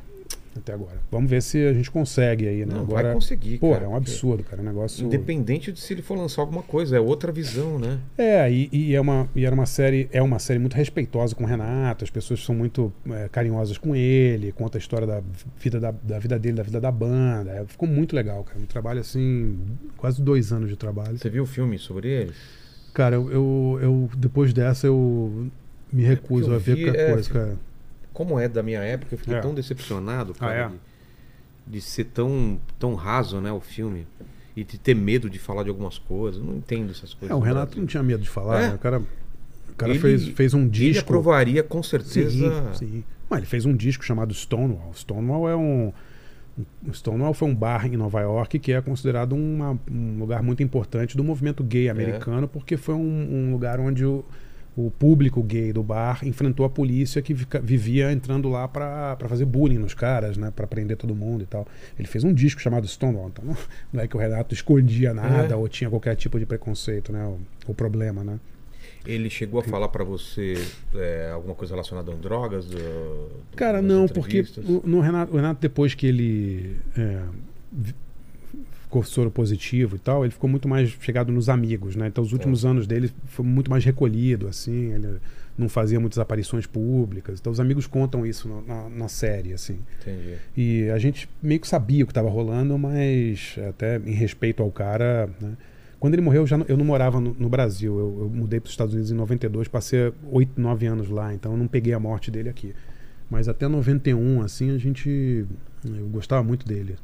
[0.58, 0.98] até agora.
[1.12, 2.74] Vamos ver se a gente consegue aí, né?
[2.74, 4.62] Não, agora, vai conseguir, Pô, cara, é um absurdo, cara.
[4.62, 5.06] É um negócio.
[5.06, 8.00] Independente de se ele for lançar alguma coisa, é outra visão, né?
[8.18, 11.44] É, e, e é uma, e era uma série, é uma série muito respeitosa com
[11.44, 15.22] o Renato, as pessoas são muito é, carinhosas com ele, conta a história da
[15.60, 17.52] vida, da, da vida dele, da vida da banda.
[17.52, 18.60] É, ficou muito legal, cara.
[18.60, 19.60] Um trabalho assim,
[19.96, 21.18] quase dois anos de trabalho.
[21.18, 22.34] Você viu o filme sobre ele?
[22.94, 25.48] Cara, eu, eu, eu- depois dessa eu
[25.94, 27.67] me recuso eu a ver qualquer é, coisa, cara.
[28.18, 29.40] Como é da minha época, eu fiquei É.
[29.42, 30.68] tão decepcionado, cara, Ah, é?
[31.68, 34.08] de, de ser tão, tão raso, né, o filme.
[34.56, 36.42] E de ter medo de falar de algumas coisas.
[36.42, 37.30] Eu não entendo essas coisas.
[37.30, 37.82] É, o Renato Brasil.
[37.82, 38.68] não tinha medo de falar, É.
[38.70, 38.74] né?
[38.74, 41.04] O cara, o cara Ele- fez, fez um Ele disco.
[41.04, 42.74] aprovaria com certeza.
[42.74, 43.04] Sim, sim.
[43.30, 44.92] Mas ele fez um disco chamado Stonewall.
[44.96, 45.94] Stonewall é um.
[46.92, 51.16] Stonewall foi um bar em Nova York que é considerado uma- um lugar muito importante
[51.16, 53.00] do movimento gay americano, porque foi um,
[53.50, 54.26] um lugar onde o,
[54.78, 59.80] o público gay do bar enfrentou a polícia que vivia entrando lá pra fazer bullying
[59.80, 61.68] nos caras, né, para prender todo mundo e tal.
[61.98, 63.58] Ele fez um disco chamado Stonewall, então não,
[63.92, 65.58] não é que o Renato escondia nada É.
[65.58, 67.40] ou tinha qualquer tipo de preconceito, né, o,
[67.72, 68.40] o problema, né?
[69.06, 70.54] Ele chegou a falar pra você
[70.94, 72.66] é, alguma coisa relacionada a drogas?
[72.68, 77.22] do- do- Cara, não, porque o, no Renato, o Renato, depois que ele é,
[79.02, 82.08] ficou soro positivo e tal, ele ficou muito mais chegado nos amigos, né?
[82.08, 82.68] Então os últimos É.
[82.68, 85.18] anos dele foi muito mais recolhido, assim, ele
[85.58, 87.40] não fazia muitas aparições públicas.
[87.40, 89.80] Então os amigos contam isso na, na- na série, assim.
[90.02, 90.36] Entendi.
[90.56, 94.72] E a gente meio que sabia o que estava rolando, mas até em respeito ao
[94.72, 95.54] cara, né?
[96.00, 97.98] Quando ele morreu, eu, já não, eu não morava no, no Brasil.
[97.98, 101.54] Eu, eu mudei para os Estados Unidos em 92, passei 8, 9 anos lá, então
[101.54, 102.76] eu não peguei a morte dele aqui.
[103.32, 105.44] Mas até 91, assim, a gente.
[105.84, 106.96] Eu gostava muito dele.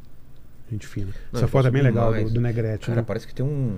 [0.74, 1.08] Gente fina.
[1.32, 2.88] Não, Essa foto é bem legal do, do Negrete.
[2.88, 3.04] Cara, né?
[3.06, 3.78] parece que tem um,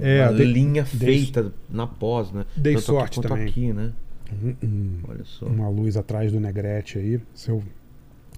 [0.00, 2.44] É, uma linha feita na pós, né?
[2.56, 3.48] dei Tanto sorte aqui também.
[3.48, 3.92] aqui, né?
[4.42, 5.46] Um- um- Olha só.
[5.46, 7.20] uma luz atrás do Negrete aí.
[7.34, 7.62] Seu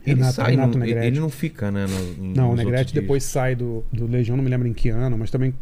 [0.06, 1.06] Ele Renato, sai, Renato não, Negrete.
[1.06, 1.86] ele não fica, né?
[1.86, 5.18] no- Não, o Negrete depois sai do, do Legião, não me lembro em que ano,
[5.18, 5.54] mas também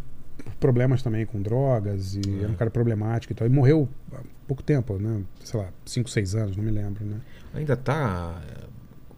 [0.61, 2.43] problemas também com drogas e É.
[2.45, 3.47] era um cara problemático e tal.
[3.47, 5.23] Ele morreu há pouco tempo, né?
[5.43, 7.13] Sei lá, 5, 6 anos, não me lembro, né?
[7.15, 7.23] dias.
[7.55, 8.65] Ainda tá é,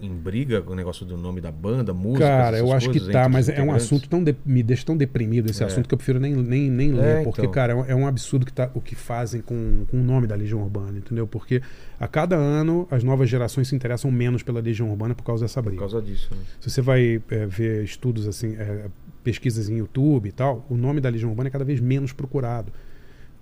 [0.00, 2.24] em briga com o negócio do nome da banda, música.
[2.24, 5.50] Cara, eu acho que tá, mas é um assunto tão de- me deixa tão deprimido
[5.50, 5.66] esse É.
[5.66, 7.50] assunto que eu prefiro nem, nem, nem ler, É, porque, então.
[7.50, 10.26] cara, é um, é um absurdo que tá, o que fazem com, com o nome
[10.28, 11.26] da Legião Urbana, entendeu?
[11.26, 11.60] Porque
[11.98, 15.60] a cada ano as novas gerações se interessam menos pela Legião Urbana por causa dessa
[15.62, 15.80] Por briga.
[15.80, 16.42] causa disso, né?
[16.60, 18.86] Se você vai é, ver estudos assim, é,
[19.24, 22.72] pesquisas em YouTube e tal, o nome da Legião Urbana é cada vez menos procurado.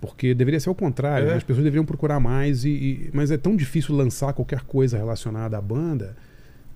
[0.01, 1.29] Porque deveria ser o contrário, É.
[1.31, 1.35] né?
[1.37, 5.57] as pessoas deveriam procurar mais, e, e- mas é tão difícil lançar qualquer coisa relacionada
[5.57, 6.15] à banda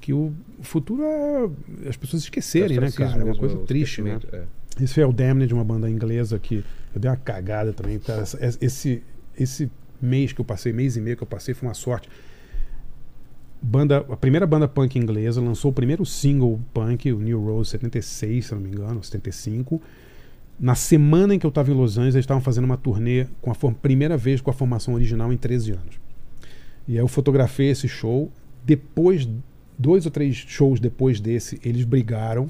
[0.02, 3.22] que o futuro é as pessoas esquecerem, né, cara?
[3.22, 4.19] É uma coisa o triste, né?
[4.34, 4.44] é.
[4.82, 6.64] Esse é o Damned, uma banda inglesa que
[6.94, 7.99] eu dei uma cagada também.
[7.99, 8.23] Cara,
[8.61, 9.03] esse,
[9.38, 9.72] esse
[10.02, 12.10] mês que eu passei, mês e meio que eu passei, foi uma sorte.
[13.61, 18.48] Banda, a primeira banda punk inglesa lançou o primeiro single punk, o New Rose 76,
[18.48, 19.80] se não me engano, 75.
[20.60, 23.52] Na semana em que eu estava em Los Angeles, eles estavam fazendo uma turnê com
[23.52, 25.99] a primeira vez com a formação original em 13 anos.
[26.88, 28.32] E aí eu fotografei esse show.
[28.65, 29.28] Depois,
[29.81, 32.47] dois ou três shows depois desse, eles brigaram.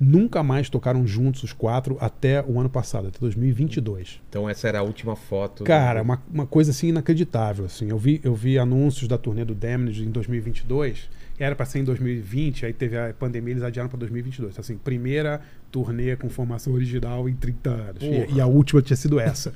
[0.00, 4.20] Nunca mais tocaram juntos os quatro até o ano passado, até 2022.
[4.28, 5.64] Então essa era a última foto.
[5.64, 7.64] Cara, do- uma, uma coisa assim inacreditável.
[7.64, 7.90] Assim.
[7.90, 11.84] Eu, vi, eu vi anúncios da turnê do Damned em 2022, era para ser em
[11.84, 14.52] 2020, aí teve a pandemia, eles adiaram para 2022.
[14.52, 15.40] Então, assim, primeira
[15.72, 18.02] turnê com formação original em 30 anos.
[18.04, 19.52] E, e a última tinha sido essa.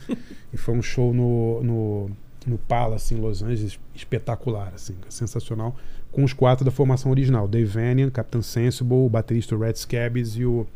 [0.52, 2.10] e foi um show no, no,
[2.48, 5.76] no Palace, em Los Angeles, espetacular, assim, sensacional,
[6.12, 10.44] com os quatro da formação original: Dave Vanian, Captain Sensible, o baterista Red Scabbs e
[10.44, 10.66] o,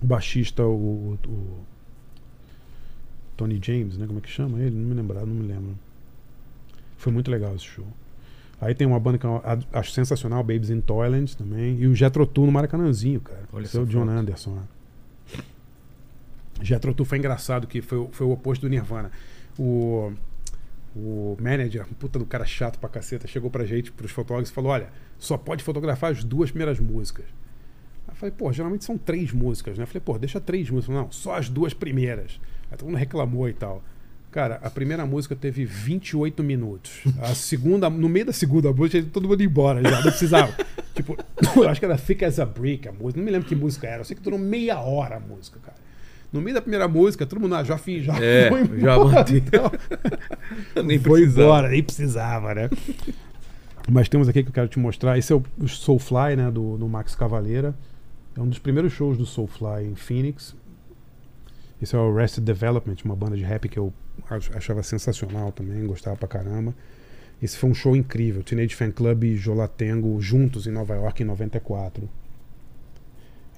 [0.00, 1.58] o baixista, o- o
[3.36, 4.06] Tony James, né?
[4.06, 4.74] Como é que chama ele?
[4.74, 5.76] Não me lembrar, não me lembro.
[6.96, 7.86] Foi muito legal esse show.
[8.58, 11.76] Aí tem uma banda que eu a- acho sensacional, Babes in Toyland também.
[11.78, 13.42] E o Jethro Tull no Maracanãzinho, cara.
[13.52, 14.10] Olha é essa John foto.
[14.10, 14.50] Anderson.
[14.52, 14.62] né?
[16.62, 19.10] Jethro Tull foi engraçado, que foi, o- foi o oposto do Nirvana.
[19.58, 20.10] O,
[20.96, 24.72] o manager, puta do cara chato pra caceta, chegou pra gente, pros fotógrafos, e falou,
[24.72, 27.26] olha, só pode fotografar as duas primeiras músicas.
[28.08, 29.84] Aí eu falei, pô, geralmente são três músicas, né?
[29.84, 30.96] Eu falei, pô, deixa três músicas.
[30.96, 32.40] Não, só as duas primeiras.
[32.70, 33.82] Aí todo mundo reclamou e tal.
[34.30, 37.02] Cara, a primeira música teve 28 minutos.
[37.20, 40.54] A segunda, no meio da segunda música, todo mundo ia embora já, não precisava.
[40.94, 41.16] tipo,
[41.56, 43.18] eu acho que era Thick as a Brick a música.
[43.18, 44.00] Não me lembro que música era.
[44.00, 45.85] Eu sei que durou meia hora a música, cara.
[46.36, 49.16] No meio da primeira música, todo mundo ah, já, fi- já É, foi já embora.
[49.16, 49.38] manteve.
[49.46, 49.70] então.
[50.84, 51.42] Nem foi precisava.
[51.46, 52.70] embora, nem precisava, né?
[53.90, 55.16] Mas temos aqui que eu quero te mostrar.
[55.18, 56.50] Esse é o Soulfly, né?
[56.50, 57.74] Do, do Max Cavaleira.
[58.36, 60.54] É um dos primeiros shows do Soulfly em Phoenix.
[61.80, 63.92] Esse é o Arrested Development, uma banda de rap que eu
[64.30, 66.74] ach- achava sensacional também, gostava pra caramba.
[67.40, 68.42] Esse foi um show incrível.
[68.42, 72.08] Teenage Fan Club e Jolatengo juntos em Nova York em 94.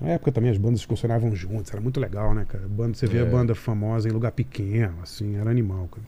[0.00, 2.66] Na época também as bandas funcionavam juntas, era muito legal, né, cara?
[2.68, 3.22] Banda, você vê É.
[3.22, 6.06] a banda famosa em lugar pequeno, assim, era animal, cara.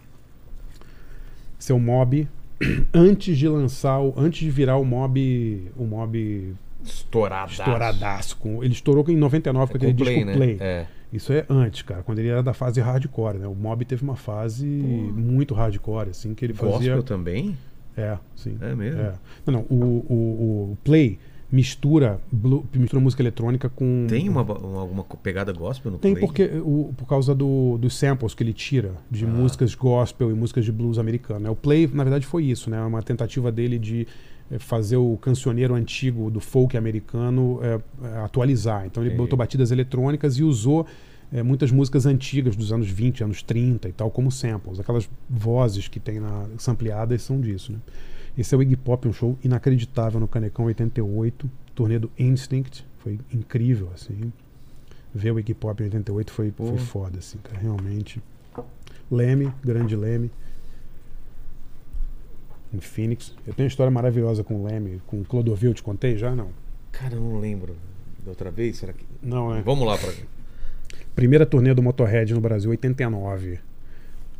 [1.69, 2.29] É o Mob.
[2.95, 6.55] Antes de lançar, o, antes de virar o Mob, o Mob
[6.85, 7.61] Estouradaço.
[7.63, 8.37] estouradaço.
[8.37, 10.35] Com, ele estourou em 99 É com aquele disco né?
[10.35, 10.57] Play.
[10.61, 10.87] É.
[11.13, 13.47] Isso é antes, cara, quando ele era da fase hardcore, né?
[13.47, 17.03] O Mob teve uma fase muito hardcore, assim, que ele Gospel fazia.
[17.03, 17.57] também?
[17.97, 18.57] É, sim.
[18.61, 19.01] É mesmo?
[19.01, 19.13] É.
[19.47, 19.75] Não, não, o,
[20.09, 20.15] o,
[20.73, 21.19] o Play
[21.53, 24.07] mistura, blu- mistura música eletrônica com.
[24.09, 26.25] Tem uma, uma- alguma pegada gospel no Tem Play?
[26.27, 29.29] porque o, por causa do, dos samples que ele tira de Ah.
[29.29, 31.41] músicas gospel e músicas de blues americano.
[31.41, 31.51] né?
[31.51, 32.81] O Play, na verdade, foi isso, né?
[32.83, 34.07] Uma tentativa dele de
[34.51, 37.81] eh, fazer o cancioneiro antigo do folk americano eh,
[38.25, 38.87] atualizar.
[38.87, 39.23] Então ele Entendi.
[39.23, 40.87] botou batidas eletrônicas e usou
[41.33, 44.79] eh, muitas músicas antigas dos anos 20, anos 30 e tal, como samples.
[44.81, 47.79] Aquelas vozes que tem na sampleadas são disso, né?
[48.41, 53.21] Esse é o Iggy Pop, um show inacreditável no Canecão 88, turnê do Instinct, foi
[53.31, 54.33] incrível, assim.
[55.15, 56.69] Ver o Iggy Pop em 88 foi, Pô.
[56.69, 58.23] foi foda, assim, cara, realmente.
[59.11, 60.31] Leme, grande Leme.
[62.73, 63.35] Em Phoenix.
[63.47, 66.35] Eu tenho uma história maravilhosa com o Leme, com o Clodovil, te contei já?
[66.35, 66.49] Não.
[66.93, 67.77] Cara, eu não lembro.
[68.25, 68.79] Da outra vez?
[68.79, 69.05] Será que.
[69.23, 69.61] Não, é.
[69.61, 70.15] Vamos lá pra.
[71.15, 73.61] Primeira turnê do Motorhead no Brasil, 89.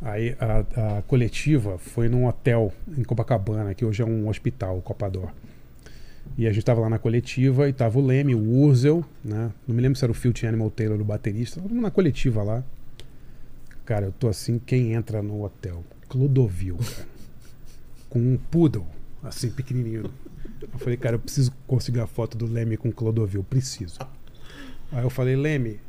[0.01, 4.81] Aí a, a coletiva foi num hotel em Copacabana, que hoje é um hospital, o
[4.81, 5.31] Copador.
[6.37, 9.51] E a gente tava lá na coletiva e tava o Leme, o Urzel, né?
[9.67, 11.61] Não me lembro se era o Filthy Animal Taylor, o baterista.
[11.61, 12.63] Tava na coletiva lá.
[13.85, 15.83] Cara, eu tô assim, quem entra no hotel?
[16.07, 17.07] Clodovil, cara.
[18.09, 18.85] Com um poodle,
[19.23, 20.11] assim, pequenininho.
[20.61, 23.99] Eu falei, cara, eu preciso conseguir a foto do Leme com Clodovil, preciso.
[24.91, 25.79] Aí eu falei, Leme,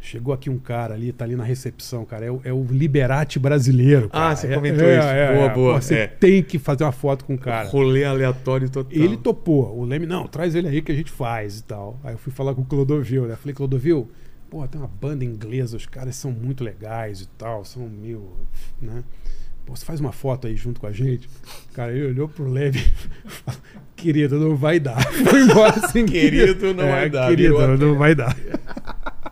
[0.00, 3.38] chegou aqui um cara ali, tá ali na recepção, cara, é o, é o Liberate
[3.38, 4.08] brasileiro.
[4.08, 4.30] cara.
[4.30, 5.08] Ah, você É- comentou é, isso.
[5.08, 5.54] é, Boa, é.
[5.54, 6.06] boa, Você é.
[6.06, 7.68] tem que fazer uma foto com o cara.
[7.68, 8.90] Rolê aleatório total.
[8.90, 9.76] Ele topou.
[9.78, 12.00] O Leme, não, traz ele aí que a gente faz e tal.
[12.02, 13.36] Aí eu fui falar com o Clodovil, né?
[13.36, 14.08] Falei, Clodovil,
[14.48, 18.26] pô, tem uma banda inglesa, os caras são muito legais e tal, são meio,
[18.80, 19.04] né?
[19.66, 21.28] Pô, você faz uma foto aí junto com a gente?
[21.74, 23.60] Cara, ele olhou pro Leme e falou,
[23.94, 25.00] querido, não vai dar.
[25.28, 26.06] Foi embora assim.
[26.06, 28.34] Querido, não vai dar, Querido, não vai dar.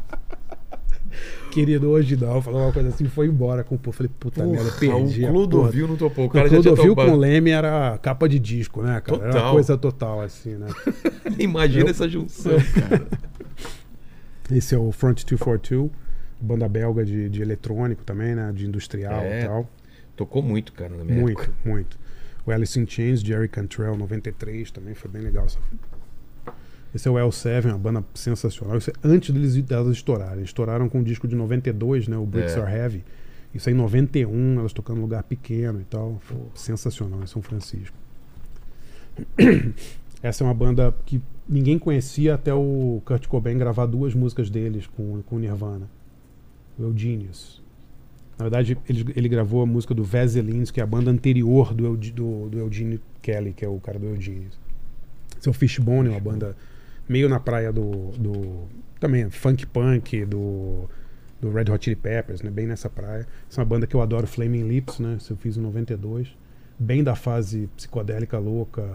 [1.60, 2.40] querido, hoje não.
[2.43, 3.62] Falou uma coisa assim, foi embora.
[3.64, 5.24] Com, pô, falei, puta merda, perdi.
[5.24, 6.26] o Clodovil não topou.
[6.26, 9.18] O cara O Clodovil com o Leme era capa de disco, né, cara?
[9.18, 9.52] Era uma Total.
[9.52, 10.66] coisa total, assim, né?
[11.39, 12.52] Imagina Eu- essa junção,
[12.89, 13.06] cara.
[14.51, 15.90] Esse é o Front 242,
[16.40, 18.51] banda belga de, de eletrônico também, né?
[18.55, 19.68] De industrial É, e tal.
[20.16, 21.55] Tocou muito, cara, na minha Muito, época.
[21.64, 21.98] muito.
[22.47, 25.44] O Alice in Chains, Jerry Cantrell, 93, também foi bem legal.
[25.44, 25.59] essa-
[26.94, 28.78] Esse é o L7, uma banda sensacional.
[28.78, 30.43] Isso é antes deles, delas estourarem.
[30.43, 32.16] Estouraram com o disco de 92, né?
[32.16, 32.60] O Bricks É.
[32.60, 33.05] Are Heavy.
[33.55, 36.19] Isso aí em 91, elas tocando em lugar pequeno e tal.
[36.20, 37.97] Foi sensacional em São Francisco.
[40.23, 44.86] Essa é uma banda que ninguém conhecia até o Kurt Cobain gravar duas músicas deles
[44.86, 45.89] com, com o Nirvana.
[46.78, 47.62] O Eugenius.
[48.39, 51.97] Na verdade, ele, ele gravou a música do Vaselines, que é a banda anterior do,
[51.97, 54.59] do, do Eugene Kelly, que é o cara do Eugenius.
[55.39, 56.56] Esse é o Fishbone, uma banda
[57.09, 58.12] meio na praia do.
[58.18, 58.68] do
[59.01, 60.89] também funk punk, do,
[61.40, 62.51] do Red Hot Chili Peppers, né?
[62.51, 63.26] bem nessa praia.
[63.48, 65.16] Essa é uma banda que eu adoro, Flaming Lips, né?
[65.18, 66.36] Isso eu fiz em 92.
[66.78, 68.89] Bem da fase psicodélica louca,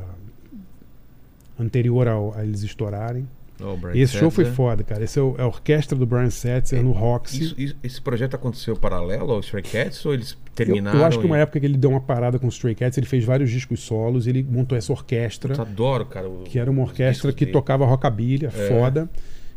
[1.57, 3.27] anterior ao, a eles estourarem.
[3.61, 4.55] Oh, esse show foi Setzer.
[4.57, 5.03] foda, cara.
[5.03, 7.43] Esse é, o- é a orquestra do Brian Setzer no Roxy.
[7.43, 10.99] Isso- isso- esse projeto aconteceu paralelo ao Stray Cats ou eles Eu, terminaram?
[10.99, 12.97] eu acho que uma e- época que ele deu uma parada com os Stray Cats,
[12.97, 16.27] ele fez vários discos solos, ele montou essa orquestra, Eu adoro, cara.
[16.27, 17.51] o- que era uma orquestra que dele.
[17.53, 18.49] tocava rockabilly, É.
[18.49, 19.09] foda.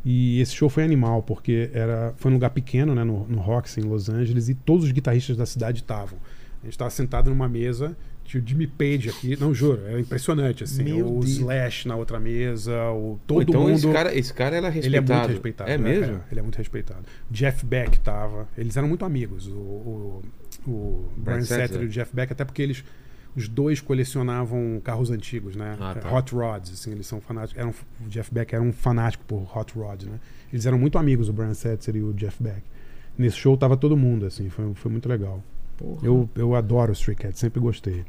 [0.05, 3.81] E esse show foi animal, porque era, foi num lugar pequeno, né, no, no Roxy,
[3.81, 6.19] em Los Angeles, e todos os guitarristas da cidade estavam.
[6.63, 10.65] A gente estava sentado numa mesa, tinha o Jimmy Page aqui, não, juro, era impressionante,
[10.65, 10.85] assim.
[10.85, 11.33] Meu o Deus.
[11.33, 13.75] Slash na outra mesa, o, Pô, todo então mundo...
[13.75, 15.19] esse cara, esse cara era Ele é respeitado.
[15.19, 15.71] muito respeitado.
[15.71, 16.07] É né, mesmo?
[16.15, 16.27] cara?
[16.31, 17.05] Ele é muito respeitado.
[17.31, 18.49] Jeff Beck tava.
[18.57, 20.23] Eles eram muito amigos, o, o,
[20.67, 21.83] o Brian Setzer.
[21.83, 22.85] E o Jeff Beck, até porque eles.
[23.35, 25.77] Os dois colecionavam carros antigos, né?
[25.79, 26.11] Ah, tá.
[26.11, 27.61] Hot rods, assim, eles são fanáticos.
[27.61, 27.75] Eram,
[28.05, 30.19] o Jeff Beck era um fanático por hot rods, né?
[30.51, 32.63] Eles eram muito amigos, o Brian Setzer e o Jeff Beck.
[33.19, 35.43] Nesse show tava todo mundo, assim, foi, foi muito legal.
[35.77, 36.07] Porra.
[36.07, 38.05] Eu, eu adoro o Stray Cats, sempre gostei.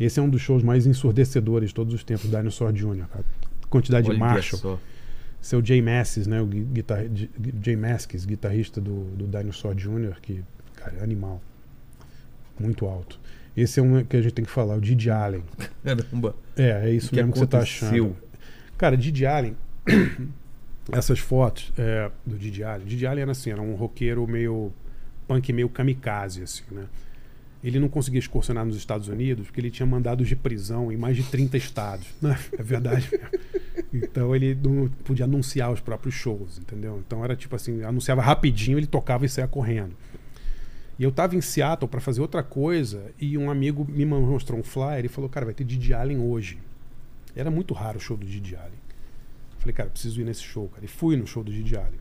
[0.00, 3.24] Esse é um dos shows mais ensurdecedores de todos os tempos, Dinosaur Jr., cara.
[3.68, 4.58] Quantidade de Olha Marshall.
[4.60, 4.78] só.
[5.40, 6.40] Seu Jay Mascis, né?
[6.40, 7.06] O gui- guitar...
[7.08, 7.30] de-
[7.62, 10.42] Jay Mascis, guitarrista do, do Dinosaur Jr., que,
[10.74, 11.40] cara, é animal.
[12.58, 13.20] Muito alto.
[13.56, 15.44] Esse é um que a gente tem que falar, o Didi Allen.
[15.84, 16.34] Caramba.
[16.56, 18.16] É, é isso que mesmo que você tá achando.
[18.78, 19.56] Cara, Didi Allen,
[20.92, 22.86] essas fotos é, do Didi Allen.
[22.86, 24.72] Didi Allen era assim, era um roqueiro meio
[25.28, 26.84] punk, meio kamikaze, assim, né?
[27.62, 31.14] Ele não conseguia excursionar nos Estados Unidos porque ele tinha mandados de prisão em mais
[31.16, 32.06] de 30 estados.
[32.20, 32.38] né?
[32.58, 33.10] É verdade.
[33.92, 37.02] Então ele não podia anunciar os próprios shows, entendeu?
[37.06, 39.94] Então era tipo assim, anunciava rapidinho, ele tocava e saia correndo.
[40.98, 44.62] E eu tava em Seattle para fazer outra coisa e um amigo me mostrou um
[44.62, 46.58] flyer e falou: "Cara, vai ter Didi Allen hoje".
[47.34, 48.78] Era muito raro o show do Didi Allen.
[49.58, 50.84] Falei: "Cara, preciso ir nesse show, cara".
[50.84, 51.98] E fui no show do Didi Allen.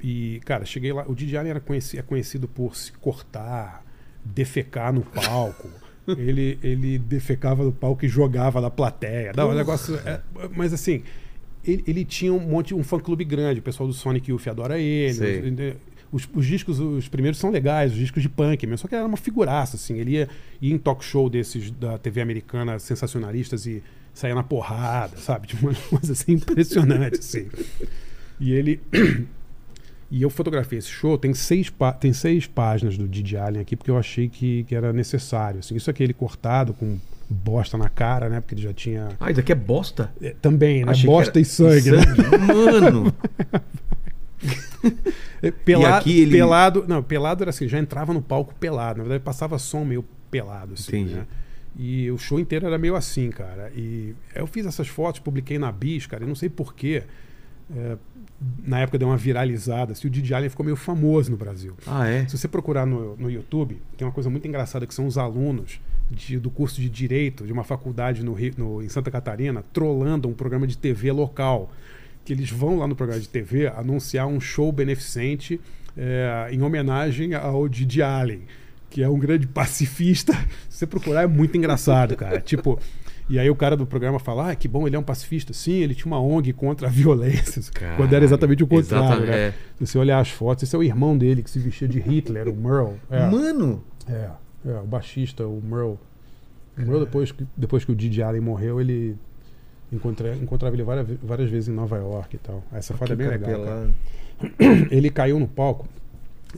[0.00, 1.04] E, cara, cheguei lá.
[1.06, 3.84] O Didi Allen era conheci- é conhecido por se cortar,
[4.24, 5.68] defecar no palco.
[6.08, 9.32] ele, ele defecava no palco e jogava na plateia.
[9.36, 9.94] Não, um negócio.
[10.04, 10.20] é-
[10.54, 11.02] mas assim,
[11.64, 13.60] ele, ele tinha um monte, um fã-clube grande.
[13.60, 15.76] O pessoal do Sonic Youth adora ele.
[16.10, 18.78] Os, os discos, os primeiros são legais, os discos de punk mesmo.
[18.78, 19.96] Só que ele era uma figuraça, assim.
[19.98, 20.28] Ele ia,
[20.60, 23.82] ia em talk show desses da TV americana sensacionalistas e
[24.12, 25.46] saía na porrada, sabe?
[25.46, 27.48] Tipo, uma coisa assim impressionante, assim.
[28.38, 28.80] E ele.
[30.14, 33.90] E eu fotografei esse show, tem seis, tem seis páginas do Didi Allen aqui, porque
[33.90, 35.60] eu achei que, que era necessário.
[35.60, 35.74] Assim.
[35.74, 36.98] Isso aqui ele cortado, com
[37.30, 38.38] bosta na cara, né?
[38.42, 39.08] Porque ele já tinha.
[39.18, 40.12] Ah, isso aqui é bosta?
[40.20, 40.92] É, Também, né?
[40.92, 41.98] Achei Bosta e sangue, né?
[42.46, 43.12] Mano.
[45.40, 46.84] É, Pelado, aqui ele- pelado.
[46.88, 48.98] Não, pelado era assim, já entrava no palco pelado.
[48.98, 51.14] Na verdade, passava som meio pelado, assim, Entendi.
[51.14, 51.26] né?
[51.78, 53.72] E o show inteiro era meio assim, cara.
[53.74, 57.04] E eu fiz essas fotos, publiquei na Bis, cara, e não sei porquê.
[57.74, 57.96] É,
[58.64, 61.74] na época deu uma viralizada, assim, o Didi Allen ficou meio famoso no Brasil.
[61.86, 62.26] Ah, é?
[62.26, 65.80] Se você procurar no, no YouTube, tem uma coisa muito engraçada que são os alunos
[66.10, 70.28] de- do curso de Direito de uma faculdade no, Rio- no- em Santa Catarina trollando
[70.28, 71.72] um programa de TV local.
[72.24, 75.60] Que eles vão lá no programa de TV anunciar um show beneficente
[75.96, 78.42] é, em homenagem ao Didi Allen,
[78.88, 80.32] que é um grande pacifista.
[80.70, 82.40] Se você procurar, é muito engraçado, cara.
[82.40, 82.78] tipo.
[83.32, 85.54] E aí o cara do programa fala, ah, que bom, ele é um pacifista.
[85.54, 87.62] Sim, ele tinha uma ONG contra a violência.
[87.96, 89.46] quando era exatamente o contrário, Exatamente, né?
[89.48, 89.54] é.
[89.78, 92.46] Se você olhar as fotos, esse é o irmão dele que se vestia de Hitler,
[92.46, 93.00] o Merle.
[93.08, 93.82] É, Mano!
[94.06, 94.28] é,
[94.66, 95.98] é, o baixista, o Merle.
[96.76, 99.16] O Merle, depois que, depois que o Didi Allen morreu, ele
[99.90, 102.62] encontra, encontrava ele várias, várias vezes em Nova York e tal.
[102.70, 103.88] Essa foto é bem legal.
[104.90, 105.88] Ele caiu no palco.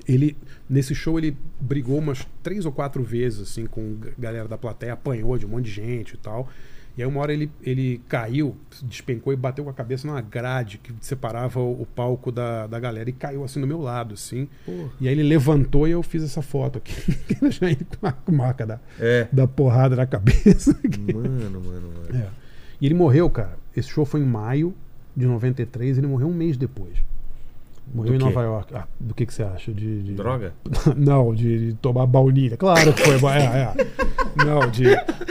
[0.09, 0.37] Ele,
[0.69, 5.37] nesse show, ele brigou umas três ou quatro vezes, assim, com galera da plateia, apanhou
[5.39, 6.49] de um monte de gente e tal.
[6.97, 10.79] E aí uma hora ele, ele caiu, despencou e bateu com a cabeça numa grade
[10.79, 14.49] que separava o, o palco da, da galera e caiu assim do meu lado, assim.
[15.01, 16.95] E aí ele levantou e eu fiz essa foto aqui.
[17.51, 17.67] Já
[18.13, 19.27] com a marca da, É.
[19.33, 20.79] da porrada na cabeça.
[21.13, 22.17] Mano, mano, mano.
[22.17, 22.29] É.
[22.81, 23.59] E ele morreu, cara.
[23.77, 24.73] Esse show foi em maio
[25.17, 26.93] de 93, ele morreu um mês depois.
[27.95, 28.25] Morreu Do em quê?
[28.25, 28.75] Nova York.
[28.75, 29.73] Ah, do que, que você acha?
[29.73, 30.53] De, de- Droga?
[30.97, 32.57] Não, de, de tomar baunilha.
[32.57, 33.31] Claro que foi.
[33.31, 33.73] é, é.
[34.45, 34.85] Não, de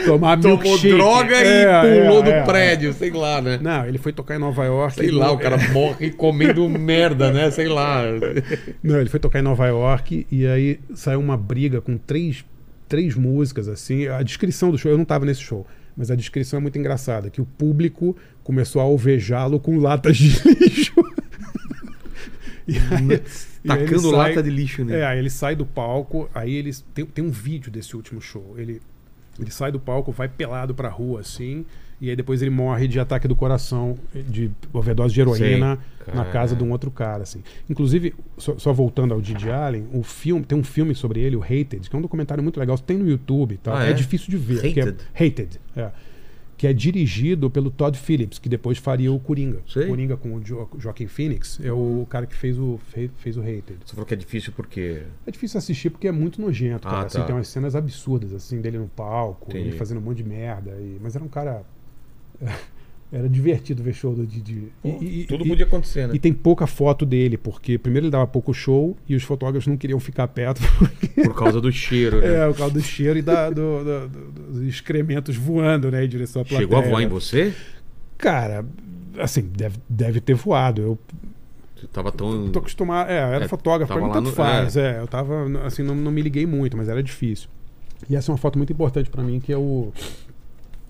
[0.06, 0.94] tomar Tomou milkshake.
[0.96, 1.62] droga É,
[1.98, 3.56] e pulou é, do é, prédio, sei lá, né?
[3.56, 3.58] é.
[3.58, 4.94] Não, ele foi tocar em Nova York.
[4.94, 7.50] Sei e lá, não- o cara morre comendo merda, né?
[7.50, 8.02] Sei lá.
[8.82, 12.46] Não, ele foi tocar em Nova York e aí saiu uma briga com três,
[12.88, 14.08] três músicas, assim.
[14.08, 17.28] A descrição do show, eu não estava nesse show, mas a descrição é muito engraçada,
[17.28, 20.94] que o público começou a alvejá-lo com latas de lixo.
[22.68, 23.22] E aí- e ele
[23.86, 25.00] Tacando sai- lata de lixo nele.
[25.00, 26.84] É, aí ele sai do palco, aí eles.
[26.94, 28.54] Tem, tem um vídeo desse último show.
[28.58, 28.80] Ele,
[29.40, 31.64] ele sai do palco, vai pelado pra rua, assim,
[32.00, 35.78] e aí depois ele morre de ataque do coração, de overdose de heroína
[36.12, 37.42] na casa de um outro cara, assim.
[37.70, 41.42] Inclusive, só, só voltando ao Didi Allen, o filme, tem um filme sobre ele, o
[41.42, 43.78] Hated, que é um documentário muito legal, tem no YouTube, tá?
[43.78, 43.90] Ah, é?
[43.90, 43.92] é?
[43.94, 44.64] difícil de ver.
[44.64, 44.96] é- Hated?
[45.14, 45.90] Hated, é.
[46.56, 49.60] Que é dirigido pelo Todd Phillips, que depois faria o Coringa.
[49.68, 49.86] Sei.
[49.88, 53.40] Coringa com o jo Joaquim Phoenix, é o cara que fez o, fez, fez o
[53.40, 53.78] Hated.
[53.84, 55.02] Você falou que é difícil porque.
[55.26, 57.02] É difícil assistir porque é muito nojento, cara.
[57.02, 57.24] Ah, Assim, tá.
[57.24, 60.70] tem umas cenas absurdas, assim, dele no palco, ele fazendo um monte de merda.
[60.80, 61.64] e- Mas era um cara.
[63.16, 64.72] Era divertido ver show do Didi.
[64.84, 66.14] E- e- Tudo e- podia acontecer, né?
[66.16, 69.76] E tem pouca foto dele, porque primeiro ele dava pouco show e os fotógrafos não
[69.76, 70.60] queriam ficar perto.
[70.76, 71.22] Porque...
[71.22, 72.38] Por causa do cheiro, né?
[72.38, 76.08] É, o causa do cheiro e da, do- do- do- dos excrementos voando, né, em
[76.08, 76.60] direção à plateia.
[76.68, 77.54] Chegou a voar em você?
[78.18, 78.64] Cara,
[79.18, 80.82] assim, deve, deve ter voado.
[80.82, 80.98] Eu
[81.92, 82.48] tava tão.
[82.50, 83.08] tô acostumado.
[83.10, 84.76] É, eu era É, fotógrafo, pra mim tanto no- faz.
[84.76, 84.98] É.
[84.98, 87.48] eu tava, assim, não, não me liguei muito, mas era difícil.
[88.10, 89.92] E essa é uma foto muito importante pra mim, que é o,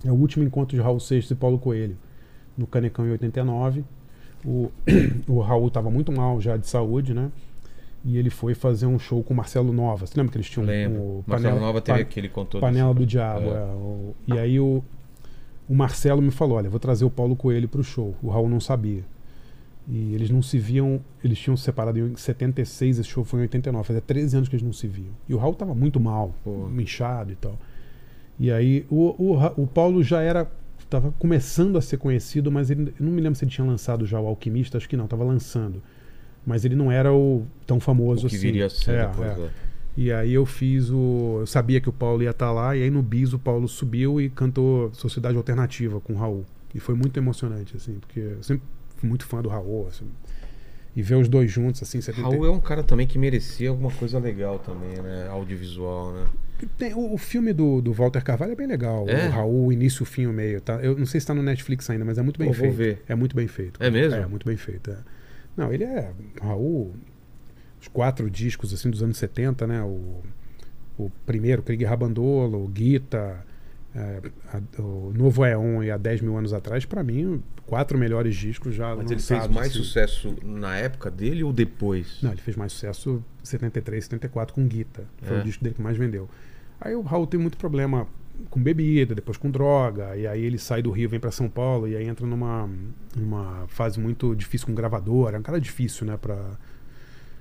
[0.03, 1.95] é o último encontro de Raul Seixas e Paulo Coelho,
[2.57, 3.83] no Canecão em 89.
[4.45, 4.71] O,
[5.27, 7.31] o Raul tava muito mal já de saúde, né?
[8.03, 10.05] E ele foi fazer um show com o Marcelo Nova.
[10.05, 11.01] Você lembra que eles tinham Lembro.
[11.01, 13.47] o Marcelo Nova teve Pa- aquele contou Panela do Diabo.
[13.47, 13.53] É.
[13.53, 14.83] é, o- e aí o,
[15.67, 18.13] o Marcelo me falou: olha, vou trazer o Paulo Coelho pro show.
[18.21, 19.03] O Raul não sabia.
[19.87, 23.43] E eles não se viam, eles tinham se separado em 76, esse show foi em
[23.43, 25.11] 89, fazia 13 anos que eles não se viam.
[25.29, 26.69] E o Raul tava muito mal, Pô.
[26.77, 27.55] inchado e tal.
[28.39, 30.49] E aí o, o, o Paulo já era,
[30.89, 34.19] tava começando a ser conhecido, mas ele, não me lembro se ele tinha lançado já
[34.19, 35.81] o Alquimista, acho que não, tava lançando.
[36.45, 38.45] Mas ele não era o tão famoso O que assim.
[38.45, 39.29] viria a ser É, depois.
[39.29, 39.35] é.
[39.37, 39.49] né?
[39.97, 41.37] E aí eu fiz o.
[41.41, 44.19] Eu sabia que o Paulo ia estar lá, e aí no bis o Paulo subiu
[44.19, 46.45] e cantou Sociedade Alternativa com o Raul.
[46.73, 48.63] E foi muito emocionante, assim, porque eu sempre
[48.97, 50.05] fui muito fã do Raul, assim.
[50.95, 52.21] E ver os dois juntos, assim, 70...
[52.29, 55.27] Raul é um cara também que merecia alguma coisa legal também, né?
[55.29, 56.25] Audiovisual, né?
[56.77, 59.05] Tem- o, o filme do, do Walter Carvalho é bem legal.
[59.09, 59.27] É?
[59.27, 60.61] O Raul, o início, o fim, o meio.
[60.61, 60.75] Tá?
[60.75, 62.77] Eu não sei se está no Netflix ainda, mas é muito bem Pô, vou feito.
[62.77, 63.03] ver.
[63.09, 63.83] É muito bem feito.
[63.83, 64.15] É mesmo?
[64.15, 64.89] É, muito bem feito.
[64.91, 64.97] é.
[65.57, 66.11] Não, ele é.
[66.41, 66.95] O Raul,
[67.81, 69.81] os quatro discos assim dos anos 70, né?
[69.81, 70.21] O,
[70.97, 73.45] o primeiro, Krieg Rabandolo, o Guita,
[73.95, 74.21] é,
[74.53, 78.75] a- o Novo Aeon e há 10 mil anos atrás, para mim, quatro melhores discos
[78.75, 79.77] já Mas ele lançados, fez mais assim.
[79.83, 82.19] sucesso na época dele ou depois?
[82.21, 85.05] Não, ele fez mais sucesso em 73, 74 com Guita.
[85.23, 85.39] Foi É.
[85.39, 86.29] o disco dele que mais vendeu.
[86.81, 88.05] Aí o Raul tem muito problema
[88.49, 91.87] com bebida, depois com droga, e aí ele sai do Rio, vem para São Paulo,
[91.87, 92.69] e aí entra numa,
[93.15, 95.37] numa fase muito difícil com gravadora.
[95.37, 96.17] É um cara difícil, né?
[96.17, 96.35] Pra...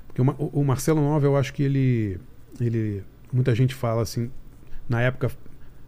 [0.07, 2.21] Porque o- o Marcelo Nova, eu acho que ele,
[2.61, 3.03] ele.
[3.33, 4.31] Muita gente fala assim.
[4.89, 5.31] Na época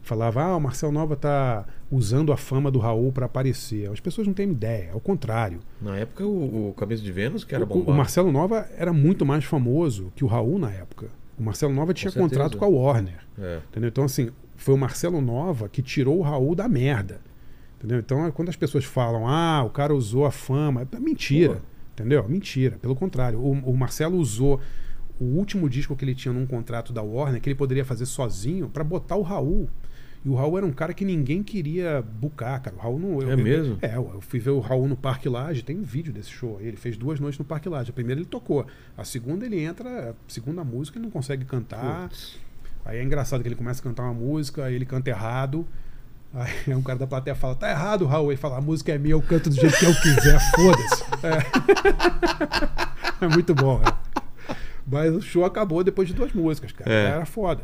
[0.06, 3.90] falava, ah, o Marcelo Nova tá usando a fama do Raul para aparecer.
[3.90, 5.58] As pessoas não têm ideia, ao contrário.
[5.82, 7.90] Na época, o, o Cabeça de Vênus, que era O- bombado.
[7.90, 11.08] O Marcelo Nova era muito mais famoso que o Raul na época.
[11.38, 12.28] O Marcelo Nova tinha certeza.
[12.30, 13.18] contrato com a Warner.
[13.38, 13.60] É.
[13.70, 13.88] Entendeu?
[13.88, 17.20] Então, assim, foi o Marcelo Nova que tirou o Raul da merda.
[17.78, 17.98] Entendeu?
[17.98, 21.60] Então, é quando as pessoas falam, ah, o cara usou a fama, é mentira.
[21.92, 22.26] Entendeu?
[22.28, 22.78] Mentira.
[22.80, 23.38] Pelo contrário.
[23.38, 24.60] O, o Marcelo usou
[25.20, 28.68] o último disco que ele tinha num contrato da Warner, que ele poderia fazer sozinho,
[28.68, 29.68] para botar o Raul.
[30.26, 32.74] E o Raul era um cara que ninguém queria bucar, cara.
[32.74, 33.22] O Raul não.
[33.22, 33.78] eu- É eu- mesmo?
[33.80, 36.58] é, eu fui ver o Raul no Parque Lage, tem um vídeo desse show.
[36.58, 36.66] aí.
[36.66, 37.90] Ele fez duas noites no Parque Lage.
[37.90, 38.66] A primeira ele tocou.
[38.98, 42.08] A segunda ele entra, a segunda música ele não consegue cantar.
[42.08, 42.40] Putz.
[42.84, 45.64] Aí é engraçado que ele começa a cantar uma música, aí ele canta errado.
[46.34, 48.32] Aí um cara da plateia fala, tá errado, Raul.
[48.32, 51.04] Ele fala, a música é minha, eu canto do jeito que eu quiser, foda-se.
[51.22, 52.66] É.
[53.24, 53.86] É muito bom, né?
[54.86, 56.92] Mas o show acabou depois de duas músicas, cara.
[56.92, 57.04] É.
[57.12, 57.62] Era foda.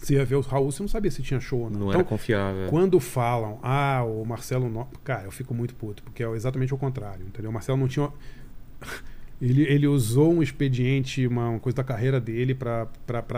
[0.00, 1.80] Você ia ver o Raul, você não sabia se tinha show ou não.
[1.80, 2.68] Não Então, era confiável.
[2.68, 4.68] quando falam, ah, o Marcelo.
[4.68, 4.86] No...
[5.04, 7.50] Cara, eu fico muito puto, porque é exatamente o contrário, entendeu?
[7.50, 8.10] O Marcelo não tinha.
[9.40, 12.86] Ele, ele usou um expediente, uma, uma coisa da carreira dele pra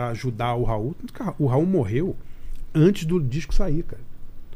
[0.09, 0.93] ajudar o Raul.
[1.39, 2.13] O Raul morreu
[2.75, 4.01] antes do disco sair, cara.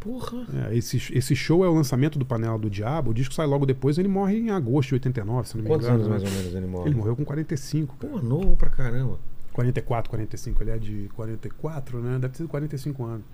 [0.02, 0.46] Porra.
[0.70, 3.12] É, esse, esse show é o lançamento do Panela do Diabo.
[3.12, 5.88] O disco sai logo depois, ele morre em agosto de 89, se não me Quantos
[5.88, 6.04] engano.
[6.04, 6.20] anos né?
[6.20, 6.90] mais ou menos ele morre?
[6.90, 8.12] Ele morreu com 45, cara.
[8.14, 9.18] Pô, novo pra caramba.
[9.58, 10.64] 44, 45.
[10.64, 12.20] Ele é de 44, né?
[12.20, 13.26] Deve ter sido 45 anos.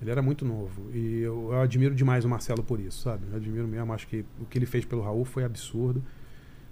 [0.00, 0.88] Ele era muito novo.
[0.94, 3.26] E eu, eu admiro demais o Marcelo por isso, sabe?
[3.28, 3.92] Eu admiro mesmo.
[3.92, 6.00] Acho que o que ele fez pelo Raul foi absurdo.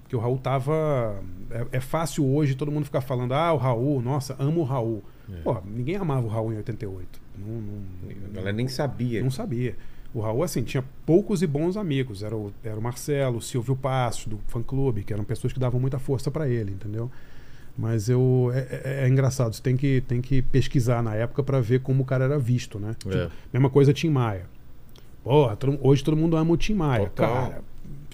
[0.02, 1.20] Porque o Raul tava.
[1.50, 5.02] É, é fácil hoje todo mundo ficar falando, ah, o Raul, nossa, amo o Raul.
[5.28, 5.40] É.
[5.40, 7.20] Pô, ninguém amava o Raul em 88.
[7.36, 9.20] Não, não, A galera nem sabia.
[9.20, 9.76] não sabia.
[10.14, 12.22] O Raul, assim, tinha poucos e bons amigos.
[12.22, 15.58] Era o, era o Marcelo, o Silvio Passos, do fã clube, que eram pessoas que
[15.58, 17.10] davam muita força pra ele, entendeu?
[17.78, 18.50] Mas eu.
[18.54, 22.02] É, é- é engraçado, você tem que, tem que pesquisar na época pra ver como
[22.02, 22.90] o cara era visto, né?
[22.90, 22.94] É.
[22.94, 24.46] Tipo, mesma coisa Tim Maia.
[25.22, 27.06] Porra, todo- hoje todo mundo ama o Tim Maia.
[27.10, 27.50] Total.
[27.50, 27.62] Cara,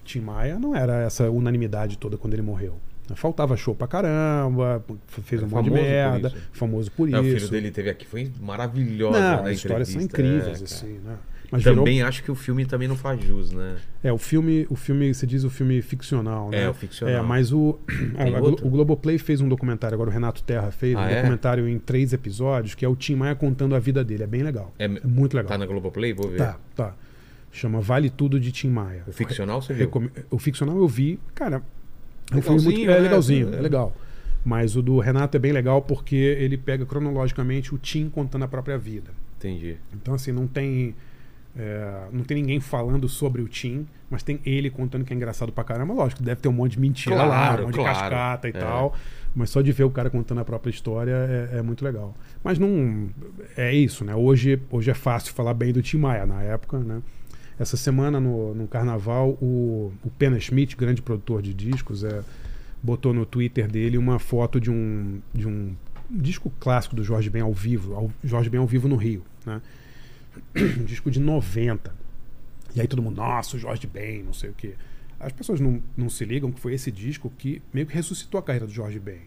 [0.05, 2.75] Tim Maia não era essa unanimidade toda quando ele morreu.
[3.15, 4.83] Faltava show pra caramba,
[5.25, 6.37] fez um monte de famoso por merda, isso.
[6.53, 7.37] famoso por É, o isso.
[7.37, 9.21] filho dele teve aqui, foi maravilhosa.
[9.21, 11.17] Não, na as histórias são incríveis, É, assim, né?
[11.53, 13.77] Mas virou- Também acho que o filme também não faz jus, né?
[14.03, 16.63] É, o filme, o filme, você diz o filme ficcional, né?
[16.65, 17.15] É, o ficcional.
[17.15, 17.79] É, mas o,
[18.17, 18.67] a- outro?
[18.67, 21.17] o Globoplay fez um documentário, agora o Renato Terra fez Ah, um é?
[21.17, 24.23] documentário em três episódios, que é o Tim Maia contando a vida dele.
[24.23, 24.73] É bem legal.
[24.79, 25.51] É, É muito legal.
[25.51, 26.15] Tá na Globoplay?
[26.15, 26.39] Vou ver.
[26.39, 26.95] Tá, tá.
[27.53, 29.05] Chama Vale Tudo de Tim Maia.
[29.07, 29.85] O ficcional você viu?
[29.85, 31.63] Recome- O ficcional eu vi, cara.
[32.31, 33.01] é um Legalzinho, muito, é né?
[33.01, 33.59] legalzinho, É.
[33.59, 33.95] é legal.
[34.43, 38.49] Mas o do Renato é bem legal porque ele pega cronologicamente o Tim contando a
[38.49, 39.11] própria vida.
[39.39, 39.77] Entendi.
[39.95, 40.95] Então, assim, não tem.
[41.57, 45.53] É, não tem ninguém falando sobre o Tim, mas tem ele contando que é engraçado
[45.53, 45.93] pra caramba.
[45.95, 47.93] Lógico, deve ter um monte de mentira lá, Claro, um monte claro.
[47.95, 48.55] de cascata e É.
[48.55, 48.95] tal.
[49.35, 51.13] Mas só de ver o cara contando a própria história
[51.53, 52.15] é, é muito legal.
[52.45, 53.09] Mas não.
[53.57, 54.15] É isso, né?
[54.15, 56.27] Hoje, hoje é fácil falar bem do Tim Maia.
[56.27, 57.03] Na época, né?
[57.59, 62.23] Essa semana, no, no carnaval, o, o Pena Schmidt, grande produtor de discos, é,
[62.83, 65.75] botou no Twitter dele uma foto de um, de um
[66.11, 69.61] disco clássico do Jorge Ben ao vivo, ao, Jorge Ben ao vivo no Rio, né?
[70.57, 71.95] Um disco de 90.
[72.75, 74.75] E aí todo mundo, nossa, o Jorge Ben, não sei o quê.
[75.21, 78.43] As pessoas não, não se ligam que foi esse disco que meio que ressuscitou a
[78.43, 79.21] carreira do Jorge Ben.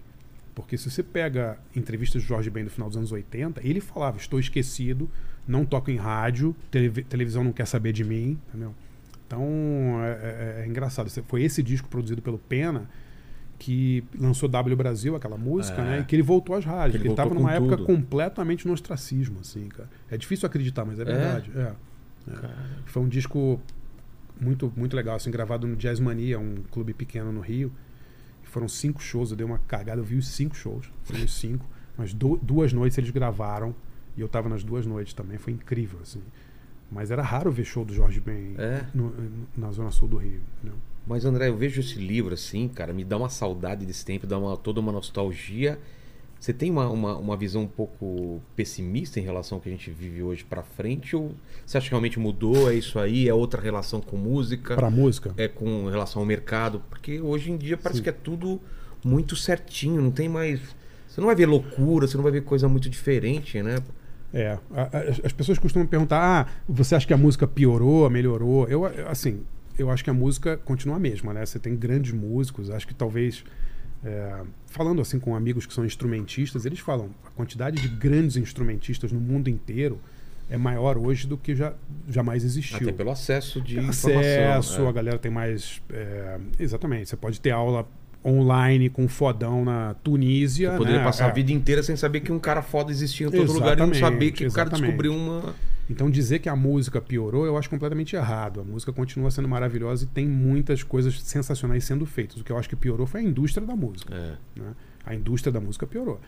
[0.54, 4.18] Porque se você pega entrevistas do Jorge Ben do final dos anos 80, ele falava:
[4.18, 5.10] Estou esquecido,
[5.48, 8.40] não toco em rádio, televi- televisão não quer saber de mim.
[8.50, 8.74] Entendeu?
[9.28, 9.42] Então
[10.04, 11.10] é, é- é engraçado.
[11.28, 12.90] Foi esse disco produzido pelo Pena
[13.66, 15.86] que lançou W Brasil, aquela música, É.
[15.86, 16.00] né?
[16.02, 16.92] E que ele voltou às rádios.
[16.92, 17.88] Que ele Ele estava numa época tudo.
[17.88, 19.90] completamente no ostracismo, assim, cara.
[20.10, 21.52] É difícil acreditar, mas é verdade.
[21.56, 21.74] É.
[22.32, 22.50] É.
[22.86, 23.60] Foi um disco
[24.40, 27.72] muito, muito legal, assim, gravado no Jazz Mania, um clube pequeno no Rio.
[28.44, 31.66] Foram cinco shows, eu dei uma cagada, eu vi os cinco shows, fui os cinco,
[31.98, 33.74] mas du- duas noites eles gravaram
[34.16, 36.22] e eu tava nas duas noites também, foi incrível, assim.
[36.92, 38.86] Mas era raro ver show do Jorge Ben É?
[38.94, 39.12] no-
[39.58, 40.42] na zona sul do Rio.
[40.60, 40.78] entendeu?
[41.08, 44.38] Mas, André, eu vejo esse livro assim, cara, me dá uma saudade desse tempo, dá
[44.38, 45.78] uma, toda uma nostalgia.
[46.40, 49.90] Você tem uma, uma, uma visão um pouco pessimista em relação ao que a gente
[49.90, 51.16] vive hoje pra frente?
[51.16, 51.32] Ou
[51.66, 52.70] você acha que realmente mudou?
[52.70, 53.28] É isso aí?
[53.30, 54.76] É outra relação com música?
[54.76, 56.82] Pra música, É com relação ao mercado?
[56.90, 58.04] Porque hoje em dia parece Sim.
[58.04, 58.60] que é tudo
[59.04, 60.60] muito certinho, não tem mais.
[61.08, 63.78] Você não vai ver loucura, você não vai ver coisa muito diferente, né?
[64.34, 64.58] É,
[65.10, 68.68] as- as pessoas costumam perguntar: ah, você acha que a música piorou, melhorou?
[68.68, 69.42] Eu, assim,
[69.78, 71.46] eu acho que a música continua a mesma, né?
[71.46, 73.44] Você tem grandes músicos, acho que talvez.
[74.04, 79.12] é, falando assim com amigos que são instrumentistas, eles falam: a quantidade de grandes instrumentistas
[79.12, 80.00] no mundo inteiro
[80.50, 81.74] é maior hoje do que já
[82.08, 82.78] jamais existiu.
[82.78, 84.86] Até pelo acesso de acesso, informação.
[84.86, 84.94] a é.
[84.94, 85.82] galera tem mais.
[85.92, 87.88] é, exatamente, você pode ter aula
[88.24, 90.70] online com um fodão na Tunísia.
[90.70, 91.06] Eu poderia né?
[91.06, 91.30] passar É.
[91.30, 93.92] a vida inteira sem saber que um cara foda existia em todo lugar e não
[93.92, 94.82] Exatamente, saber que o cara exatamente.
[94.88, 95.54] descobriu uma.
[95.90, 98.60] Então dizer que a música piorou, eu acho completamente errado.
[98.60, 102.38] A música continua sendo maravilhosa e tem muitas coisas sensacionais sendo feitas.
[102.38, 104.14] O que eu acho que piorou foi a indústria da música.
[104.14, 104.60] É.
[104.60, 104.74] né?
[105.06, 106.20] A indústria da música piorou.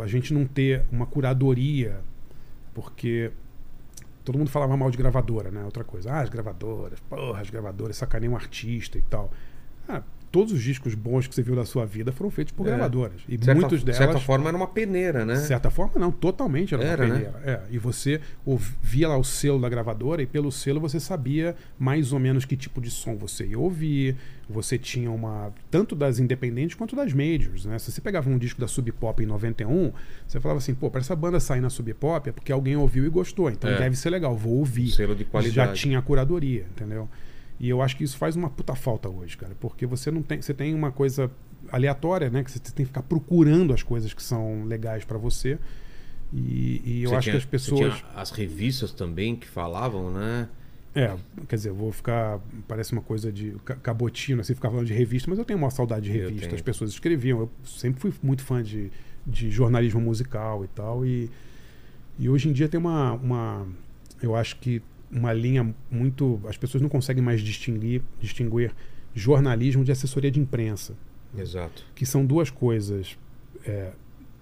[0.00, 2.00] A gente não ter uma curadoria,
[2.74, 3.30] porque
[4.24, 5.64] todo mundo falava mal de gravadora, né?
[5.64, 6.10] Outra coisa.
[6.10, 9.30] Ah, as gravadoras, porra, as gravadoras sacaneiam um artista e tal.
[9.88, 10.02] Ah,
[10.36, 12.70] todos os discos bons que você viu da sua vida foram feitos por É.
[12.70, 13.22] gravadoras.
[13.26, 13.96] E De certa, muitos de delas.
[13.98, 15.32] certa forma era uma peneira, né?
[15.32, 17.20] De certa forma, não, totalmente era, Era, uma né?
[17.20, 17.42] peneira.
[17.70, 18.20] É, e você
[18.82, 22.54] via lá o selo da gravadora e pelo selo você sabia mais ou menos que
[22.54, 24.14] tipo de som você ia ouvir.
[24.48, 25.52] Você tinha uma.
[25.70, 27.64] tanto das independentes quanto das majors.
[27.64, 27.78] Né?
[27.80, 29.90] Se você pegava um disco da Sub Pop em 91,
[30.28, 33.04] você falava assim, pô, para essa banda sair na Sub Pop é porque alguém ouviu
[33.06, 33.50] e gostou.
[33.50, 33.78] Então É.
[33.78, 34.90] deve ser legal, vou ouvir.
[34.90, 35.80] Selo de Já qualidade.
[35.80, 37.08] tinha a curadoria, entendeu?
[37.58, 40.42] E eu acho que isso faz uma puta falta hoje, cara, porque você não tem,
[40.42, 41.30] você tem uma coisa
[41.72, 45.58] aleatória, né, que você tem que ficar procurando as coisas que são legais pra você.
[46.32, 50.10] E, e eu Você acho tinha- que as pessoas, tinha as revistas também que falavam,
[50.12, 50.48] né?
[50.94, 51.14] é,
[51.46, 54.94] quer dizer, eu vou ficar, parece uma coisa de ca- cabotino, assim, ficar falando de
[54.94, 56.54] revista, mas eu tenho uma saudade de revista.
[56.54, 58.90] As pessoas escreviam, eu sempre fui muito fã de,
[59.26, 61.30] de jornalismo musical e tal, e,
[62.18, 63.66] e hoje em dia tem uma, uma,
[64.22, 64.80] eu acho que
[65.10, 68.72] uma linha muito, as pessoas não conseguem mais distinguir, distinguir
[69.14, 70.94] jornalismo de assessoria de imprensa,
[71.36, 71.84] Exato.
[71.94, 73.16] que são duas coisas
[73.64, 73.92] é,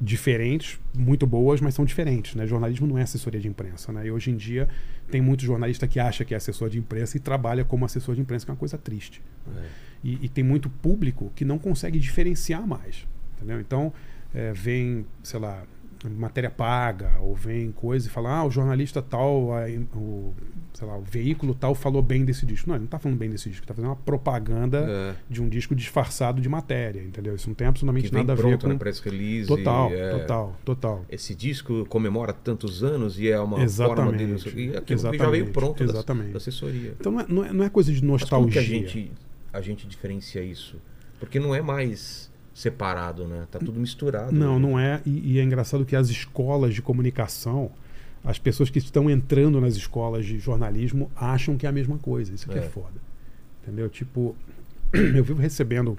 [0.01, 2.47] diferentes, muito boas, mas são diferentes, né?
[2.47, 4.07] Jornalismo não é assessoria de imprensa, né?
[4.07, 4.69] E hoje em dia
[5.11, 8.21] tem muito jornalista que acha que é assessor de imprensa e trabalha como assessor de
[8.21, 9.23] imprensa, que é uma coisa triste.
[9.57, 9.67] É.
[10.03, 13.61] E, e tem muito público que não consegue diferenciar mais, entendeu?
[13.61, 13.93] Então,
[14.35, 15.65] é, vem, sei lá,
[16.11, 19.67] matéria paga, ou vem coisa e fala, ah, o jornalista tal, a-
[19.97, 20.35] o,
[20.75, 22.69] sei lá, o veículo tal falou bem desse disco.
[22.69, 25.15] Não, ele não está falando bem desse disco, ele está fazendo uma propaganda É.
[25.29, 27.35] de um disco disfarçado de matéria, entendeu?
[27.35, 28.69] Isso não tem Que absolutamente vem nada a ver pronto com...
[28.69, 29.47] na press release.
[29.49, 31.05] Total, é, total, total.
[31.09, 34.51] Esse disco comemora tantos anos e é uma forma Exatamente.
[34.51, 34.73] dele.
[34.73, 35.51] E aquilo já veio Exatamente.
[35.53, 36.31] pronto da- Exatamente.
[36.33, 36.95] Da, assessoria.
[37.01, 38.61] Então não é, não é- não é coisa de Mas como que nostalgia.
[38.61, 39.13] a gente,
[39.53, 40.77] a gente diferencia isso?
[41.21, 43.47] Porque não é mais separado, né?
[43.51, 44.33] Tá tudo misturado.
[44.33, 44.69] Não, né?
[44.69, 45.03] não é.
[45.05, 47.71] E, e é engraçado que as escolas de comunicação,
[48.25, 52.33] as pessoas que estão entrando nas escolas de jornalismo acham que é a mesma coisa.
[52.33, 52.69] Isso que é, É.
[52.69, 53.03] foda.
[53.63, 53.89] Entendeu?
[53.91, 54.37] Tipo,
[54.95, 55.99] eu vivo recebendo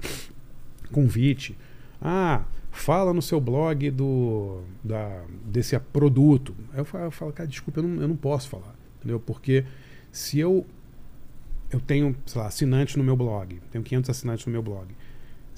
[0.90, 1.56] convite.
[2.00, 6.54] Ah, fala no seu blog do da, desse produto.
[6.72, 8.74] Aí eu falo, eu falo, cara, desculpa, eu não, eu não posso falar.
[8.98, 9.20] Entendeu?
[9.20, 9.64] Porque
[10.10, 10.66] se eu
[11.70, 14.86] eu tenho, sei lá, assinantes no meu blog, tenho 500 assinantes no meu blog.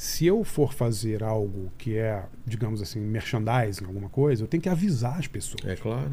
[0.00, 4.68] Se eu for fazer algo que é, digamos assim, merchandising, alguma coisa, eu tenho que
[4.68, 5.64] avisar as pessoas.
[5.66, 6.12] É claro.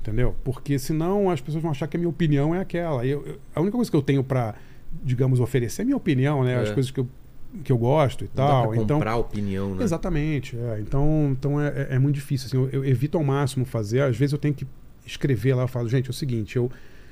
[0.00, 0.34] Entendeu?
[0.42, 3.04] Porque senão as pessoas vão achar que a minha opinião é aquela.
[3.04, 4.54] Eu, eu- a única coisa que eu tenho pra,
[5.04, 6.56] digamos, oferecer é a minha opinião, né?
[6.56, 6.72] As É.
[6.72, 7.08] coisas que eu,
[7.62, 8.68] que eu gosto e Não dá tal.
[8.68, 9.84] pra Então, comprar opinião, né?
[9.84, 10.56] Exatamente.
[10.56, 10.80] é.
[10.80, 12.46] Então, então é, é- é muito difícil.
[12.46, 14.00] Assim, eu, eu evito ao máximo fazer.
[14.00, 14.66] Às vezes eu tenho que
[15.04, 15.64] escrever lá.
[15.64, 16.70] Eu falo, gente, é o seguinte, eu.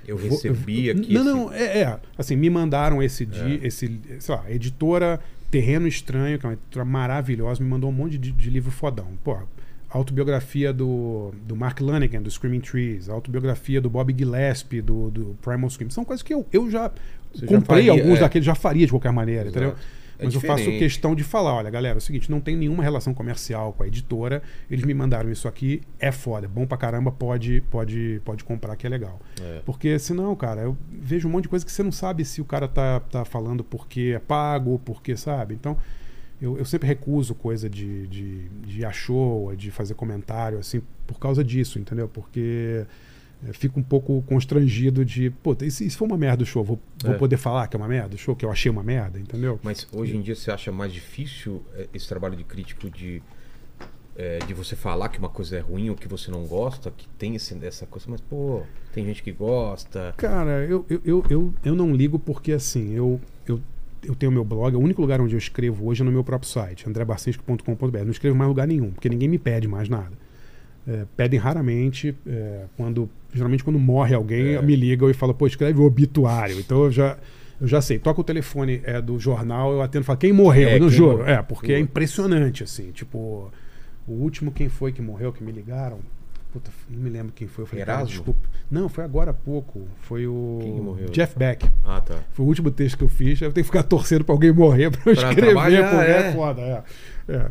[0.08, 1.12] Eu recebi aqui.
[1.12, 2.00] Não, esse- não, é, é.
[2.16, 5.20] Assim, me mandaram esse dia, esse, sei lá, editora
[5.50, 9.06] Terreno Estranho, que é uma editora maravilhosa, me mandou um monte de, de livro fodão.
[9.22, 9.38] Pô,
[9.88, 15.70] autobiografia do, do Mark Lanigan, do Screaming Trees, autobiografia do Bob Gillespie, do, do Primal
[15.70, 15.90] Scream.
[15.90, 16.90] São coisas que eu, eu já
[17.32, 18.20] Você já comprei faria, alguns é.
[18.20, 19.58] daqueles, já faria de qualquer maneira, Exato.
[19.58, 19.76] entendeu?
[20.18, 22.82] É Mas eu faço questão de falar, olha, galera, é o seguinte, não tem nenhuma
[22.82, 24.42] relação comercial com a editora.
[24.70, 28.76] Eles me mandaram isso aqui, é foda, é bom pra caramba, pode, pode, pode comprar
[28.76, 29.20] que é legal.
[29.40, 29.60] É.
[29.64, 32.44] Porque senão, cara, eu vejo um monte de coisa que você não sabe se o
[32.44, 35.54] cara tá, tá falando porque é pago, ou porque, sabe?
[35.54, 35.76] Então,
[36.40, 41.42] eu, eu sempre recuso coisa de, de, de achou, de fazer comentário, assim, por causa
[41.42, 42.08] disso, entendeu?
[42.08, 42.86] Porque
[43.46, 46.62] é, fico um pouco constrangido de, pô, e se, se for uma merda o show,
[46.64, 47.18] vou, vou É.
[47.18, 49.58] poder falar que é uma merda o show, que eu achei uma merda, entendeu?
[49.62, 53.22] Mas hoje em dia você acha mais difícil eh, esse trabalho de crítico de,
[54.16, 57.06] eh, de você falar que uma coisa é ruim ou que você não gosta, que
[57.18, 60.14] tem esse, essa coisa, mas pô, tem gente que gosta.
[60.16, 63.60] Cara, eu, eu, eu, eu, eu não ligo porque assim, eu, eu,
[64.02, 66.24] eu tenho meu blog, é o único lugar onde eu escrevo hoje é no meu
[66.24, 67.98] próprio site, andrebarcinski.com.br.
[68.04, 70.12] Não escrevo mais lugar nenhum, porque ninguém me pede mais nada.
[70.88, 74.62] É, pedem raramente, é, quando geralmente quando morre alguém, É.
[74.62, 76.58] me ligam e falam, pô, escreve o obituário.
[76.58, 77.16] Então eu já,
[77.60, 77.98] eu já sei.
[77.98, 80.68] Toca o telefone é, do jornal, eu atendo e falo, quem morreu?
[80.68, 81.18] É, eu não juro.
[81.18, 81.34] morreu?
[81.34, 82.90] É, porque é impressionante, assim.
[82.92, 83.50] Tipo,
[84.08, 85.98] o último quem foi que morreu, que me ligaram?
[86.52, 87.64] Puta, não me lembro quem foi.
[87.64, 88.40] Eu falei, cara, desculpa.
[88.70, 89.82] Não, foi agora há pouco.
[90.00, 91.08] Foi o Quem que morreu?
[91.10, 91.66] Jeff Beck.
[91.84, 92.20] Ah, tá.
[92.32, 93.40] Foi o último texto que eu fiz.
[93.42, 96.32] Eu tenho que ficar torcendo pra alguém morrer pra eu Pra escrever, porque é, é.
[96.32, 96.62] foda.
[96.62, 96.82] É.
[97.34, 97.46] É.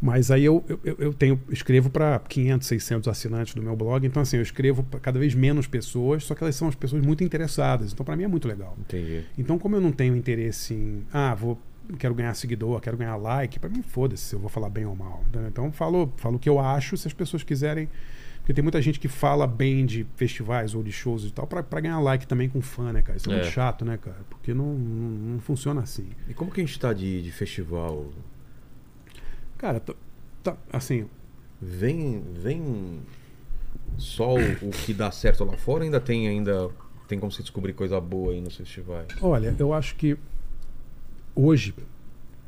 [0.00, 4.06] Mas aí eu, eu, eu- tenho, escrevo para 500, 600 assinantes do meu blog.
[4.06, 7.02] Então, assim, eu escrevo para cada vez menos pessoas, só que elas são as pessoas
[7.04, 7.92] muito interessadas.
[7.92, 8.76] Então, para mim é muito legal.
[8.78, 9.24] Entendi.
[9.38, 11.58] Então, como eu não tenho interesse em, ah, vou,
[11.98, 14.94] quero ganhar seguidor, quero ganhar like, para mim foda-se se eu vou falar bem ou
[14.94, 15.24] mal.
[15.48, 17.88] Então, falo, falo o que eu acho, se as pessoas quiserem.
[18.40, 21.80] Porque tem muita gente que fala bem de festivais ou de shows e tal, para
[21.80, 23.16] ganhar like também com fã, né, cara?
[23.16, 23.36] Isso é, É.
[23.40, 24.18] muito chato, né, cara?
[24.30, 26.06] Porque não, não, não funciona assim.
[26.28, 28.06] E como que a gente tá de, de festival?
[29.58, 29.94] Cara, tá,
[30.42, 31.08] tá, assim,
[31.60, 33.00] Vem, vem
[33.96, 35.84] só o, o que dá certo lá fora?
[35.84, 36.70] Ainda tem ainda
[37.08, 39.06] tem como você descobrir coisa boa aí nos festivais?
[39.22, 40.18] olha, eu acho que
[41.34, 41.72] hoje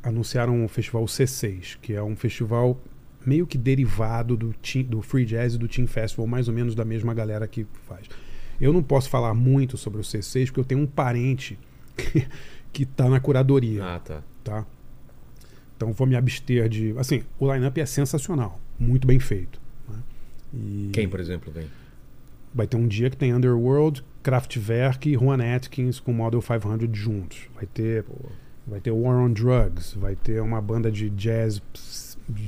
[0.03, 2.79] anunciaram o festival C6, que é um festival
[3.25, 6.75] meio que derivado do, team, do Free Jazz e do Team Festival, mais ou menos
[6.75, 8.07] da mesma galera que faz.
[8.61, 11.59] Eu não posso falar muito sobre o C6 porque eu tenho um parente
[12.73, 13.85] que está na curadoria.
[13.85, 14.23] Ah, tá.
[14.43, 14.67] tá?
[15.79, 16.93] Então vou me abster de.
[16.99, 19.61] Assim, o line-up é sensacional, muito bem feito.
[19.89, 19.97] né?
[20.53, 21.67] E Quem, por exemplo, vem?
[22.53, 27.39] Vai ter um dia que tem Underworld, Kraftwerk e Juan Atkins com Model 500 juntos.
[27.55, 28.05] Vai ter,
[28.67, 31.63] vai ter War on Drugs, vai ter uma banda de jazz,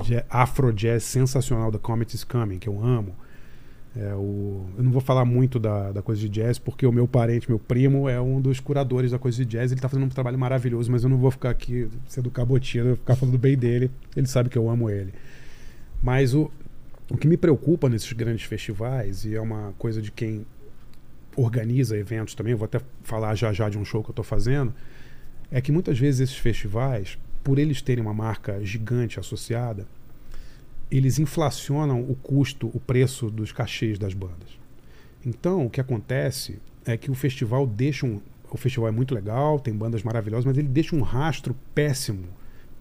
[0.05, 3.15] ja- afro jazz sensacional da Comet is Coming, que eu amo.
[3.97, 7.09] É, o, eu não vou falar muito da, da coisa de jazz, porque o meu
[7.09, 9.73] parente, meu primo, é um dos curadores da coisa de jazz.
[9.73, 13.17] Ele tá fazendo um trabalho maravilhoso, mas eu não vou ficar aqui sendo cabotinho, ficar
[13.17, 13.91] falando bem dele.
[14.17, 15.13] Ele sabe que eu amo ele.
[16.03, 16.51] Mas o,
[17.11, 20.47] o que me preocupa nesses grandes festivais, e é uma coisa de quem
[21.37, 24.73] organiza eventos também, vou até falar já já de um show que eu estou fazendo,
[25.51, 29.87] é que muitas vezes esses festivais, por eles terem uma marca gigante associada,
[30.91, 34.59] eles inflacionam o custo, o preço dos cachês das bandas.
[35.25, 38.21] Então, o que acontece é que o festival deixa um.
[38.51, 42.25] O festival é muito legal, tem bandas maravilhosas, mas ele deixa um rastro péssimo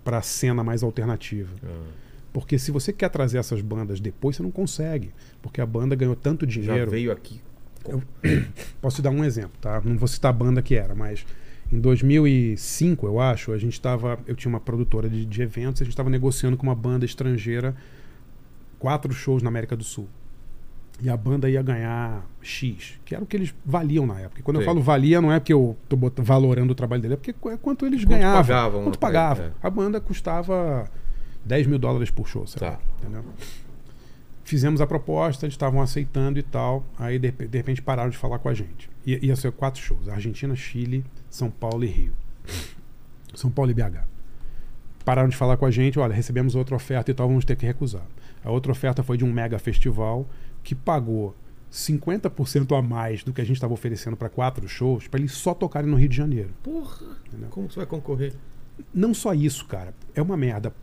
[0.04, 1.54] para a cena mais alternativa.
[1.64, 1.92] Ah,
[2.34, 5.12] Porque se você quer trazer essas bandas depois, você não consegue.
[5.42, 6.90] Porque a banda ganhou tanto já dinheiro.
[6.90, 7.40] veio aqui.
[8.82, 9.80] Posso te dar um exemplo, tá?
[9.86, 11.26] Não vou citar a banda que era, mas
[11.72, 15.86] em 2005, eu acho, a gente estava, eu tinha uma produtora de, de eventos, a
[15.86, 17.76] gente estava negociando com uma banda estrangeira
[18.80, 20.08] quatro shows na América do Sul.
[21.02, 24.42] E a banda ia ganhar X, que era o que eles valiam na época.
[24.42, 24.66] E quando eu Sim.
[24.66, 27.86] falo valia, não é porque eu tô valorando o trabalho dele, é porque é quanto
[27.86, 28.42] eles Quanto ganhavam.
[28.44, 29.00] pagavam, quanto né?
[29.00, 29.46] pagavam.
[29.46, 29.52] É.
[29.64, 30.90] A banda custava
[31.46, 32.72] 10 mil dólares por show, sei Tá.
[32.72, 33.24] lá, entendeu?
[34.44, 36.84] Fizemos a proposta, eles estavam aceitando e tal.
[36.98, 38.90] Aí, de, de repente, pararam de falar com a gente.
[39.06, 42.12] Ia, ia ser quatro shows: Argentina, Chile, São Paulo e Rio.
[43.36, 44.04] São Paulo e BH.
[45.06, 47.66] Pararam de falar com a gente: olha, recebemos outra oferta e tal, vamos ter que
[47.66, 48.02] recusar.
[48.44, 50.28] A outra oferta foi de um mega festival
[50.64, 51.36] que pagou
[51.72, 55.54] 50% a mais do que a gente estava oferecendo para quatro shows para eles só
[55.54, 56.50] tocarem no Rio de Janeiro.
[56.64, 57.50] Porra, Entendeu?
[57.50, 58.34] como que você vai concorrer?
[58.94, 59.94] Não só isso, cara.
[60.16, 60.74] É uma merda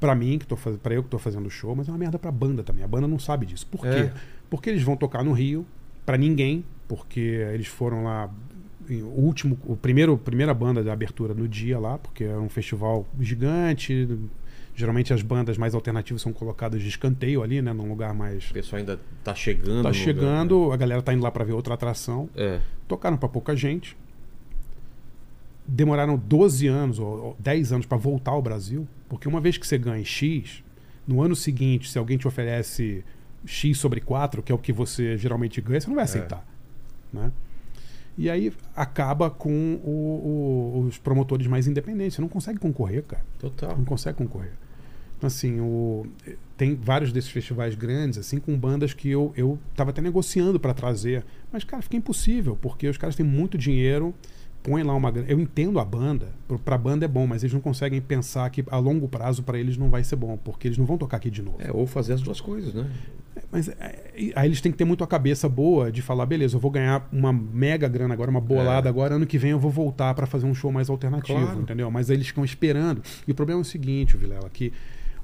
[0.00, 2.18] pra mim, que tô para eu que tô fazendo o show, mas é uma merda
[2.18, 2.82] pra banda também.
[2.84, 3.66] A banda não sabe disso.
[3.66, 4.04] Por É.
[4.08, 4.12] quê?
[4.50, 5.64] Porque eles vão tocar no Rio
[6.04, 8.28] pra ninguém, porque eles foram lá
[8.90, 13.06] o último, o primeiro, primeira banda de abertura no dia lá, porque é um festival
[13.18, 14.18] gigante.
[14.76, 18.54] Geralmente as bandas mais alternativas são colocadas de escanteio ali, né, num lugar mais O
[18.54, 19.82] pessoal ainda tá chegando.
[19.84, 22.28] tá chegando, lugar, a galera tá indo lá pra ver outra atração.
[22.34, 22.56] né?
[22.56, 22.60] É.
[22.88, 23.96] Tocaram pra pouca gente.
[25.66, 29.66] Demoraram 12 anos ou ou 10 anos pra voltar ao Brasil, porque uma vez que
[29.66, 30.62] você ganha X,
[31.06, 33.02] no ano seguinte, se alguém te oferece
[33.46, 36.46] X sobre 4, que é o que você geralmente ganha, você não vai aceitar.
[37.12, 37.32] Né?
[38.18, 42.14] E aí acaba com o- o- os promotores mais independentes.
[42.16, 43.24] Você não consegue concorrer, cara.
[43.38, 43.76] Total.
[43.76, 44.52] Não consegue concorrer.
[45.26, 46.06] Assim, o,
[46.56, 50.72] tem vários desses festivais grandes, assim, com bandas que eu, eu tava até negociando para
[50.74, 51.24] trazer.
[51.52, 54.14] Mas, cara, fica impossível, porque os caras têm muito dinheiro,
[54.62, 55.28] põem lá uma grana.
[55.28, 56.28] Eu entendo a banda,
[56.64, 59.76] pra banda é bom, mas eles não conseguem pensar que a longo prazo para eles
[59.76, 61.58] não vai ser bom, porque eles não vão tocar aqui de novo.
[61.60, 62.88] É, ou fazer as duas coisas, né?
[63.50, 66.60] Mas é, aí eles têm que ter muito a cabeça boa de falar, beleza, eu
[66.60, 68.90] vou ganhar uma mega grana agora, uma bolada É.
[68.90, 71.60] agora, ano que vem eu vou voltar para fazer um show mais alternativo, Claro.
[71.60, 71.90] entendeu?
[71.90, 73.02] Mas eles ficam esperando.
[73.26, 74.72] E o problema é o seguinte, Vilela, que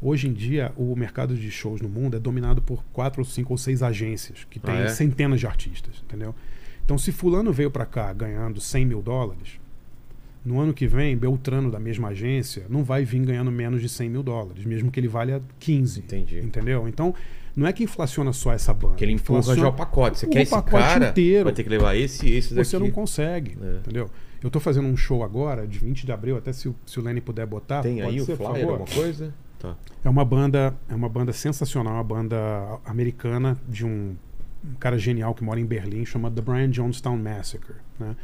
[0.03, 3.53] hoje em dia o mercado de shows no mundo é dominado por quatro ou cinco
[3.55, 4.89] ou seis agências que têm Ah, é?
[4.89, 6.35] centenas de artistas, entendeu?
[6.85, 9.61] Então se fulano veio para cá ganhando 100 mil dólares,
[10.45, 14.09] no ano que vem, Beltrano da mesma agência não vai vir ganhando menos de 100
[14.09, 16.01] mil dólares, mesmo que ele valha 15.
[16.01, 16.39] Entendi.
[16.41, 16.89] Entendeu?
[16.89, 17.15] Então,
[17.55, 18.95] não é que inflaciona só essa banda.
[18.95, 20.19] Que ele empurra inflaciona já o pacote.
[20.19, 21.45] Você empurra quer o esse pacote cara, inteiro.
[21.45, 22.67] vai ter que levar esse e esse daqui.
[22.69, 23.77] Você não consegue, É.
[23.81, 24.09] entendeu?
[24.43, 27.03] Eu tô fazendo um show agora, de 20 de abril, até se, o- se o
[27.03, 27.83] Lenny puder botar.
[27.83, 29.35] Tem aí o flyer, alguma coisa?
[29.61, 29.77] Tá.
[30.03, 34.17] É uma banda, é uma banda sensacional, uma banda americana de um,
[34.65, 38.17] um cara genial que mora em Berlim, chama The Brian Jonestown Massacre, né?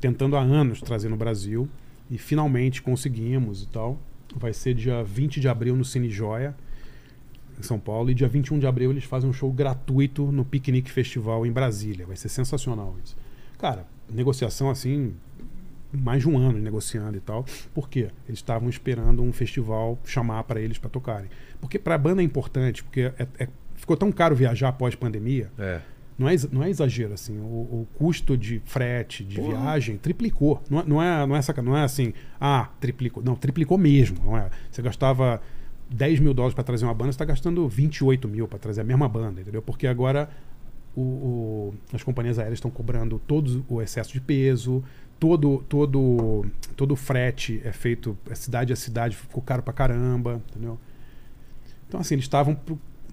[0.00, 1.68] Tentando há anos trazer no Brasil
[2.10, 4.00] e finalmente conseguimos e tal.
[4.34, 6.56] Vai ser dia 20 de abril no Cine Joia,
[7.56, 10.90] em São Paulo, e dia 21 de abril eles fazem um show gratuito no Picnic
[10.90, 12.04] Festival em Brasília.
[12.04, 13.16] Vai ser sensacional isso.
[13.58, 15.14] Cara, negociação assim,
[15.92, 17.44] mais de um ano negociando e tal.
[17.74, 18.08] Por quê?
[18.28, 21.28] Eles estavam esperando um festival chamar para eles para tocarem.
[21.60, 25.50] Porque para a banda é importante, porque é- é- ficou tão caro viajar após pandemia.
[25.58, 25.80] É.
[26.18, 27.38] Não é, não é exagero, assim.
[27.38, 29.48] O, o custo de frete, de Porra.
[29.58, 30.62] viagem, triplicou.
[30.68, 33.22] Não, é- não, é, não, é saca, não é assim, ah, triplicou.
[33.22, 34.18] Não, triplicou mesmo.
[34.22, 34.50] Não é?
[34.70, 35.40] Você gastava
[35.88, 38.84] 10 mil dólares para trazer uma banda, você está gastando 28 mil para trazer a
[38.84, 39.62] mesma banda, entendeu?
[39.62, 40.28] Porque agora
[40.94, 44.84] o- o- as companhias aéreas estão cobrando todo o excesso de peso,
[45.20, 50.40] todo todo todo o frete é feito é cidade a cidade ficou caro pra caramba
[50.48, 50.78] entendeu?
[51.86, 52.58] Então assim eles estavam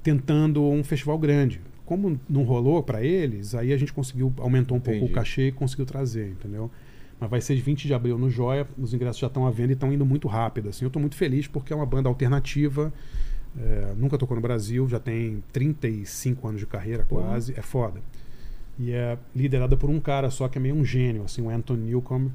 [0.02, 1.60] tentando um festival grande.
[1.86, 5.12] Como não rolou pra eles aí a gente conseguiu aumentou um pouco Entendi.
[5.12, 6.72] o cachê e conseguiu trazer entendeu?
[7.20, 9.74] Mas vai ser de 20 de abril no Joia os ingressos já estão à venda
[9.74, 10.86] e estão indo muito rápido assim.
[10.86, 12.94] Eu tô muito feliz porque é uma banda alternativa
[13.60, 17.54] é, nunca tocou no Brasil já tem 35 anos de carreira quase.
[17.58, 18.00] É foda
[18.80, 21.76] e é liderada por um cara só que é meio um gênio, assim, o Anton
[21.76, 22.32] Newcomb,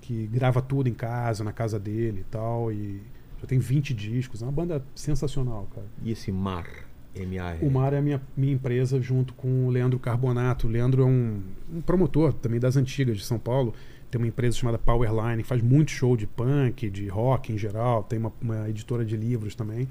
[0.00, 3.00] que grava tudo em casa, na casa dele e tal, e
[3.40, 4.42] já tem 20 discos.
[4.42, 5.86] É uma banda sensacional, cara.
[6.02, 6.66] E esse mar?
[7.14, 7.64] M-A-R.
[7.66, 10.66] O Mar é a minha, minha empresa junto com o Leandro Carbonato.
[10.66, 11.42] O Leandro é um,
[11.72, 13.74] um promotor também das antigas de São Paulo.
[14.10, 18.02] Tem uma empresa chamada Powerline, que faz muito show de punk, de rock em geral.
[18.04, 19.88] Tem uma, uma editora de livros também.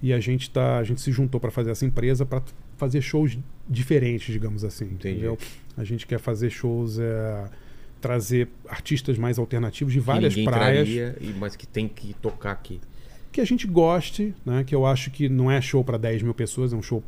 [0.00, 2.42] E a gente, tá, a gente se juntou para fazer essa empresa para
[2.76, 3.36] fazer shows
[3.68, 4.86] diferentes, digamos assim.
[4.86, 5.16] Entendi.
[5.16, 5.38] Entendeu?
[5.76, 7.48] A gente quer fazer shows, é,
[8.00, 12.14] trazer artistas mais alternativos de Que várias ninguém praias traria, e- mas que tem que
[12.14, 12.80] tocar aqui.
[13.30, 14.64] que a gente goste, né?
[14.64, 17.02] Que eu acho que não é show para 10 mil pessoas, é um show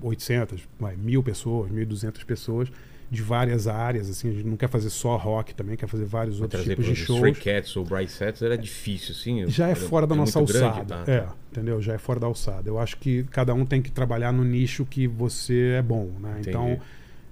[0.00, 2.68] 800, vai, mil pessoas, 1.200 pessoas
[3.12, 6.40] de várias áreas, assim, a gente não quer fazer só rock também, quer fazer vários
[6.40, 7.18] outros trazer tipos de shows.
[7.18, 9.46] Stray Cats ou Bright Sets era difícil, assim.
[9.50, 11.04] Já é fora da nossa muito grande, alçada.
[11.04, 11.12] tá?
[11.12, 11.82] É, entendeu?
[11.82, 12.66] Já é fora da alçada.
[12.70, 16.30] Eu acho que cada um tem que trabalhar no nicho que você é bom, né?
[16.40, 16.48] Entendi.
[16.48, 16.80] Então,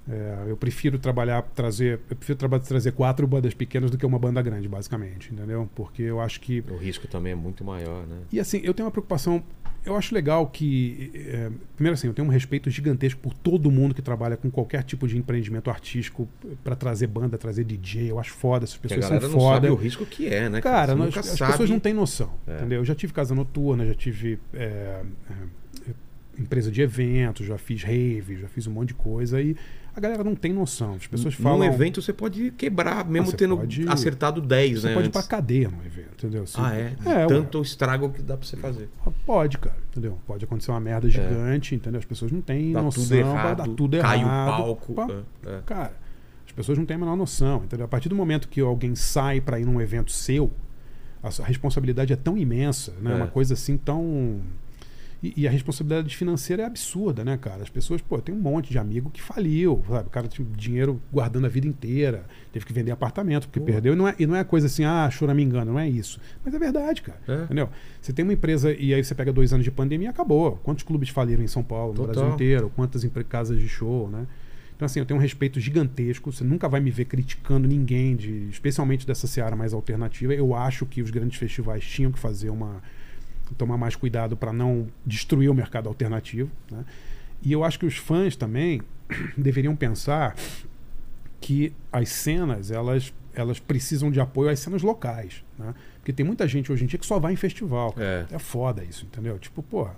[0.08, 4.18] é, eu prefiro trabalhar, trazer, eu prefiro traba- trazer quatro bandas pequenas do que uma
[4.18, 5.66] banda grande, basicamente, entendeu?
[5.74, 8.16] Porque eu acho que O risco também é muito maior, né?
[8.30, 9.42] E assim, eu tenho uma preocupação.
[9.84, 11.10] Eu acho legal que.
[11.14, 14.82] é, primeiro, assim, eu tenho um respeito gigantesco por todo mundo que trabalha com qualquer
[14.82, 16.28] tipo de empreendimento artístico
[16.62, 18.10] para trazer banda, trazer DJ.
[18.10, 19.54] Eu acho foda, essas pessoas são não foda.
[19.54, 20.60] sabe o risco que é, né?
[20.60, 21.52] Cara, nós- as sabe.
[21.52, 22.30] pessoas não têm noção.
[22.46, 22.56] É.
[22.56, 22.80] Entendeu?
[22.80, 25.92] Eu já tive casa noturna, já tive é, é,
[26.40, 29.54] empresa de eventos, já fiz rave, já fiz um monte de coisa e
[29.94, 30.94] a galera não tem noção.
[30.94, 31.64] As pessoas Num falam.
[31.64, 34.94] evento você pode quebrar, mesmo você tendo pode- acertado 10, Você né?
[34.94, 36.44] pode ir pra cadeia no evento, entendeu?
[36.44, 36.92] Assim, Ah, é?
[37.04, 37.26] Ué.
[37.26, 38.88] Tanto estrago que dá pra você fazer.
[39.26, 40.18] Pode, cara, entendeu?
[40.26, 41.98] Pode acontecer uma merda gigante, entendeu?
[41.98, 42.74] As pessoas não têm É.
[42.74, 44.48] Dá noção, tudo errado, tudo cai errado.
[44.54, 44.94] o palco.
[44.94, 45.08] Pá,
[45.44, 45.60] é, é.
[45.66, 45.92] Cara,
[46.46, 47.84] as pessoas não têm a menor noção, entendeu?
[47.84, 50.50] A partir do momento que alguém sai pra ir num evento seu,
[51.22, 53.12] a responsabilidade é tão imensa, né?
[53.12, 53.14] É.
[53.16, 54.40] Uma coisa assim tão
[55.22, 57.62] e, e a responsabilidade financeira é absurda, né, cara?
[57.62, 60.08] As pessoas, pô, tem um monte de amigo que faliu, sabe?
[60.08, 63.66] O cara tinha dinheiro guardando a vida inteira, teve que vender apartamento porque Pô.
[63.66, 63.92] perdeu.
[63.92, 66.20] E não, é, e não é coisa assim, ah, choramingando, não é isso.
[66.44, 67.20] Mas é verdade, cara.
[67.28, 67.44] É.
[67.44, 67.68] Entendeu?
[68.00, 70.58] Você tem uma empresa e aí você pega dois anos de pandemia e acabou.
[70.62, 72.14] Quantos clubes faliram em São Paulo, no Total.
[72.14, 72.72] Brasil inteiro?
[72.74, 74.26] Quantas casas de show, né?
[74.80, 76.32] Então, assim, eu tenho um respeito gigantesco.
[76.32, 80.32] Você nunca vai me ver criticando ninguém, de, especialmente dessa seara mais alternativa.
[80.32, 82.82] Eu acho que os grandes festivais tinham que fazer uma.
[83.54, 86.50] Tomar mais cuidado para não destruir o mercado alternativo.
[86.70, 86.84] Né?
[87.42, 88.82] E eu acho que os fãs também
[89.36, 90.36] deveriam pensar
[91.40, 95.42] que as cenas, elas, elas precisam de apoio às cenas locais.
[95.58, 95.74] Né?
[95.96, 97.94] Porque tem muita gente hoje em dia que só vai em festival.
[97.96, 98.26] É.
[98.30, 99.38] É foda isso, entendeu?
[99.38, 99.94] Tipo, porra.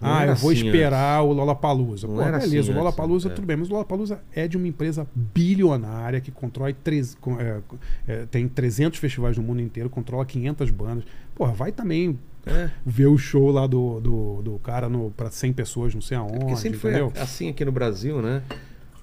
[0.00, 2.08] Não ah, eu vou assim esperar o Lollapalooza.
[2.08, 3.34] Pô, beleza, assim o Lollapalooza antes, é.
[3.34, 6.74] tudo bem, mas o Lollapalooza é de uma empresa bilionária que controla
[7.20, 7.60] com- é,
[8.08, 11.04] é, tem 300 festivais no mundo inteiro, controla 500 bandas.
[11.34, 12.70] Porra, vai também É.
[12.86, 16.38] ver o show lá do, do, do cara no, pra 100 pessoas, não sei aonde,
[16.38, 17.12] Porque sempre foi entendeu?
[17.16, 18.42] a- assim aqui no Brasil, né?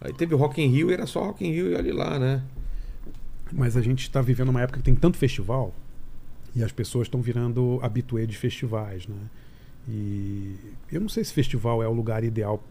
[0.01, 2.19] Aí teve o Rock in Rio e era só Rock in Rio e olha lá,
[2.19, 2.43] né?
[3.51, 5.73] Mas a gente está vivendo uma época que tem tanto festival
[6.55, 9.15] e as pessoas estão virando habituê de festivais, né?
[9.88, 10.55] E
[10.91, 12.61] eu não sei se festival é o lugar ideal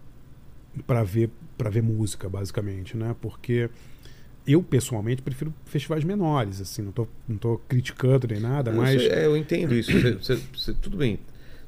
[0.87, 3.17] para ver para ver música, basicamente, né?
[3.23, 3.71] Porque
[4.47, 9.03] eu pessoalmente prefiro festivais menores, assim, não tô, não tô criticando nem nada, Eu, mas
[9.03, 9.91] é, eu entendo isso.
[10.53, 11.19] Você- tudo bem.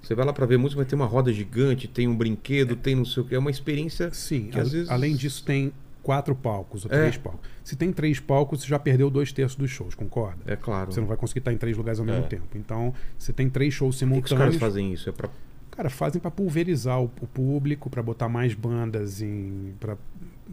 [0.00, 2.94] Você vai lá pra ver música, vai ter uma roda gigante, tem um brinquedo, tem
[2.94, 3.34] não sei o que.
[3.34, 4.10] É uma experiência.
[4.12, 5.72] sim, que a- às vezes- além disso tem
[6.02, 6.98] quatro palcos ou É.
[7.00, 7.40] três palcos.
[7.64, 10.38] Se tem três palcos, você já perdeu dois terços dos shows, concorda?
[10.46, 10.90] É claro.
[10.92, 12.28] Você não vai conseguir estar em três lugares ao mesmo É.
[12.28, 12.46] tempo.
[12.54, 14.56] Então, você tem três shows Por que, que os simultâneos.
[14.56, 15.08] caras fazem isso?
[15.08, 15.28] É pra.
[15.72, 19.74] Cara, fazem para pulverizar o, o público, para botar mais bandas em.
[19.78, 19.96] para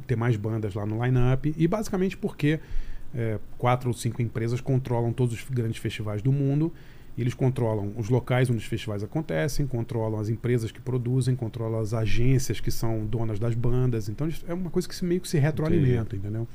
[0.08, 1.54] ter mais bandas lá no line-up.
[1.58, 2.60] E basicamente porque
[3.14, 6.72] é, quatro ou cinco empresas controlam todos os grandes festivais do mundo.
[7.18, 11.80] E eles controlam os locais onde os festivais acontecem, controlam as empresas que produzem, controlam
[11.80, 14.10] as agências que são donas das bandas.
[14.10, 16.46] Então é uma coisa que se, meio que se retroalimenta, entendeu?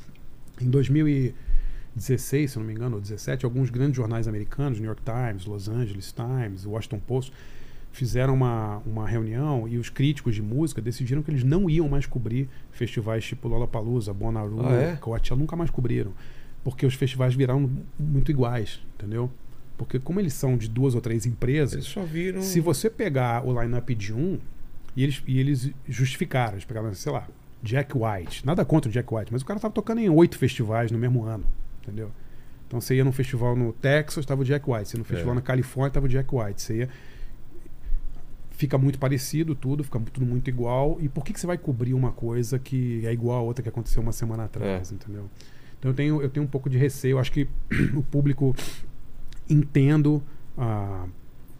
[0.61, 5.47] Em 2016, se não me engano, ou 17, alguns grandes jornais americanos, New York Times,
[5.47, 7.33] Los Angeles Times, Washington Post,
[7.93, 12.07] fizeram uma, uma reunião e os críticos de música decidiram que eles não iam mais
[12.07, 14.97] cobrir festivais tipo Lollapalooza, Bonnaroo, Ah, é?
[14.97, 16.13] Coachella, nunca mais cobriram.
[16.63, 19.31] Porque os festivais viraram muito iguais, entendeu?
[19.77, 22.43] Porque como eles são de duas ou três empresas, Eles só viram.
[22.43, 24.39] se você pegar o line-up de um,
[24.95, 27.27] e eles, e eles justificaram, eles pegaram, sei lá,
[27.63, 28.45] Jack White.
[28.47, 31.25] Nada contra o Jack White, mas o cara tava tocando em oito festivais no mesmo
[31.25, 31.45] ano,
[31.83, 32.11] entendeu?
[32.69, 34.89] Então você ia num festival no Texas, tava o Jack White.
[34.91, 35.37] Você ia no festival É.
[35.37, 36.63] na Califórnia, tava o Jack White.
[36.63, 36.89] Você ia...
[38.61, 40.99] Fica muito parecido tudo, fica tudo muito igual.
[41.01, 43.71] E por que, que você vai cobrir uma coisa que é igual a outra que
[43.71, 44.95] aconteceu uma semana atrás, É.
[44.95, 45.31] entendeu?
[45.79, 47.19] Então eu tenho, eu tenho um pouco de receio.
[47.19, 47.49] Acho que
[47.97, 48.55] o público
[49.49, 50.23] entendo
[50.59, 51.07] a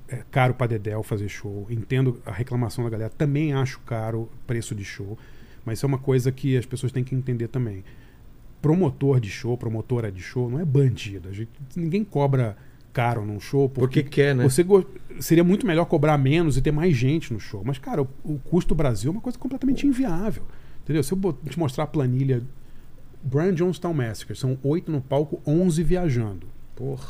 [0.09, 4.75] é caro para Dedel fazer show, entendo a reclamação da galera, também acho caro preço
[4.75, 5.17] de show,
[5.65, 7.83] mas isso é uma coisa que as pessoas têm que entender também.
[8.61, 11.29] Promotor de show, promotora de show, não é bandido.
[11.29, 12.57] A gente, ninguém cobra
[12.93, 14.43] caro num show Porque porque, quer, né?
[14.45, 14.85] você go-
[15.21, 17.63] seria muito melhor cobrar menos e ter mais gente no show.
[17.65, 20.43] Mas, cara, o, o custo do Brasil é uma coisa completamente inviável.
[20.83, 21.03] Entendeu?
[21.03, 22.43] Se eu te mostrar a planilha
[23.23, 27.07] Brian Jonestown Massacre, são oito no palco, 11 viajando Porra.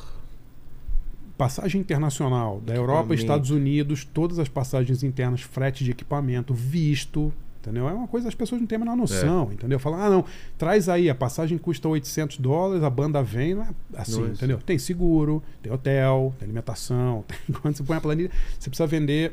[1.39, 3.15] passagem internacional da Europa.
[3.15, 7.89] Estados Unidos, todas as passagens internas, frete de equipamento, visto, entendeu?
[7.89, 9.55] É uma coisa que as pessoas não têm a menor noção, É.
[9.55, 9.79] entendeu?
[9.79, 10.25] Falar, ah, não,
[10.59, 14.31] traz aí, a passagem custa 800 dólares, a banda vem, não é assim, Não é
[14.33, 14.59] entendeu?
[14.59, 17.37] Tem seguro, tem hotel, tem alimentação, tem...
[17.61, 19.33] quando você põe a planilha, você precisa vender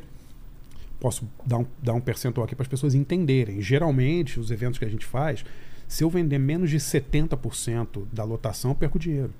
[0.99, 3.61] posso dar um, dar um percentual aqui para as pessoas entenderem.
[3.61, 5.45] Geralmente, os eventos que a gente faz,
[5.87, 9.31] se eu vender menos de 70% da lotação, eu perco dinheiro.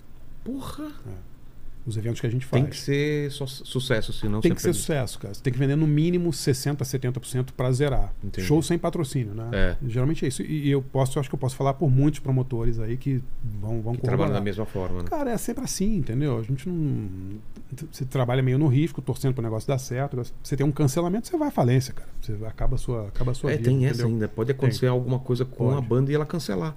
[0.44, 0.92] Porra.
[1.88, 2.62] Os eventos que a gente faz.
[2.62, 5.34] Tem que ser só sucesso, senão Tem que ser sucesso, cara.
[5.34, 8.14] Você tem que vender no mínimo 60%, 70% para zerar.
[8.22, 8.46] Entendi.
[8.46, 9.50] Show sem patrocínio, né?
[9.54, 9.78] É.
[9.88, 10.42] Geralmente é isso.
[10.42, 13.24] E eu posso, eu acho que eu posso falar por muitos promotores aí que
[13.62, 15.08] vão, vão Que trabalha da mesma forma, né?
[15.10, 16.38] Cara, é sempre assim, entendeu?
[16.38, 17.40] A gente não.
[17.90, 20.22] Você trabalha meio no risco, torcendo para o negócio dar certo.
[20.44, 22.10] Você tem um cancelamento, você vai à falência, cara.
[22.22, 23.70] Você acaba a sua, acaba a sua É, vida.
[23.70, 24.28] tem essa ainda.
[24.28, 25.78] Pode acontecer alguma coisa com Pode.
[25.78, 26.76] a banda e ela cancelar.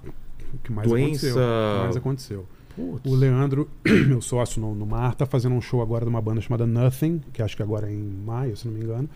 [0.53, 1.27] O que mais Doença.
[1.27, 1.35] aconteceu.
[1.35, 2.47] O que mais aconteceu.
[2.91, 3.11] Putz.
[3.11, 3.69] O Leandro,
[4.07, 7.21] meu sócio no, no Mar, tá fazendo um show agora de uma banda chamada Nothing,
[7.33, 9.09] que acho que agora é em maio, se não me engano.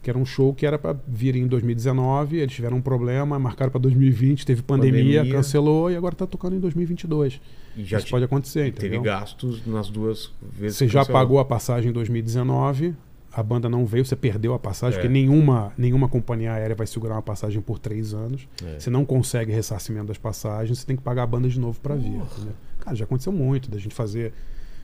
[0.00, 3.70] Que era um show que era para vir em 2019, eles tiveram um problema, marcaram
[3.72, 5.32] para 2020, teve pandemia, Pandemia.
[5.34, 7.40] cancelou e agora tá tocando em 2022.
[7.76, 8.90] E já Isso te- pode acontecer, entendeu?
[8.92, 10.78] teve gastos nas duas vezes.
[10.78, 12.94] Você já pagou a passagem em 2019,
[13.32, 15.02] a banda não veio, você perdeu a passagem, É.
[15.02, 18.48] porque nenhuma, nenhuma companhia aérea vai segurar uma passagem por três anos.
[18.64, 18.78] É.
[18.78, 21.96] Você não consegue ressarcimento das passagens, você tem que pagar a banda de novo para
[21.96, 22.06] vir.
[22.06, 22.52] entendeu?
[22.80, 24.32] Cara, já aconteceu muito da gente fazer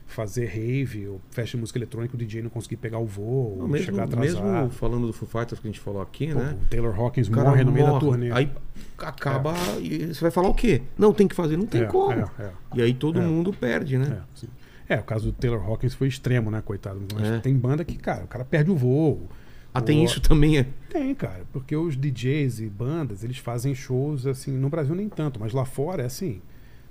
[0.07, 3.67] fazer rave, ou festa de música eletrônica, o DJ não conseguir pegar o voo, Não,
[3.67, 4.43] mesmo, chegar atrasado.
[4.45, 6.55] mesmo falando do Foo Fighters que a gente falou aqui, Pô, né?
[6.61, 8.05] O Taylor Hawkins cara morre no meio da morre.
[8.05, 8.31] turnê.
[8.31, 8.51] Aí
[8.99, 10.83] acaba e você vai falar o quê?
[10.95, 11.57] Não, tem que fazer.
[11.57, 12.11] Não tem É, como.
[12.11, 12.51] é, é.
[12.75, 13.25] E aí todo É.
[13.25, 14.21] mundo perde, né?
[14.87, 14.93] É.
[14.93, 17.01] É, o caso do Taylor Hawkins foi extremo, né, coitado.
[17.15, 17.39] Mas É.
[17.39, 19.27] tem banda que, cara, o cara perde o voo.
[19.73, 20.67] Ah, tem isso também, é.
[20.89, 25.39] Tem, cara, porque os DJs e bandas, eles fazem shows, assim, no Brasil nem tanto,
[25.39, 26.41] mas lá fora é assim,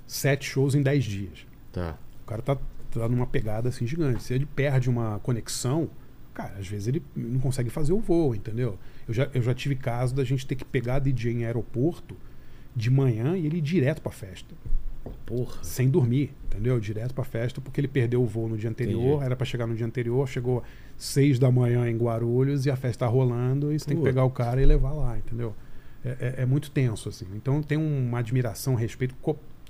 [0.07, 1.45] sete shows em dez dias.
[1.71, 1.97] Tá.
[2.23, 2.57] O cara tá,
[2.91, 4.23] tá numa pegada assim gigante.
[4.23, 5.89] Se ele perde uma conexão,
[6.33, 8.77] cara, às vezes ele não consegue fazer o voo, entendeu?
[9.07, 12.15] Eu já, eu já tive caso da gente ter que pegar DJ em aeroporto
[12.75, 14.53] de manhã e ele ir direto pra festa,
[15.25, 15.63] Porra.
[15.63, 16.79] sem dormir, entendeu?
[16.79, 19.23] Direto pra festa, porque ele perdeu o voo no dia anterior, Entendi.
[19.25, 20.61] era pra chegar no dia anterior, chegou
[20.97, 24.25] seis da manhã em Guarulhos e a festa tá rolando e você tem que pegar
[24.25, 25.55] o cara e levar lá, entendeu?
[26.03, 26.09] É,
[26.39, 27.25] é- é muito tenso, assim.
[27.35, 29.15] Então tem uma admiração, respeito.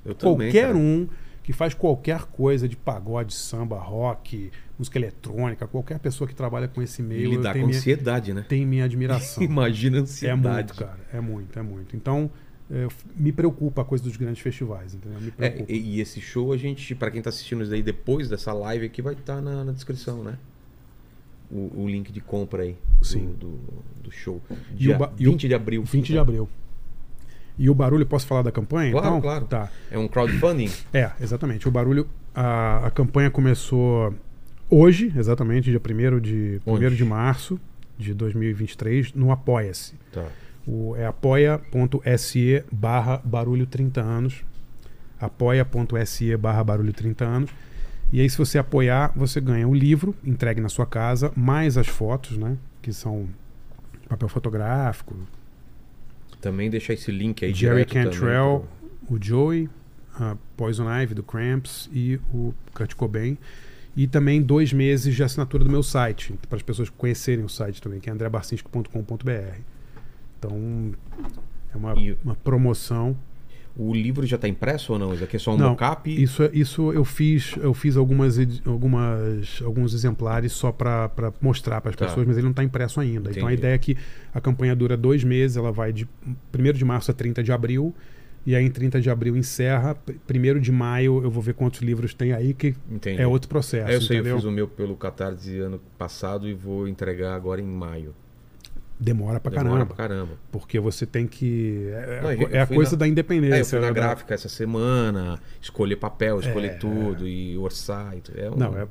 [0.05, 0.77] Eu também, qualquer cara.
[0.77, 1.07] um
[1.43, 6.81] que faz qualquer coisa de pagode, samba, rock, música eletrônica, qualquer pessoa que trabalha com
[6.81, 8.43] esse meio, lidar com minha, ansiedade, né?
[8.47, 9.43] tem minha admiração.
[9.45, 10.43] Imagina a é ansiedade.
[10.55, 10.99] muito, cara.
[11.13, 11.95] É muito, é muito.
[11.95, 12.31] Então,
[12.71, 15.19] é, me preocupa a coisa dos grandes festivais, entendeu?
[15.21, 18.51] Me É, e, esse show, a gente, pra quem tá assistindo isso daí depois dessa
[18.51, 20.37] live aqui, vai estar na, na descrição, né?
[21.51, 22.75] O, o link de compra aí.
[22.99, 23.35] do- Sim.
[23.39, 23.59] Do,
[24.03, 24.41] do show.
[24.71, 25.83] E Dia e o- 20 de abril.
[25.83, 26.49] 20 de abril.
[27.57, 28.91] E o barulho, posso falar da campanha?
[28.91, 29.21] Claro, então?
[29.21, 29.45] claro.
[29.45, 29.69] Tá.
[29.89, 30.69] É um crowdfunding?
[30.93, 31.67] É, exatamente.
[31.67, 34.13] O barulho, a, a campanha começou
[34.69, 36.95] hoje, exatamente, dia 1 de, 1 Onde?
[36.95, 37.59] de março
[37.97, 39.93] de 2023, no Apoia-se.
[40.11, 40.25] Tá.
[40.67, 44.43] O, é apoia.se barra barulho 30 anos.
[45.19, 47.49] apoia.se barra barulho 30 anos.
[48.11, 51.87] E aí, se você apoiar, você ganha o livro entregue na sua casa, mais as
[51.87, 52.57] fotos, né?
[52.81, 53.27] Que são
[54.07, 55.15] papel fotográfico,
[56.45, 58.67] Também deixar esse link aí Jerry direto também Cantrell,
[59.09, 59.67] o Joey,
[60.13, 63.35] a Poison Ivy do Cramps e o Kurt Cobain.
[63.97, 67.81] E também dois meses de assinatura do meu site, para as pessoas conhecerem o site
[67.81, 69.57] também, que é andrebarcinski.com.br.
[70.37, 70.91] Então,
[71.73, 73.17] é uma, E- uma promoção.
[73.77, 75.13] O livro já tá impresso ou não?
[75.13, 76.09] Isso aqui é só um Não, mockup?
[76.09, 81.09] Isso, é- isso eu fiz, eu fiz algumas, algumas, alguns exemplares só para
[81.41, 82.05] mostrar para as Tá.
[82.05, 83.31] pessoas, mas ele não está impresso ainda.
[83.31, 83.59] Então a Entendi.
[83.61, 83.97] ideia é que
[84.33, 86.07] a campanha dura dois meses, ela vai de
[86.51, 87.93] 1 de março a 30 de abril.
[88.47, 89.97] E aí em 30 de abril encerra.
[90.27, 93.19] 1 de maio eu vou ver quantos livros tem aí, que Entendi.
[93.21, 93.91] é outro processo.
[93.91, 94.35] É, eu sei, entendeu?
[94.35, 98.13] eu fiz o meu pelo Catarse ano passado e vou entregar agora em maio.
[98.99, 99.85] Demora pra Demora caramba.
[99.85, 100.31] pra caramba.
[100.51, 101.89] Porque você tem que.
[101.91, 103.65] É, Não, é a- é a coisa na- da É, eu independência.
[103.65, 103.93] fui na né?
[103.93, 108.13] gráfica essa semana, escolher papel, escolher tudo e orçar.
[108.15, 108.21] E.
[108.39, 108.87] É um- Não, é.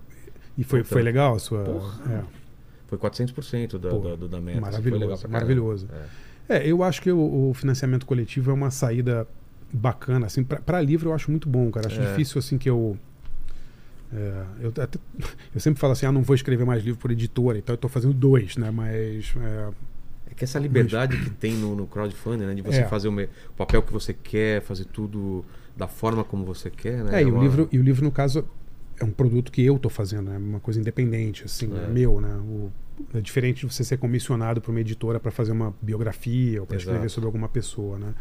[0.56, 0.92] E foi, Puta.
[0.94, 1.64] foi legal a sua.
[1.64, 2.12] Porra.
[2.12, 2.44] é.
[2.86, 4.60] Foi 400% da, Pô, da, do- da meta.
[4.60, 5.88] maravilhoso, maravilhoso.
[6.48, 6.58] É.
[6.58, 9.26] É, eu acho que o, o financiamento coletivo é uma saída
[9.72, 11.86] bacana, assim, pra- pra livro eu acho muito bom, cara.
[11.88, 12.06] Acho É.
[12.10, 12.96] difícil, assim, que eu...
[14.12, 14.98] é, eu, até-
[15.54, 17.88] eu sempre falo assim, ah, não vou escrever mais livro por editora, então eu tô
[17.88, 18.70] fazendo dois, né?
[18.70, 19.34] Mas...
[19.40, 19.70] é, É
[20.36, 22.54] que essa liberdade que tem no, no crowdfunding, né?
[22.54, 22.84] De você É.
[22.88, 25.44] fazer o, me- o papel que você quer, fazer tudo
[25.76, 27.20] da forma como você quer, né?
[27.20, 28.44] É, e, o uma- livro, e o livro, no caso,
[28.98, 31.84] é um produto que eu tô fazendo, é uma coisa independente, assim, É.
[31.84, 32.34] é meu, né?
[32.36, 32.70] O-
[33.12, 36.76] é diferente de você ser comissionado por uma editora para fazer uma biografia ou para
[36.76, 38.14] escrever sobre alguma pessoa, né?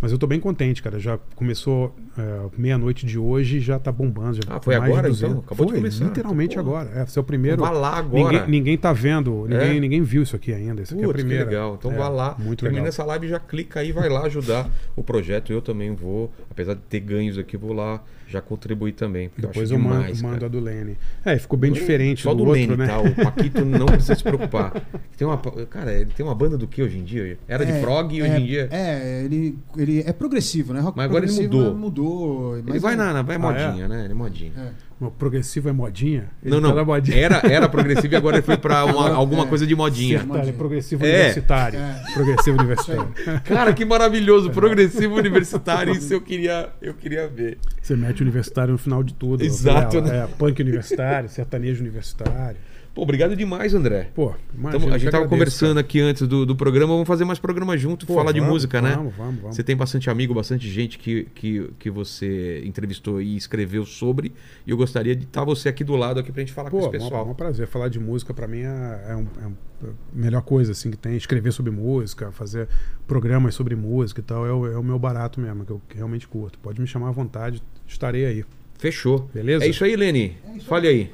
[0.00, 0.98] Mas eu tô bem contente, cara.
[0.98, 4.36] Já começou é, meia-noite de hoje e já tá bombando.
[4.36, 5.30] Já Ah, foi mais de agora, 200.
[5.30, 5.44] então?
[5.44, 6.04] Acabou de Foi, começar.
[6.06, 6.60] literalmente Pô.
[6.60, 6.90] agora.
[6.94, 7.60] É, seu primeiro.
[7.60, 8.32] Vá lá agora.
[8.32, 9.80] Ninguém, ninguém tá vendo, ninguém, É?
[9.80, 10.80] ninguém viu isso aqui ainda.
[10.82, 11.50] Isso aqui é a Putz, que primeira.
[11.50, 11.76] legal.
[11.78, 12.34] Então É, vá lá.
[12.38, 12.88] Muito Termina legal.
[12.88, 15.52] essa live já clica aí, vai lá ajudar o projeto.
[15.52, 19.28] Eu também vou, apesar de ter ganhos aqui, vou lá já contribuir também.
[19.28, 20.46] porque Depois eu, eu, acho mando, demais, mando cara.
[20.46, 20.96] a do Lene.
[21.24, 22.86] É, ficou bem diferente Só do, do, outro, Lene, né?
[22.86, 23.00] tá?
[23.00, 24.72] O Paquito não precisa se preocupar.
[25.16, 25.36] Tem uma,
[25.68, 27.38] cara, ele tem uma banda do que hoje em dia?
[27.46, 28.68] Era de É, prog e hoje é, em dia.
[28.70, 30.80] É, ele, ele é progressivo, né?
[30.80, 31.70] Rock Mas agora ele mudou.
[31.72, 32.58] mas mudou.
[32.58, 34.04] ele vai é- na, vai Ah, modinha, né?
[34.04, 34.52] Ele é modinha.
[34.56, 34.89] é.
[35.00, 36.30] O progressivo é modinha?
[36.42, 36.74] Ele Não, tá não.
[36.74, 37.16] na modinha.
[37.16, 39.46] Era, era progressivo e agora ele foi Agora, alguma é.
[39.46, 40.22] coisa de modinha.
[40.42, 41.08] Ele é progressivo É.
[41.08, 41.80] universitário.
[41.80, 42.02] É.
[42.12, 43.08] Progressivo universitário.
[43.44, 44.50] Cara, que maravilhoso.
[44.50, 45.94] Progressivo universitário.
[45.94, 47.56] Isso eu queria, eu queria ver.
[47.80, 49.42] Você mete universitário no final de tudo.
[49.42, 50.24] Exato, Ela, né?
[50.24, 52.58] É, punk universitário, sertanejo universitário.
[52.92, 54.10] Pô, obrigado demais, André.
[54.14, 55.80] Pô, imagina, Tamo- a gente que tava agradeço, conversando cara.
[55.80, 58.82] aqui antes do, do programa, vamos fazer mais programa junto, Pô, falar de vamos, música,
[58.82, 58.96] né?
[58.96, 59.56] Vamos, vamos, vamos.
[59.56, 64.32] Você tem bastante amigo, bastante gente que, que, que você entrevistou e escreveu sobre.
[64.66, 66.86] E eu gostaria de estar você aqui do lado aqui pra gente falar Pô, com
[66.86, 67.28] esse é um, pessoal.
[67.30, 67.66] um prazer.
[67.68, 70.90] Falar de música pra mim é, é, um- é um- é a melhor coisa assim
[70.90, 71.16] que tem.
[71.16, 72.68] Escrever sobre música, fazer
[73.06, 74.44] programas sobre música e tal.
[74.46, 76.58] É o, é o meu barato mesmo, que eu realmente curto.
[76.58, 78.44] Pode me chamar à vontade, estarei aí.
[78.78, 79.30] Fechou.
[79.32, 79.64] Beleza?
[79.64, 80.36] É isso aí, Lene.
[80.66, 81.12] Fale aí.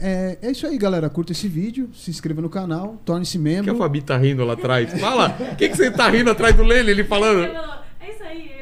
[0.00, 1.08] É, é isso aí, galera.
[1.08, 3.76] Curta esse vídeo, se inscreva no canal, torne-se O que a membro.
[3.76, 4.98] Fabi tá rindo lá atrás?
[5.00, 5.36] Fala!
[5.52, 6.90] O que, que você tá rindo atrás do Lene?
[6.90, 7.44] Ele falando.
[7.44, 8.55] É isso aí, ele,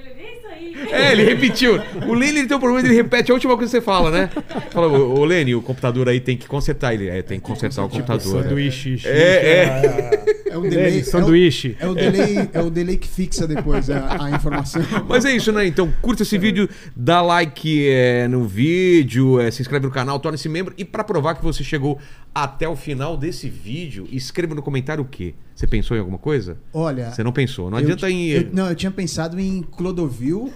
[0.90, 1.04] é.
[1.08, 1.80] É, ele repetiu.
[2.06, 4.30] O Lene ele tem um problema, ele repete a última coisa que você fala, né?
[4.70, 6.94] Fala, ô ô, Lene, o computador aí tem que consertar.
[6.94, 8.42] Ele, é, tem que consertar o computador.
[8.44, 8.98] Sanduíche.
[8.98, 10.98] chique, É, É o Lene, delay.
[10.98, 11.76] é o- sanduíche.
[11.80, 14.82] É o, delay, é o delay que fixa depois a, a informação.
[15.08, 15.66] Mas é isso, né?
[15.66, 20.48] Então curta esse vídeo, dá like é, no vídeo, é, se inscreve no canal, torne-se
[20.48, 20.72] membro.
[20.78, 21.98] E pra provar que você chegou
[22.34, 25.34] até o final desse vídeo, escreva no comentário o quê?
[25.54, 26.56] Você pensou em alguma coisa?
[26.72, 27.10] Olha.
[27.12, 27.70] Você não pensou.
[27.70, 28.28] Não adianta em.
[28.28, 30.52] eu- não, eu tinha pensado em Clodovil.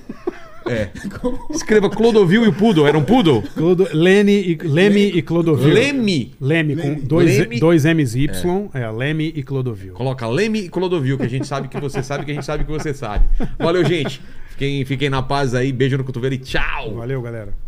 [0.66, 0.90] É.
[1.50, 2.86] Escreva Clodovil e o Poodle.
[2.86, 3.42] Era um Poodle?
[3.54, 5.72] Clodo, Lene e, Leme e Clodovil.
[5.72, 6.34] Leme.
[6.40, 7.58] Leme com dois, Leme.
[7.60, 8.70] dois M's e Y.
[8.74, 8.90] É.
[8.90, 9.94] Leme e Clodovil.
[9.94, 12.64] Coloca Leme e Clodovil, que a gente sabe que você sabe, que a gente sabe
[12.64, 13.26] que você sabe.
[13.58, 14.20] Valeu, gente.
[14.50, 15.72] Fiquem, fiquem na paz aí.
[15.72, 16.94] Beijo no cotovelo e tchau.
[16.94, 17.67] Valeu, galera.